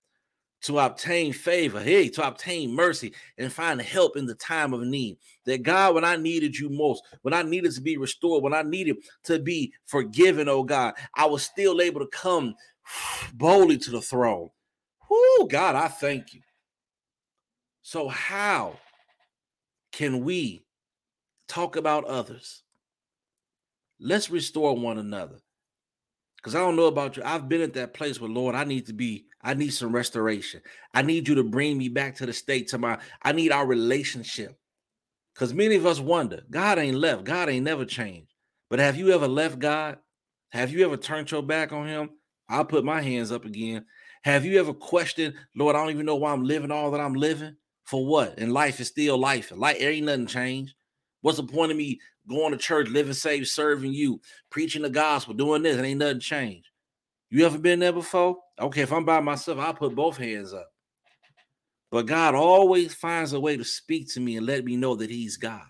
to 0.62 0.78
obtain 0.80 1.32
favor, 1.32 1.82
hey, 1.82 2.10
to 2.10 2.28
obtain 2.28 2.74
mercy 2.74 3.14
and 3.38 3.52
find 3.52 3.82
help 3.82 4.18
in 4.18 4.26
the 4.26 4.36
time 4.36 4.74
of 4.74 4.82
need. 4.82 5.18
That 5.46 5.64
God, 5.64 5.96
when 5.96 6.04
I 6.04 6.18
needed 6.18 6.58
you 6.58 6.70
most, 6.70 7.04
when 7.22 7.34
I 7.34 7.44
needed 7.44 7.74
to 7.74 7.82
be 7.82 7.98
restored, 7.98 8.44
when 8.44 8.54
I 8.54 8.62
needed 8.62 8.98
to 9.24 9.40
be 9.40 9.74
forgiven, 9.86 10.50
oh 10.50 10.64
God, 10.64 10.94
I 11.16 11.26
was 11.26 11.44
still 11.44 11.82
able 11.82 12.02
to 12.02 12.08
come 12.08 12.56
boldly 13.34 13.78
to 13.80 13.92
the 13.92 14.02
throne. 14.02 14.50
Whoo, 15.10 15.48
God, 15.48 15.76
I 15.76 15.88
thank 15.88 16.34
you. 16.34 16.42
So, 17.82 18.08
how 18.08 18.78
can 19.92 20.24
we 20.24 20.66
talk 21.48 21.76
about 21.76 22.06
others? 22.06 22.64
Let's 24.00 24.30
restore 24.30 24.76
one 24.76 24.98
another. 24.98 25.38
Because 26.38 26.56
I 26.56 26.60
don't 26.60 26.78
know 26.78 26.86
about 26.86 27.18
you. 27.18 27.24
I've 27.26 27.50
been 27.50 27.62
at 27.62 27.74
that 27.74 27.94
place 27.94 28.22
where, 28.22 28.30
Lord, 28.30 28.56
I 28.56 28.64
need 28.64 28.86
to 28.86 28.94
be, 28.94 29.26
I 29.42 29.54
need 29.56 29.72
some 29.72 29.94
restoration. 29.94 30.62
I 30.94 31.02
need 31.02 31.28
you 31.28 31.36
to 31.36 31.44
bring 31.44 31.78
me 31.78 31.90
back 31.90 32.16
to 32.16 32.26
the 32.26 32.32
state 32.32 32.70
to 32.70 32.78
my, 32.78 32.98
I 33.22 33.34
need 33.34 33.52
our 33.52 33.66
relationship. 33.66 34.58
Because 35.34 35.54
many 35.54 35.76
of 35.76 35.86
us 35.86 36.00
wonder, 36.00 36.44
God 36.50 36.80
ain't 36.80 36.98
left. 36.98 37.26
God 37.26 37.50
ain't 37.50 37.66
never 37.66 37.86
changed. 37.86 38.34
But 38.70 38.80
have 38.80 38.96
you 38.96 39.12
ever 39.12 39.28
left 39.28 39.60
God? 39.60 39.98
Have 40.52 40.72
you 40.72 40.86
ever 40.86 40.98
turned 40.98 41.30
your 41.32 41.44
back 41.44 41.74
on 41.74 41.88
him? 41.88 42.12
I'll 42.48 42.66
put 42.66 42.86
my 42.86 43.02
hands 43.02 43.32
up 43.32 43.46
again. 43.46 43.86
Have 44.24 44.46
you 44.46 44.60
ever 44.60 44.74
questioned, 44.74 45.36
Lord, 45.56 45.76
I 45.76 45.80
don't 45.80 45.92
even 45.92 46.06
know 46.06 46.18
why 46.18 46.32
I'm 46.32 46.44
living 46.44 46.72
all 46.72 46.92
that 46.92 47.02
I'm 47.02 47.14
living? 47.14 47.56
For 47.86 48.06
what? 48.06 48.38
And 48.38 48.54
life 48.54 48.80
is 48.80 48.88
still 48.88 49.18
life. 49.18 49.52
Life 49.56 49.78
ain't 49.80 50.06
nothing 50.06 50.28
changed. 50.28 50.74
What's 51.22 51.38
the 51.38 51.44
point 51.44 51.72
of 51.72 51.78
me 51.78 52.00
going 52.28 52.52
to 52.52 52.58
church, 52.58 52.88
living 52.90 53.14
saved, 53.14 53.48
serving 53.48 53.94
you, 53.94 54.22
preaching 54.50 54.84
the 54.84 54.90
gospel, 54.90 55.34
doing 55.34 55.64
this, 55.64 55.78
It 55.78 55.84
ain't 55.84 56.00
nothing 56.00 56.20
changed. 56.20 56.68
You 57.30 57.46
ever 57.46 57.58
been 57.58 57.80
there 57.80 57.94
before? 57.94 58.38
Okay, 58.60 58.82
if 58.82 58.92
I'm 58.92 59.06
by 59.06 59.20
myself, 59.20 59.60
I'll 59.60 59.74
put 59.74 59.96
both 59.96 60.18
hands 60.18 60.54
up. 60.54 60.70
But 61.92 62.06
God 62.06 62.36
always 62.36 62.94
finds 62.94 63.34
a 63.34 63.40
way 63.40 63.58
to 63.58 63.64
speak 63.64 64.12
to 64.14 64.20
me 64.20 64.38
and 64.38 64.46
let 64.46 64.64
me 64.64 64.76
know 64.76 64.96
that 64.96 65.10
He's 65.10 65.38
God. 65.38 65.66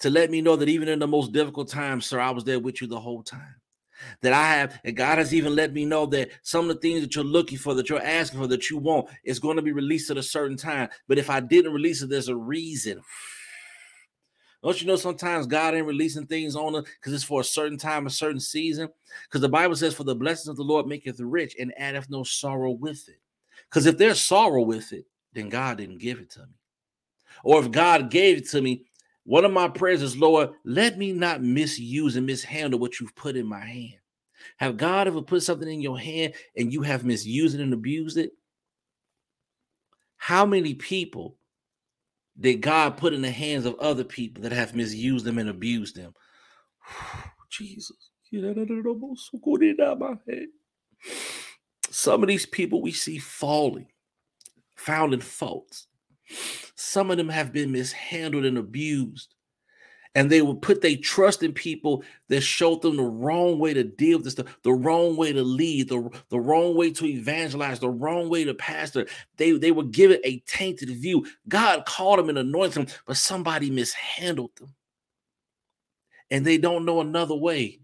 To 0.00 0.10
let 0.10 0.30
me 0.30 0.40
know 0.40 0.56
that 0.56 0.68
even 0.68 0.88
in 0.88 0.98
the 0.98 1.06
most 1.06 1.32
difficult 1.32 1.68
times, 1.68 2.06
sir, 2.06 2.20
I 2.20 2.30
was 2.30 2.44
there 2.44 2.60
with 2.60 2.80
you 2.80 2.86
the 2.86 3.00
whole 3.00 3.22
time. 3.22 3.54
That 4.22 4.32
I 4.32 4.48
have, 4.48 4.80
and 4.84 4.96
God 4.96 5.18
has 5.18 5.34
even 5.34 5.54
let 5.54 5.72
me 5.72 5.84
know 5.84 6.06
that 6.06 6.30
some 6.42 6.68
of 6.68 6.76
the 6.76 6.80
things 6.80 7.00
that 7.02 7.14
you're 7.14 7.24
looking 7.24 7.58
for, 7.58 7.74
that 7.74 7.88
you're 7.88 8.02
asking 8.02 8.40
for, 8.40 8.46
that 8.46 8.70
you 8.70 8.78
want, 8.78 9.08
is 9.24 9.38
going 9.38 9.56
to 9.56 9.62
be 9.62 9.72
released 9.72 10.10
at 10.10 10.16
a 10.16 10.22
certain 10.22 10.56
time. 10.56 10.88
But 11.08 11.18
if 11.18 11.30
I 11.30 11.40
didn't 11.40 11.72
release 11.72 12.02
it, 12.02 12.08
there's 12.08 12.28
a 12.28 12.36
reason. 12.36 13.00
Don't 14.62 14.80
you 14.80 14.86
know 14.86 14.96
sometimes 14.96 15.46
God 15.46 15.74
ain't 15.74 15.86
releasing 15.86 16.26
things 16.26 16.56
on 16.56 16.74
us 16.74 16.84
because 16.98 17.12
it's 17.12 17.22
for 17.22 17.42
a 17.42 17.44
certain 17.44 17.76
time, 17.76 18.06
a 18.06 18.10
certain 18.10 18.40
season? 18.40 18.88
Because 19.24 19.42
the 19.42 19.48
Bible 19.48 19.76
says, 19.76 19.94
For 19.94 20.04
the 20.04 20.14
blessings 20.14 20.48
of 20.48 20.56
the 20.56 20.62
Lord 20.62 20.86
maketh 20.86 21.20
rich 21.20 21.54
and 21.58 21.74
addeth 21.76 22.08
no 22.08 22.22
sorrow 22.22 22.70
with 22.70 23.06
it. 23.08 23.20
Because 23.68 23.86
if 23.86 23.98
there's 23.98 24.24
sorrow 24.24 24.62
with 24.62 24.92
it, 24.92 25.04
then 25.34 25.50
God 25.50 25.78
didn't 25.78 25.98
give 25.98 26.18
it 26.18 26.30
to 26.30 26.40
me. 26.40 26.54
Or 27.42 27.60
if 27.60 27.70
God 27.70 28.10
gave 28.10 28.38
it 28.38 28.48
to 28.50 28.62
me, 28.62 28.84
one 29.24 29.44
of 29.44 29.52
my 29.52 29.68
prayers 29.68 30.02
is, 30.02 30.16
Lord, 30.16 30.50
let 30.64 30.98
me 30.98 31.12
not 31.12 31.42
misuse 31.42 32.16
and 32.16 32.26
mishandle 32.26 32.78
what 32.78 33.00
you've 33.00 33.16
put 33.16 33.36
in 33.36 33.46
my 33.46 33.64
hand. 33.64 33.98
Have 34.58 34.76
God 34.76 35.06
ever 35.06 35.22
put 35.22 35.42
something 35.42 35.68
in 35.68 35.80
your 35.80 35.98
hand 35.98 36.34
and 36.56 36.72
you 36.72 36.82
have 36.82 37.04
misused 37.04 37.54
it 37.54 37.62
and 37.62 37.72
abused 37.72 38.18
it? 38.18 38.32
How 40.16 40.44
many 40.44 40.74
people 40.74 41.36
did 42.38 42.60
God 42.60 42.96
put 42.96 43.12
in 43.12 43.22
the 43.22 43.30
hands 43.30 43.66
of 43.66 43.76
other 43.76 44.04
people 44.04 44.42
that 44.42 44.52
have 44.52 44.74
misused 44.74 45.24
them 45.24 45.38
and 45.38 45.48
abused 45.48 45.96
them. 45.96 46.14
Jesus. 47.50 48.10
Some 51.90 52.22
of 52.22 52.28
these 52.28 52.46
people 52.46 52.82
we 52.82 52.90
see 52.90 53.18
falling, 53.18 53.86
found 54.74 55.14
in 55.14 55.20
faults. 55.20 55.86
Some 56.76 57.10
of 57.10 57.16
them 57.16 57.28
have 57.28 57.52
been 57.52 57.72
mishandled 57.72 58.44
and 58.44 58.58
abused 58.58 59.34
and 60.14 60.30
they 60.30 60.42
would 60.42 60.62
put 60.62 60.80
their 60.80 60.96
trust 60.96 61.42
in 61.42 61.52
people 61.52 62.04
that 62.28 62.40
showed 62.42 62.82
them 62.82 62.96
the 62.96 63.02
wrong 63.02 63.58
way 63.58 63.74
to 63.74 63.82
deal 63.82 64.18
with 64.18 64.24
this, 64.24 64.34
the, 64.34 64.46
the 64.62 64.72
wrong 64.72 65.16
way 65.16 65.32
to 65.32 65.42
lead, 65.42 65.88
the, 65.88 66.08
the 66.28 66.38
wrong 66.38 66.76
way 66.76 66.90
to 66.92 67.04
evangelize, 67.04 67.80
the 67.80 67.90
wrong 67.90 68.28
way 68.28 68.44
to 68.44 68.54
pastor. 68.54 69.06
They, 69.36 69.52
they 69.52 69.72
were 69.72 69.84
given 69.84 70.20
a 70.24 70.38
tainted 70.46 70.90
view. 70.90 71.26
God 71.48 71.84
called 71.84 72.20
them 72.20 72.28
and 72.28 72.38
anointed 72.38 72.74
them, 72.74 72.94
but 73.06 73.16
somebody 73.16 73.70
mishandled 73.70 74.52
them. 74.56 74.74
And 76.30 76.44
they 76.44 76.58
don't 76.58 76.84
know 76.84 77.00
another 77.00 77.34
way. 77.34 77.80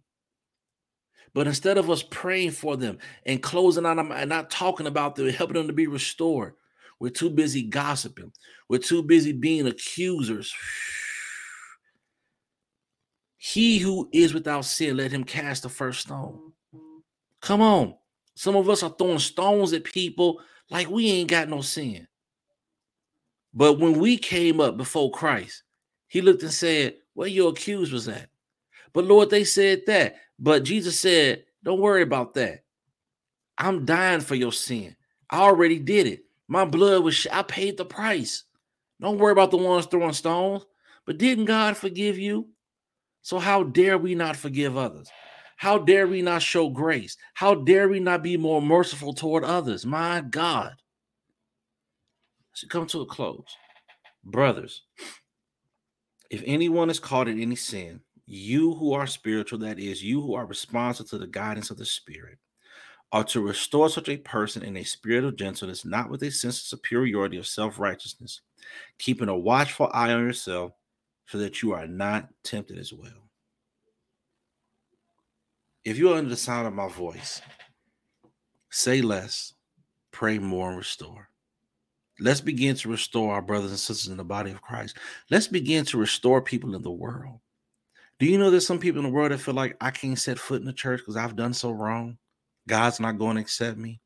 But 1.35 1.47
instead 1.47 1.79
of 1.79 1.91
us 1.91 2.03
praying 2.03 2.53
for 2.53 2.77
them 2.77 2.99
and 3.27 3.43
closing 3.43 3.87
on 3.87 3.97
them 3.97 4.11
and 4.13 4.29
not 4.29 4.51
talking 4.51 4.87
about 4.87 5.17
them, 5.17 5.29
helping 5.29 5.55
them 5.55 5.67
to 5.67 5.73
be 5.73 5.87
restored, 5.87 6.55
we're 7.01 7.09
too 7.11 7.31
busy 7.31 7.63
gossiping. 7.63 8.33
We're 8.69 8.79
too 8.79 9.03
busy 9.03 9.33
being 9.33 9.67
accusers. 9.67 10.55
He 13.43 13.79
who 13.79 14.11
is 14.13 14.35
without 14.35 14.67
sin, 14.67 14.99
let 14.99 15.11
him 15.11 15.25
cast 15.25 15.63
the 15.63 15.71
first 15.71 16.01
stone. 16.01 16.53
Come 17.41 17.63
on. 17.63 17.95
Some 18.35 18.55
of 18.55 18.69
us 18.69 18.83
are 18.83 18.95
throwing 18.99 19.19
stones 19.19 19.73
at 19.73 19.83
people 19.83 20.43
like 20.69 20.91
we 20.91 21.11
ain't 21.11 21.31
got 21.31 21.49
no 21.49 21.63
sin. 21.63 22.07
But 23.55 23.79
when 23.79 23.99
we 23.99 24.19
came 24.19 24.61
up 24.61 24.77
before 24.77 25.11
Christ, 25.11 25.63
he 26.07 26.21
looked 26.21 26.43
and 26.43 26.53
said, 26.53 26.97
Where 27.15 27.29
your 27.29 27.51
accusers 27.51 28.09
at? 28.09 28.29
But 28.93 29.07
Lord, 29.07 29.31
they 29.31 29.45
said 29.45 29.83
that. 29.87 30.17
But 30.39 30.65
Jesus 30.65 31.01
said, 31.01 31.45
Don't 31.65 31.81
worry 31.81 32.03
about 32.03 32.35
that. 32.35 32.65
I'm 33.57 33.87
dying 33.87 34.21
for 34.21 34.35
your 34.35 34.53
sin. 34.53 34.95
I 35.31 35.41
already 35.41 35.79
did 35.79 36.07
it. 36.07 36.25
My 36.51 36.65
blood 36.65 37.05
was, 37.05 37.15
sh- 37.15 37.29
I 37.33 37.43
paid 37.43 37.77
the 37.77 37.85
price. 37.85 38.43
Don't 39.01 39.19
worry 39.19 39.31
about 39.31 39.53
the 39.53 39.57
ones 39.57 39.87
throwing 39.87 40.13
stones. 40.13 40.67
But 41.07 41.17
didn't 41.17 41.45
God 41.45 41.77
forgive 41.77 42.19
you? 42.19 42.49
So, 43.23 43.39
how 43.39 43.63
dare 43.63 43.97
we 43.97 44.17
not 44.17 44.35
forgive 44.35 44.77
others? 44.77 45.09
How 45.57 45.79
dare 45.79 46.09
we 46.09 46.23
not 46.23 46.43
show 46.43 46.69
grace? 46.69 47.17
How 47.35 47.55
dare 47.55 47.89
we 47.89 48.01
not 48.01 48.25
be 48.25 48.37
more 48.37 48.61
merciful 48.61 49.15
toward 49.15 49.45
others? 49.45 49.87
My 49.87 50.23
God. 50.23 50.75
Should 52.55 52.71
come 52.71 52.87
to 52.89 53.03
a 53.03 53.07
close. 53.07 53.45
Brothers, 54.25 54.83
if 56.31 56.43
anyone 56.47 56.91
is 56.91 56.99
caught 56.99 57.29
in 57.29 57.41
any 57.41 57.57
sin, 57.57 58.01
you 58.27 58.75
who 58.75 58.93
are 58.93 59.07
spiritual, 59.07 59.61
that 59.61 59.79
is, 59.79 60.03
you 60.03 60.21
who 60.21 60.35
are 60.35 60.47
responsible 60.47 61.09
to 61.11 61.19
the 61.19 61.29
guidance 61.29 61.71
of 61.71 61.79
the 61.79 61.87
Spirit, 61.87 62.39
are 63.13 63.25
to 63.25 63.41
restore 63.41 63.89
such 63.89 64.09
a 64.09 64.17
person 64.19 64.63
in 64.63 64.77
a 64.77 64.85
spirit 64.85 65.25
of 65.25 65.37
gentleness, 65.37 65.85
not 65.85 66.11
with 66.11 66.23
a 66.23 66.31
sense 66.31 66.61
of 66.61 66.67
superiority 66.67 67.39
or 67.39 67.43
self 67.43 67.79
righteousness, 67.79 68.41
keeping 68.99 69.29
a 69.29 69.37
watchful 69.37 69.91
eye 69.93 70.13
on 70.13 70.25
yourself 70.25 70.73
so 71.27 71.39
that 71.39 71.63
you 71.63 71.73
are 71.73 71.87
not 71.87 72.29
tempted 72.45 72.79
as 72.79 72.93
well. 72.93 73.29
If 75.85 75.97
you're 75.97 76.17
under 76.17 76.31
the 76.31 76.37
sound 76.37 76.67
of 76.67 76.75
my 76.75 76.89
voice, 76.89 77.41
say 78.71 79.01
less, 79.01 79.55
pray 80.13 80.39
more, 80.39 80.69
and 80.69 80.79
restore. 80.79 81.29
Let's 82.21 82.43
begin 82.43 82.77
to 82.77 82.91
restore 82.91 83.33
our 83.33 83.41
brothers 83.41 83.71
and 83.71 83.81
sisters 83.81 84.11
in 84.11 84.19
the 84.19 84.25
body 84.25 84.51
of 84.51 84.61
Christ. 84.61 84.99
Let's 85.31 85.49
begin 85.49 85.87
to 85.87 85.99
restore 85.99 86.43
people 86.43 86.75
in 86.75 86.83
the 86.83 86.91
world. 86.91 87.41
Do 88.19 88.27
you 88.27 88.37
know 88.37 88.51
there's 88.51 88.67
some 88.67 88.79
people 88.79 88.99
in 88.99 89.07
the 89.07 89.13
world 89.13 89.33
that 89.33 89.39
feel 89.39 89.55
like 89.55 89.77
I 89.81 89.91
can't 89.91 90.19
set 90.19 90.39
foot 90.39 90.61
in 90.61 90.67
the 90.67 90.73
church 90.75 91.01
because 91.01 91.17
I've 91.17 91.37
done 91.37 91.55
so 91.55 91.71
wrong? 91.71 92.19
God's 92.71 93.01
not 93.01 93.19
going 93.19 93.35
to 93.35 93.43
accept 93.43 93.77
me. 93.79 94.01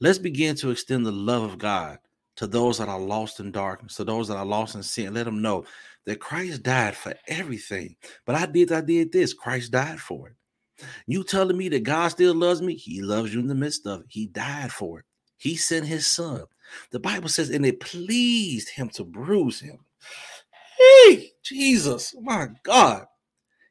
Let's 0.00 0.18
begin 0.18 0.56
to 0.56 0.70
extend 0.70 1.04
the 1.04 1.12
love 1.12 1.42
of 1.42 1.58
God 1.58 1.98
to 2.36 2.46
those 2.46 2.78
that 2.78 2.88
are 2.88 2.98
lost 2.98 3.40
in 3.40 3.52
darkness, 3.52 3.96
to 3.96 4.04
those 4.04 4.28
that 4.28 4.38
are 4.38 4.44
lost 4.46 4.74
in 4.74 4.82
sin. 4.82 5.12
Let 5.12 5.26
them 5.26 5.42
know 5.42 5.66
that 6.06 6.18
Christ 6.18 6.62
died 6.62 6.96
for 6.96 7.12
everything. 7.28 7.96
But 8.24 8.36
I 8.36 8.46
did, 8.46 8.72
I 8.72 8.80
did 8.80 9.12
this. 9.12 9.34
Christ 9.34 9.70
died 9.70 10.00
for 10.00 10.28
it. 10.28 10.34
You 11.06 11.24
telling 11.24 11.58
me 11.58 11.68
that 11.68 11.82
God 11.82 12.08
still 12.08 12.34
loves 12.34 12.62
me? 12.62 12.74
He 12.74 13.02
loves 13.02 13.34
you 13.34 13.40
in 13.40 13.48
the 13.48 13.54
midst 13.54 13.86
of 13.86 14.00
it. 14.00 14.06
He 14.08 14.28
died 14.28 14.72
for 14.72 15.00
it. 15.00 15.04
He 15.36 15.56
sent 15.56 15.84
his 15.84 16.06
son. 16.06 16.44
The 16.90 17.00
Bible 17.00 17.28
says, 17.28 17.50
and 17.50 17.66
it 17.66 17.80
pleased 17.80 18.70
him 18.70 18.88
to 18.90 19.04
bruise 19.04 19.60
him. 19.60 19.80
Hey, 20.78 21.32
Jesus, 21.42 22.14
my 22.18 22.48
God. 22.62 23.04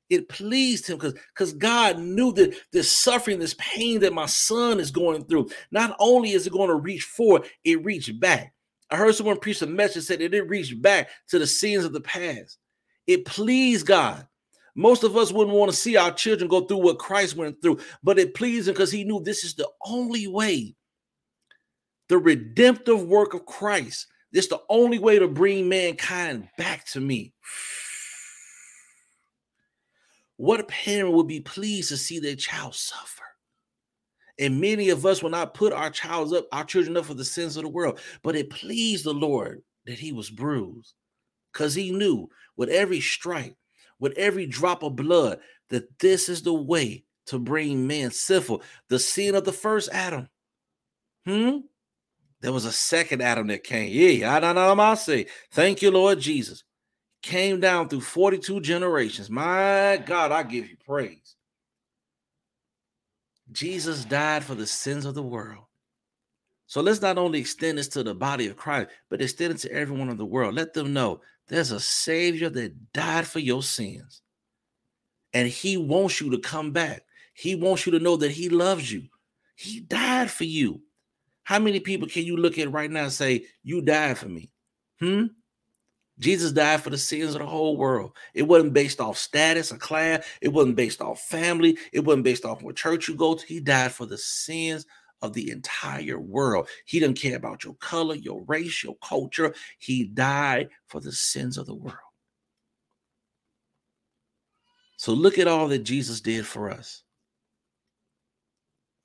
It 0.09 0.29
pleased 0.29 0.87
him 0.87 0.97
because 0.97 1.13
because 1.33 1.53
God 1.53 1.99
knew 1.99 2.31
that 2.33 2.55
this 2.71 2.95
suffering, 2.95 3.39
this 3.39 3.55
pain 3.57 3.99
that 4.01 4.13
my 4.13 4.27
son 4.27 4.79
is 4.79 4.91
going 4.91 5.25
through, 5.25 5.49
not 5.71 5.95
only 5.99 6.31
is 6.31 6.45
it 6.45 6.53
going 6.53 6.69
to 6.69 6.75
reach 6.75 7.03
forward, 7.03 7.49
it 7.63 7.83
reached 7.83 8.19
back. 8.19 8.53
I 8.91 8.97
heard 8.97 9.15
someone 9.15 9.39
preach 9.39 9.61
a 9.61 9.67
message 9.67 10.03
said 10.03 10.21
it 10.21 10.29
didn't 10.29 10.49
reach 10.49 10.79
back 10.79 11.09
to 11.29 11.39
the 11.39 11.47
sins 11.47 11.85
of 11.85 11.93
the 11.93 12.01
past. 12.01 12.59
It 13.07 13.25
pleased 13.25 13.87
God. 13.87 14.27
Most 14.75 15.03
of 15.03 15.15
us 15.15 15.31
wouldn't 15.31 15.55
want 15.55 15.71
to 15.71 15.77
see 15.77 15.95
our 15.95 16.11
children 16.11 16.49
go 16.49 16.61
through 16.61 16.77
what 16.77 16.99
Christ 16.99 17.35
went 17.35 17.61
through, 17.61 17.79
but 18.03 18.19
it 18.19 18.35
pleased 18.35 18.67
him 18.67 18.73
because 18.73 18.91
he 18.91 19.05
knew 19.05 19.21
this 19.21 19.43
is 19.43 19.55
the 19.55 19.69
only 19.85 20.27
way. 20.27 20.75
The 22.09 22.17
redemptive 22.17 23.03
work 23.03 23.33
of 23.33 23.45
Christ. 23.45 24.07
This 24.31 24.45
is 24.45 24.49
the 24.49 24.61
only 24.69 24.99
way 24.99 25.17
to 25.17 25.27
bring 25.27 25.69
mankind 25.69 26.49
back 26.57 26.85
to 26.91 26.99
me. 26.99 27.33
What 30.38 30.67
parent 30.67 31.13
would 31.13 31.27
be 31.27 31.39
pleased 31.39 31.89
to 31.89 31.97
see 31.97 32.19
their 32.19 32.36
child 32.36 32.75
suffer? 32.75 33.23
And 34.38 34.59
many 34.59 34.89
of 34.89 35.05
us 35.05 35.23
will 35.23 35.29
not 35.29 35.53
put 35.53 35.71
our 35.71 35.89
child 35.89 36.33
up, 36.33 36.47
our 36.51 36.65
children 36.65 36.97
up 36.97 37.05
for 37.05 37.13
the 37.13 37.23
sins 37.23 37.55
of 37.55 37.63
the 37.63 37.69
world. 37.69 37.99
But 38.21 38.36
it 38.36 38.49
pleased 38.49 39.05
the 39.05 39.13
Lord 39.13 39.61
that 39.86 39.99
he 39.99 40.11
was 40.11 40.29
bruised 40.29 40.93
because 41.53 41.73
he 41.73 41.91
knew 41.91 42.27
with 42.57 42.69
every 42.69 42.99
strike, 42.99 43.55
with 43.99 44.13
every 44.17 44.45
drop 44.45 44.83
of 44.83 44.97
blood, 44.97 45.39
that 45.69 45.99
this 45.99 46.27
is 46.27 46.41
the 46.41 46.53
way 46.53 47.05
to 47.27 47.39
bring 47.39 47.88
man 47.88 48.11
sinful. 48.11 48.61
The 48.89 48.99
sin 48.99 49.36
of 49.36 49.45
the 49.45 49.53
first 49.53 49.89
Adam. 49.91 50.27
Hmm? 51.25 51.59
There 52.41 52.51
was 52.51 52.65
a 52.65 52.71
second 52.71 53.21
Adam 53.21 53.47
that 53.47 53.63
came. 53.63 53.89
Yeah, 53.91 54.36
I 54.36 54.39
don't 54.39 54.55
know 54.55 54.75
what 54.75 54.79
I 54.79 54.93
say. 54.95 55.27
Thank 55.51 55.81
you, 55.81 55.91
Lord 55.91 56.19
Jesus. 56.19 56.63
Came 57.26 57.59
down 57.59 57.89
through 57.89 58.01
42 58.01 58.61
generations. 58.61 59.32
My 59.32 59.99
God, 60.05 60.32
I 60.32 60.43
give 60.43 60.69
you 60.69 60.78
praise. 60.86 61.36
Jesus 63.51 64.05
died 64.05 64.43
for 64.43 64.53
the 64.53 64.67
sins 64.67 65.05
of 65.05 65.15
the 65.15 65.23
world. 65.23 65.63
So 66.67 66.82
let's 66.82 67.01
not 67.01 67.17
only 67.17 67.39
extend 67.39 67.80
this 67.80 67.88
to 67.89 68.03
the 68.03 68.13
body 68.13 68.45
of 68.45 68.57
Christ, 68.57 68.91
but 69.09 69.23
extend 69.23 69.55
it 69.55 69.57
to 69.61 69.71
everyone 69.71 70.09
in 70.09 70.17
the 70.17 70.26
world. 70.26 70.53
Let 70.53 70.76
them 70.76 70.93
know 70.93 71.21
there's 71.47 71.71
a 71.71 71.80
Savior 71.80 72.47
that 72.51 72.93
died 72.93 73.26
for 73.26 73.39
your 73.39 73.63
sins. 73.63 74.21
And 75.34 75.47
He 75.47 75.78
wants 75.78 76.21
you 76.21 76.30
to 76.30 76.38
come 76.38 76.73
back. 76.73 77.05
He 77.34 77.55
wants 77.55 77.88
you 77.88 77.91
to 77.93 77.99
know 77.99 78.17
that 78.17 78.34
He 78.34 78.49
loves 78.49 78.91
you. 78.91 79.01
He 79.55 79.80
died 79.80 80.30
for 80.30 80.43
you. 80.43 80.80
How 81.41 81.57
many 81.57 81.80
people 81.80 82.07
can 82.07 82.23
you 82.23 82.38
look 82.38 82.59
at 82.59 82.71
right 82.71 82.91
now 82.91 83.05
and 83.05 83.11
say, 83.11 83.45
You 83.63 83.82
died 83.82 84.19
for 84.19 84.30
me? 84.30 84.51
Hmm? 84.99 85.26
Jesus 86.20 86.51
died 86.51 86.82
for 86.82 86.89
the 86.89 86.97
sins 86.97 87.36
of 87.36 87.41
the 87.41 87.47
whole 87.47 87.76
world. 87.76 88.16
It 88.34 88.43
wasn't 88.43 88.74
based 88.74 89.01
off 89.01 89.18
status 89.18 89.72
or 89.72 89.78
class. 89.78 90.26
It 90.41 90.49
wasn't 90.49 90.78
based 90.78 91.01
off 91.01 91.22
family. 91.22 91.78
It 91.91 92.01
wasn't 92.01 92.24
based 92.24 92.45
off 92.45 92.61
what 92.61 92.76
church 92.76 93.07
you 93.07 93.16
go 93.16 93.36
to. 93.36 93.45
He 93.45 93.59
died 93.59 93.91
for 93.91 94.05
the 94.05 94.18
sins 94.18 94.86
of 95.22 95.34
the 95.34 95.51
entire 95.51 96.20
world. 96.20 96.70
He 96.86 96.99
didn't 96.99 97.20
care 97.20 97.36
about 97.36 97.63
your 97.63 97.74
color, 97.76 98.16
your 98.16 98.43
race, 98.45 98.84
your 98.84 98.95
culture. 99.03 99.53
He 99.78 100.05
died 100.05 100.70
for 100.88 101.01
the 101.01 101.11
sins 101.11 101.57
of 101.57 101.66
the 101.66 101.76
world. 101.76 101.97
So 104.97 105.13
look 105.13 105.38
at 105.38 105.47
all 105.47 105.68
that 105.68 105.80
Jesus 105.80 106.22
did 106.22 106.45
for 106.45 106.70
us. 106.70 107.03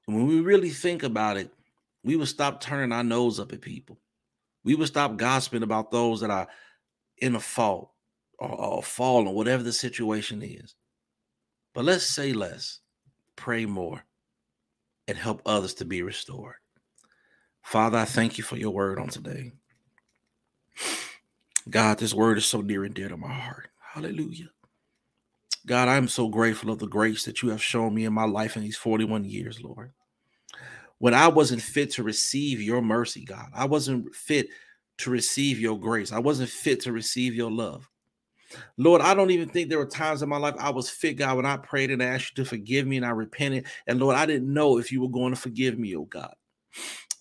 And 0.06 0.16
when 0.16 0.28
we 0.28 0.40
really 0.40 0.70
think 0.70 1.02
about 1.02 1.36
it, 1.36 1.52
we 2.04 2.16
would 2.16 2.28
stop 2.28 2.60
turning 2.60 2.92
our 2.92 3.04
nose 3.04 3.40
up 3.40 3.52
at 3.52 3.60
people. 3.60 3.98
We 4.64 4.74
would 4.74 4.88
stop 4.88 5.16
gossiping 5.16 5.62
about 5.62 5.90
those 5.90 6.20
that 6.20 6.30
are 6.30 6.48
in 7.20 7.34
a 7.34 7.40
fault 7.40 7.90
or, 8.38 8.82
fall, 8.82 9.28
or 9.28 9.34
whatever 9.34 9.62
the 9.62 9.72
situation 9.72 10.42
is. 10.42 10.74
But 11.74 11.84
let's 11.84 12.06
say 12.06 12.32
less, 12.32 12.80
pray 13.36 13.66
more, 13.66 14.02
and 15.06 15.16
help 15.16 15.42
others 15.44 15.74
to 15.74 15.84
be 15.84 16.02
restored. 16.02 16.56
Father, 17.62 17.98
I 17.98 18.06
thank 18.06 18.38
you 18.38 18.44
for 18.44 18.56
your 18.56 18.70
word 18.70 18.98
on 18.98 19.08
today. 19.08 19.52
God, 21.68 21.98
this 21.98 22.14
word 22.14 22.38
is 22.38 22.46
so 22.46 22.62
near 22.62 22.84
and 22.84 22.94
dear 22.94 23.08
to 23.08 23.16
my 23.16 23.32
heart. 23.32 23.68
Hallelujah. 23.92 24.48
God, 25.66 25.88
I'm 25.88 26.08
so 26.08 26.28
grateful 26.28 26.70
of 26.70 26.78
the 26.78 26.86
grace 26.86 27.24
that 27.24 27.42
you 27.42 27.50
have 27.50 27.62
shown 27.62 27.94
me 27.94 28.06
in 28.06 28.12
my 28.14 28.24
life 28.24 28.56
in 28.56 28.62
these 28.62 28.78
41 28.78 29.24
years, 29.24 29.62
Lord. 29.62 29.92
When 30.98 31.12
I 31.14 31.28
wasn't 31.28 31.62
fit 31.62 31.92
to 31.92 32.02
receive 32.02 32.60
your 32.60 32.80
mercy, 32.80 33.24
God, 33.24 33.50
I 33.54 33.66
wasn't 33.66 34.14
fit 34.14 34.48
to 35.00 35.10
receive 35.10 35.58
your 35.58 35.78
grace. 35.78 36.12
I 36.12 36.18
wasn't 36.18 36.50
fit 36.50 36.80
to 36.80 36.92
receive 36.92 37.34
your 37.34 37.50
love. 37.50 37.88
Lord, 38.76 39.00
I 39.00 39.14
don't 39.14 39.30
even 39.30 39.48
think 39.48 39.68
there 39.68 39.78
were 39.78 39.86
times 39.86 40.22
in 40.22 40.28
my 40.28 40.36
life 40.36 40.54
I 40.58 40.70
was 40.70 40.90
fit, 40.90 41.14
God, 41.14 41.36
when 41.36 41.46
I 41.46 41.56
prayed 41.56 41.90
and 41.90 42.02
asked 42.02 42.36
you 42.36 42.42
to 42.44 42.48
forgive 42.48 42.86
me 42.86 42.96
and 42.96 43.06
I 43.06 43.10
repented. 43.10 43.66
And 43.86 44.00
Lord, 44.00 44.16
I 44.16 44.26
didn't 44.26 44.52
know 44.52 44.78
if 44.78 44.90
you 44.90 45.00
were 45.00 45.08
going 45.08 45.34
to 45.34 45.40
forgive 45.40 45.78
me, 45.78 45.94
oh 45.96 46.04
God, 46.04 46.34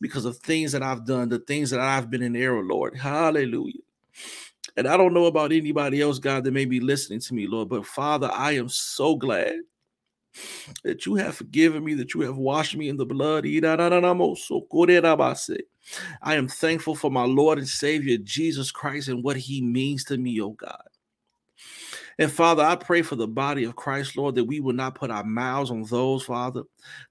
because 0.01 0.25
of 0.25 0.37
things 0.37 0.71
that 0.71 0.83
I've 0.83 1.05
done, 1.05 1.29
the 1.29 1.39
things 1.39 1.69
that 1.69 1.79
I've 1.79 2.09
been 2.09 2.23
in 2.23 2.35
error, 2.35 2.63
Lord. 2.63 2.95
Hallelujah. 2.97 3.81
And 4.77 4.87
I 4.87 4.97
don't 4.97 5.13
know 5.13 5.25
about 5.25 5.51
anybody 5.51 6.01
else, 6.01 6.19
God, 6.19 6.43
that 6.43 6.51
may 6.51 6.65
be 6.65 6.79
listening 6.79 7.19
to 7.21 7.33
me, 7.33 7.47
Lord, 7.47 7.69
but 7.69 7.85
Father, 7.85 8.29
I 8.33 8.53
am 8.53 8.69
so 8.69 9.15
glad 9.15 9.55
that 10.83 11.05
you 11.05 11.15
have 11.15 11.35
forgiven 11.35 11.83
me, 11.83 11.93
that 11.95 12.13
you 12.13 12.21
have 12.21 12.37
washed 12.37 12.75
me 12.75 12.89
in 12.89 12.97
the 12.97 13.05
blood. 13.05 13.45
I 16.21 16.35
am 16.35 16.47
thankful 16.47 16.95
for 16.95 17.11
my 17.11 17.25
Lord 17.25 17.57
and 17.57 17.67
Savior 17.67 18.17
Jesus 18.17 18.71
Christ 18.71 19.07
and 19.07 19.23
what 19.23 19.37
he 19.37 19.61
means 19.61 20.03
to 20.05 20.17
me, 20.17 20.39
oh 20.41 20.51
God. 20.51 20.83
And 22.17 22.29
Father, 22.29 22.63
I 22.63 22.75
pray 22.75 23.01
for 23.01 23.15
the 23.15 23.27
body 23.27 23.63
of 23.63 23.77
Christ, 23.77 24.17
Lord, 24.17 24.35
that 24.35 24.43
we 24.43 24.59
will 24.59 24.73
not 24.73 24.95
put 24.95 25.09
our 25.09 25.23
mouths 25.23 25.71
on 25.71 25.83
those, 25.83 26.23
Father, 26.23 26.63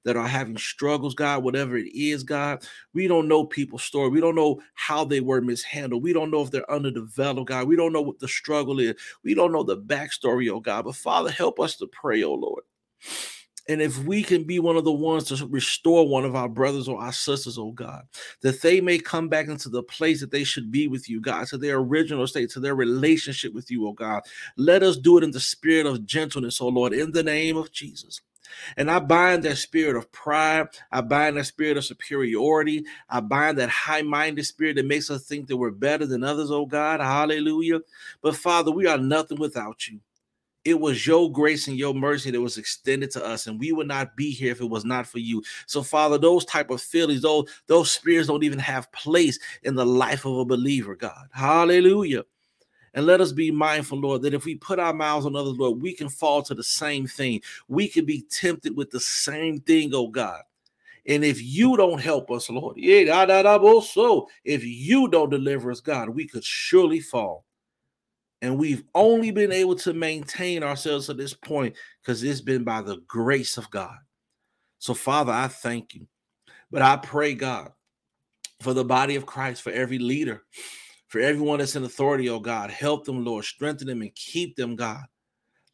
that 0.04 0.16
are 0.16 0.28
having 0.28 0.58
struggles, 0.58 1.14
God, 1.14 1.42
whatever 1.42 1.78
it 1.78 1.90
is, 1.94 2.22
God. 2.22 2.62
We 2.92 3.08
don't 3.08 3.26
know 3.26 3.46
people's 3.46 3.84
story. 3.84 4.10
We 4.10 4.20
don't 4.20 4.34
know 4.34 4.60
how 4.74 5.06
they 5.06 5.20
were 5.20 5.40
mishandled. 5.40 6.02
We 6.02 6.12
don't 6.12 6.30
know 6.30 6.42
if 6.42 6.50
they're 6.50 6.70
underdeveloped, 6.70 7.48
God. 7.48 7.66
We 7.66 7.76
don't 7.76 7.94
know 7.94 8.02
what 8.02 8.18
the 8.18 8.28
struggle 8.28 8.80
is. 8.80 8.96
We 9.24 9.34
don't 9.34 9.52
know 9.52 9.62
the 9.62 9.78
backstory, 9.78 10.50
oh 10.50 10.60
God. 10.60 10.84
But 10.84 10.96
Father, 10.96 11.30
help 11.30 11.58
us 11.58 11.76
to 11.76 11.86
pray, 11.86 12.22
oh 12.22 12.34
Lord. 12.34 12.64
And 13.68 13.82
if 13.82 13.98
we 14.04 14.22
can 14.22 14.44
be 14.44 14.58
one 14.58 14.76
of 14.76 14.84
the 14.84 14.92
ones 14.92 15.24
to 15.24 15.46
restore 15.46 16.08
one 16.08 16.24
of 16.24 16.34
our 16.34 16.48
brothers 16.48 16.88
or 16.88 16.98
our 16.98 17.12
sisters, 17.12 17.58
oh 17.58 17.72
God, 17.72 18.02
that 18.40 18.62
they 18.62 18.80
may 18.80 18.98
come 18.98 19.28
back 19.28 19.48
into 19.48 19.68
the 19.68 19.82
place 19.82 20.20
that 20.20 20.30
they 20.30 20.42
should 20.42 20.72
be 20.72 20.88
with 20.88 21.08
you, 21.08 21.20
God, 21.20 21.48
to 21.48 21.58
their 21.58 21.76
original 21.76 22.26
state, 22.26 22.48
to 22.50 22.60
their 22.60 22.74
relationship 22.74 23.52
with 23.52 23.70
you, 23.70 23.86
oh 23.86 23.92
God. 23.92 24.22
Let 24.56 24.82
us 24.82 24.96
do 24.96 25.18
it 25.18 25.24
in 25.24 25.32
the 25.32 25.40
spirit 25.40 25.84
of 25.84 26.06
gentleness, 26.06 26.62
oh 26.62 26.68
Lord, 26.68 26.94
in 26.94 27.12
the 27.12 27.22
name 27.22 27.58
of 27.58 27.70
Jesus. 27.70 28.22
And 28.78 28.90
I 28.90 28.98
bind 28.98 29.42
that 29.42 29.58
spirit 29.58 29.96
of 29.96 30.10
pride. 30.12 30.68
I 30.90 31.02
bind 31.02 31.36
that 31.36 31.44
spirit 31.44 31.76
of 31.76 31.84
superiority. 31.84 32.84
I 33.10 33.20
bind 33.20 33.58
that 33.58 33.68
high 33.68 34.00
minded 34.00 34.46
spirit 34.46 34.76
that 34.76 34.86
makes 34.86 35.10
us 35.10 35.24
think 35.26 35.46
that 35.48 35.58
we're 35.58 35.70
better 35.70 36.06
than 36.06 36.24
others, 36.24 36.50
oh 36.50 36.64
God. 36.64 37.00
Hallelujah. 37.00 37.80
But 38.22 38.36
Father, 38.36 38.70
we 38.70 38.86
are 38.86 38.96
nothing 38.96 39.38
without 39.38 39.86
you. 39.88 40.00
It 40.68 40.78
was 40.78 41.06
your 41.06 41.32
grace 41.32 41.66
and 41.66 41.78
your 41.78 41.94
mercy 41.94 42.30
that 42.30 42.40
was 42.42 42.58
extended 42.58 43.10
to 43.12 43.24
us, 43.24 43.46
and 43.46 43.58
we 43.58 43.72
would 43.72 43.88
not 43.88 44.14
be 44.16 44.30
here 44.32 44.52
if 44.52 44.60
it 44.60 44.68
was 44.68 44.84
not 44.84 45.06
for 45.06 45.18
you. 45.18 45.42
So, 45.64 45.82
Father, 45.82 46.18
those 46.18 46.44
type 46.44 46.68
of 46.68 46.82
feelings, 46.82 47.22
those 47.22 47.48
those 47.68 47.90
spirits 47.90 48.28
don't 48.28 48.44
even 48.44 48.58
have 48.58 48.92
place 48.92 49.38
in 49.62 49.74
the 49.74 49.86
life 49.86 50.26
of 50.26 50.36
a 50.36 50.44
believer, 50.44 50.94
God. 50.94 51.26
Hallelujah. 51.32 52.24
And 52.92 53.06
let 53.06 53.22
us 53.22 53.32
be 53.32 53.50
mindful, 53.50 53.98
Lord, 53.98 54.20
that 54.22 54.34
if 54.34 54.44
we 54.44 54.56
put 54.56 54.78
our 54.78 54.92
mouths 54.92 55.24
on 55.24 55.36
others, 55.36 55.56
Lord, 55.56 55.80
we 55.80 55.94
can 55.94 56.10
fall 56.10 56.42
to 56.42 56.54
the 56.54 56.62
same 56.62 57.06
thing. 57.06 57.40
We 57.66 57.88
can 57.88 58.04
be 58.04 58.26
tempted 58.30 58.76
with 58.76 58.90
the 58.90 59.00
same 59.00 59.60
thing, 59.60 59.94
oh 59.94 60.08
God. 60.08 60.42
And 61.06 61.24
if 61.24 61.42
you 61.42 61.78
don't 61.78 62.00
help 62.00 62.30
us, 62.30 62.50
Lord, 62.50 62.76
if 62.76 64.64
you 64.64 65.08
don't 65.08 65.30
deliver 65.30 65.70
us, 65.70 65.80
God, 65.80 66.10
we 66.10 66.28
could 66.28 66.44
surely 66.44 67.00
fall. 67.00 67.46
And 68.40 68.58
we've 68.58 68.84
only 68.94 69.30
been 69.30 69.50
able 69.50 69.74
to 69.76 69.92
maintain 69.92 70.62
ourselves 70.62 71.06
to 71.06 71.14
this 71.14 71.34
point 71.34 71.74
because 72.00 72.22
it's 72.22 72.40
been 72.40 72.62
by 72.64 72.82
the 72.82 72.98
grace 73.08 73.56
of 73.56 73.70
God. 73.70 73.96
So, 74.78 74.94
Father, 74.94 75.32
I 75.32 75.48
thank 75.48 75.94
you. 75.94 76.06
But 76.70 76.82
I 76.82 76.96
pray, 76.96 77.34
God, 77.34 77.72
for 78.60 78.74
the 78.74 78.84
body 78.84 79.16
of 79.16 79.26
Christ, 79.26 79.62
for 79.62 79.70
every 79.70 79.98
leader, 79.98 80.42
for 81.08 81.20
everyone 81.20 81.58
that's 81.58 81.74
in 81.74 81.84
authority, 81.84 82.28
oh 82.28 82.38
God. 82.38 82.70
Help 82.70 83.04
them, 83.04 83.24
Lord. 83.24 83.44
Strengthen 83.44 83.88
them 83.88 84.02
and 84.02 84.14
keep 84.14 84.54
them, 84.54 84.76
God. 84.76 85.04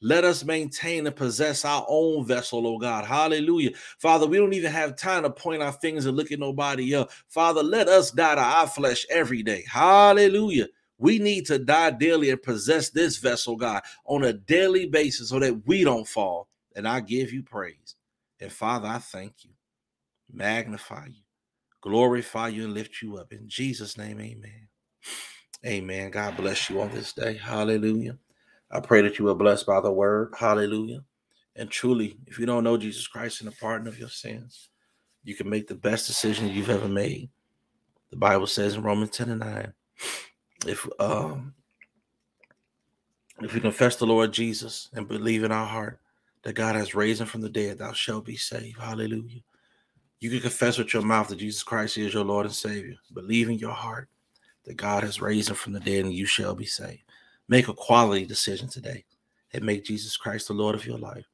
Let 0.00 0.24
us 0.24 0.44
maintain 0.44 1.06
and 1.06 1.16
possess 1.16 1.64
our 1.64 1.84
own 1.88 2.26
vessel, 2.26 2.66
oh 2.66 2.78
God. 2.78 3.04
Hallelujah. 3.04 3.70
Father, 3.98 4.26
we 4.26 4.36
don't 4.36 4.52
even 4.52 4.70
have 4.70 4.96
time 4.96 5.22
to 5.22 5.30
point 5.30 5.62
our 5.62 5.72
fingers 5.72 6.06
and 6.06 6.16
look 6.16 6.30
at 6.30 6.38
nobody 6.38 6.94
else. 6.94 7.12
Father, 7.28 7.62
let 7.62 7.88
us 7.88 8.10
die 8.10 8.34
to 8.34 8.40
our 8.40 8.66
flesh 8.66 9.06
every 9.10 9.42
day. 9.42 9.64
Hallelujah. 9.68 10.68
We 11.04 11.18
need 11.18 11.44
to 11.48 11.58
die 11.58 11.90
daily 11.90 12.30
and 12.30 12.42
possess 12.42 12.88
this 12.88 13.18
vessel, 13.18 13.56
God, 13.56 13.82
on 14.06 14.24
a 14.24 14.32
daily 14.32 14.86
basis 14.86 15.28
so 15.28 15.38
that 15.38 15.66
we 15.66 15.84
don't 15.84 16.08
fall. 16.08 16.48
And 16.74 16.88
I 16.88 17.00
give 17.00 17.30
you 17.30 17.42
praise. 17.42 17.96
And 18.40 18.50
Father, 18.50 18.88
I 18.88 19.00
thank 19.00 19.44
you, 19.44 19.50
magnify 20.32 21.08
you, 21.08 21.20
glorify 21.82 22.48
you, 22.48 22.64
and 22.64 22.72
lift 22.72 23.02
you 23.02 23.18
up. 23.18 23.34
In 23.34 23.46
Jesus' 23.46 23.98
name, 23.98 24.18
amen. 24.18 24.68
Amen. 25.66 26.10
God 26.10 26.38
bless 26.38 26.70
you 26.70 26.80
on 26.80 26.90
this 26.92 27.12
day. 27.12 27.36
Hallelujah. 27.36 28.16
I 28.70 28.80
pray 28.80 29.02
that 29.02 29.18
you 29.18 29.28
are 29.28 29.34
blessed 29.34 29.66
by 29.66 29.82
the 29.82 29.92
word. 29.92 30.32
Hallelujah. 30.38 31.04
And 31.54 31.70
truly, 31.70 32.16
if 32.26 32.38
you 32.38 32.46
don't 32.46 32.64
know 32.64 32.78
Jesus 32.78 33.06
Christ 33.06 33.42
and 33.42 33.52
the 33.52 33.56
pardon 33.56 33.88
of 33.88 33.98
your 33.98 34.08
sins, 34.08 34.70
you 35.22 35.34
can 35.34 35.50
make 35.50 35.66
the 35.68 35.74
best 35.74 36.06
decision 36.06 36.48
you've 36.48 36.70
ever 36.70 36.88
made. 36.88 37.28
The 38.10 38.16
Bible 38.16 38.46
says 38.46 38.76
in 38.76 38.82
Romans 38.82 39.10
10 39.10 39.28
and 39.28 39.40
9, 39.40 39.74
if 40.66 40.88
um 41.00 41.54
if 43.40 43.52
we 43.52 43.60
confess 43.60 43.96
the 43.96 44.06
Lord 44.06 44.32
Jesus 44.32 44.88
and 44.94 45.08
believe 45.08 45.42
in 45.42 45.52
our 45.52 45.66
heart 45.66 46.00
that 46.42 46.54
God 46.54 46.76
has 46.76 46.94
raised 46.94 47.20
him 47.20 47.26
from 47.26 47.40
the 47.40 47.48
dead, 47.48 47.78
thou 47.78 47.92
shalt 47.92 48.24
be 48.24 48.36
saved. 48.36 48.78
Hallelujah. 48.78 49.40
You 50.20 50.30
can 50.30 50.40
confess 50.40 50.78
with 50.78 50.92
your 50.94 51.02
mouth 51.02 51.28
that 51.28 51.36
Jesus 51.36 51.62
Christ 51.62 51.98
is 51.98 52.14
your 52.14 52.24
Lord 52.24 52.46
and 52.46 52.54
Savior. 52.54 52.94
Believe 53.12 53.48
in 53.48 53.58
your 53.58 53.72
heart 53.72 54.08
that 54.64 54.76
God 54.76 55.02
has 55.02 55.20
raised 55.20 55.50
him 55.50 55.56
from 55.56 55.72
the 55.72 55.80
dead 55.80 56.04
and 56.04 56.14
you 56.14 56.26
shall 56.26 56.54
be 56.54 56.64
saved. 56.64 57.02
Make 57.48 57.68
a 57.68 57.74
quality 57.74 58.24
decision 58.24 58.68
today 58.68 59.04
and 59.52 59.64
make 59.64 59.84
Jesus 59.84 60.16
Christ 60.16 60.48
the 60.48 60.54
Lord 60.54 60.74
of 60.74 60.86
your 60.86 60.98
life. 60.98 61.24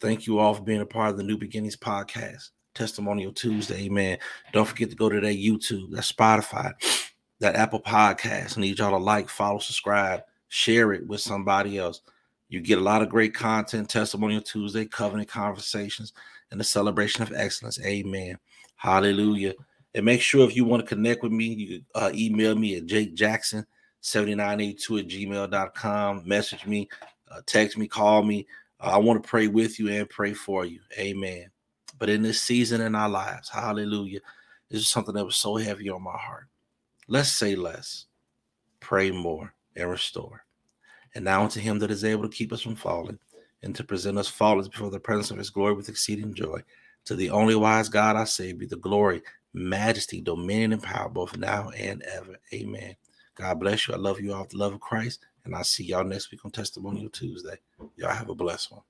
Thank 0.00 0.26
you 0.26 0.38
all 0.38 0.54
for 0.54 0.62
being 0.62 0.80
a 0.80 0.86
part 0.86 1.10
of 1.10 1.16
the 1.16 1.22
New 1.22 1.38
Beginnings 1.38 1.76
podcast, 1.76 2.50
Testimonial 2.74 3.32
Tuesday. 3.32 3.84
Amen. 3.86 4.18
Don't 4.52 4.66
forget 4.66 4.90
to 4.90 4.96
go 4.96 5.08
to 5.08 5.20
that 5.20 5.36
YouTube, 5.36 5.90
that 5.92 6.02
Spotify, 6.02 6.74
that 7.44 7.56
Apple 7.56 7.80
Podcast. 7.80 8.56
I 8.56 8.62
need 8.62 8.78
y'all 8.78 8.90
to 8.90 8.96
like, 8.96 9.28
follow, 9.28 9.58
subscribe, 9.58 10.22
share 10.48 10.94
it 10.94 11.06
with 11.06 11.20
somebody 11.20 11.76
else. 11.76 12.00
You 12.48 12.60
get 12.60 12.78
a 12.78 12.82
lot 12.82 13.02
of 13.02 13.10
great 13.10 13.34
content, 13.34 13.90
Testimonial 13.90 14.40
Tuesday, 14.40 14.86
covenant 14.86 15.28
conversations, 15.28 16.14
and 16.50 16.58
the 16.58 16.64
celebration 16.64 17.22
of 17.22 17.34
excellence. 17.34 17.78
Amen. 17.84 18.38
Hallelujah. 18.76 19.52
And 19.94 20.06
make 20.06 20.22
sure 20.22 20.48
if 20.48 20.56
you 20.56 20.64
want 20.64 20.82
to 20.84 20.88
connect 20.88 21.22
with 21.22 21.32
me, 21.32 21.44
you 21.44 21.82
uh, 21.94 22.10
email 22.14 22.54
me 22.54 22.76
at 22.78 22.86
Jake 22.86 23.12
Jackson 23.12 23.66
7982 24.00 24.98
at 24.98 25.06
gmail.com. 25.06 26.22
Message 26.26 26.64
me, 26.64 26.88
uh, 27.30 27.42
text 27.44 27.76
me, 27.76 27.86
call 27.86 28.22
me. 28.22 28.46
Uh, 28.80 28.92
I 28.92 28.96
want 28.96 29.22
to 29.22 29.28
pray 29.28 29.48
with 29.48 29.78
you 29.78 29.90
and 29.90 30.08
pray 30.08 30.32
for 30.32 30.64
you. 30.64 30.80
Amen. 30.98 31.50
But 31.98 32.08
in 32.08 32.22
this 32.22 32.40
season 32.40 32.80
in 32.80 32.94
our 32.94 33.10
lives, 33.10 33.50
hallelujah, 33.50 34.20
this 34.70 34.80
is 34.80 34.88
something 34.88 35.14
that 35.14 35.26
was 35.26 35.36
so 35.36 35.56
heavy 35.56 35.90
on 35.90 36.02
my 36.02 36.16
heart. 36.16 36.48
Let's 37.06 37.30
say 37.30 37.54
less, 37.54 38.06
pray 38.80 39.10
more, 39.10 39.54
and 39.76 39.90
restore. 39.90 40.44
And 41.14 41.24
now 41.24 41.42
unto 41.42 41.60
him 41.60 41.78
that 41.80 41.90
is 41.90 42.04
able 42.04 42.22
to 42.22 42.36
keep 42.36 42.52
us 42.52 42.62
from 42.62 42.76
falling 42.76 43.18
and 43.62 43.74
to 43.76 43.84
present 43.84 44.18
us 44.18 44.28
faultless 44.28 44.68
before 44.68 44.90
the 44.90 45.00
presence 45.00 45.30
of 45.30 45.38
his 45.38 45.50
glory 45.50 45.74
with 45.74 45.88
exceeding 45.88 46.34
joy. 46.34 46.60
To 47.06 47.14
the 47.14 47.30
only 47.30 47.54
wise 47.54 47.88
God, 47.88 48.16
I 48.16 48.24
say, 48.24 48.52
be 48.52 48.66
the 48.66 48.76
glory, 48.76 49.22
majesty, 49.52 50.20
dominion, 50.20 50.72
and 50.72 50.82
power, 50.82 51.08
both 51.08 51.36
now 51.36 51.70
and 51.70 52.02
ever. 52.02 52.36
Amen. 52.52 52.96
God 53.34 53.60
bless 53.60 53.86
you. 53.86 53.94
I 53.94 53.98
love 53.98 54.20
you 54.20 54.32
all 54.32 54.42
with 54.42 54.50
the 54.50 54.58
love 54.58 54.74
of 54.74 54.80
Christ. 54.80 55.26
And 55.44 55.54
I'll 55.54 55.64
see 55.64 55.84
y'all 55.84 56.04
next 56.04 56.30
week 56.30 56.44
on 56.44 56.50
Testimonial 56.50 57.10
Tuesday. 57.10 57.58
Y'all 57.96 58.10
have 58.10 58.30
a 58.30 58.34
blessed 58.34 58.72
one. 58.72 58.82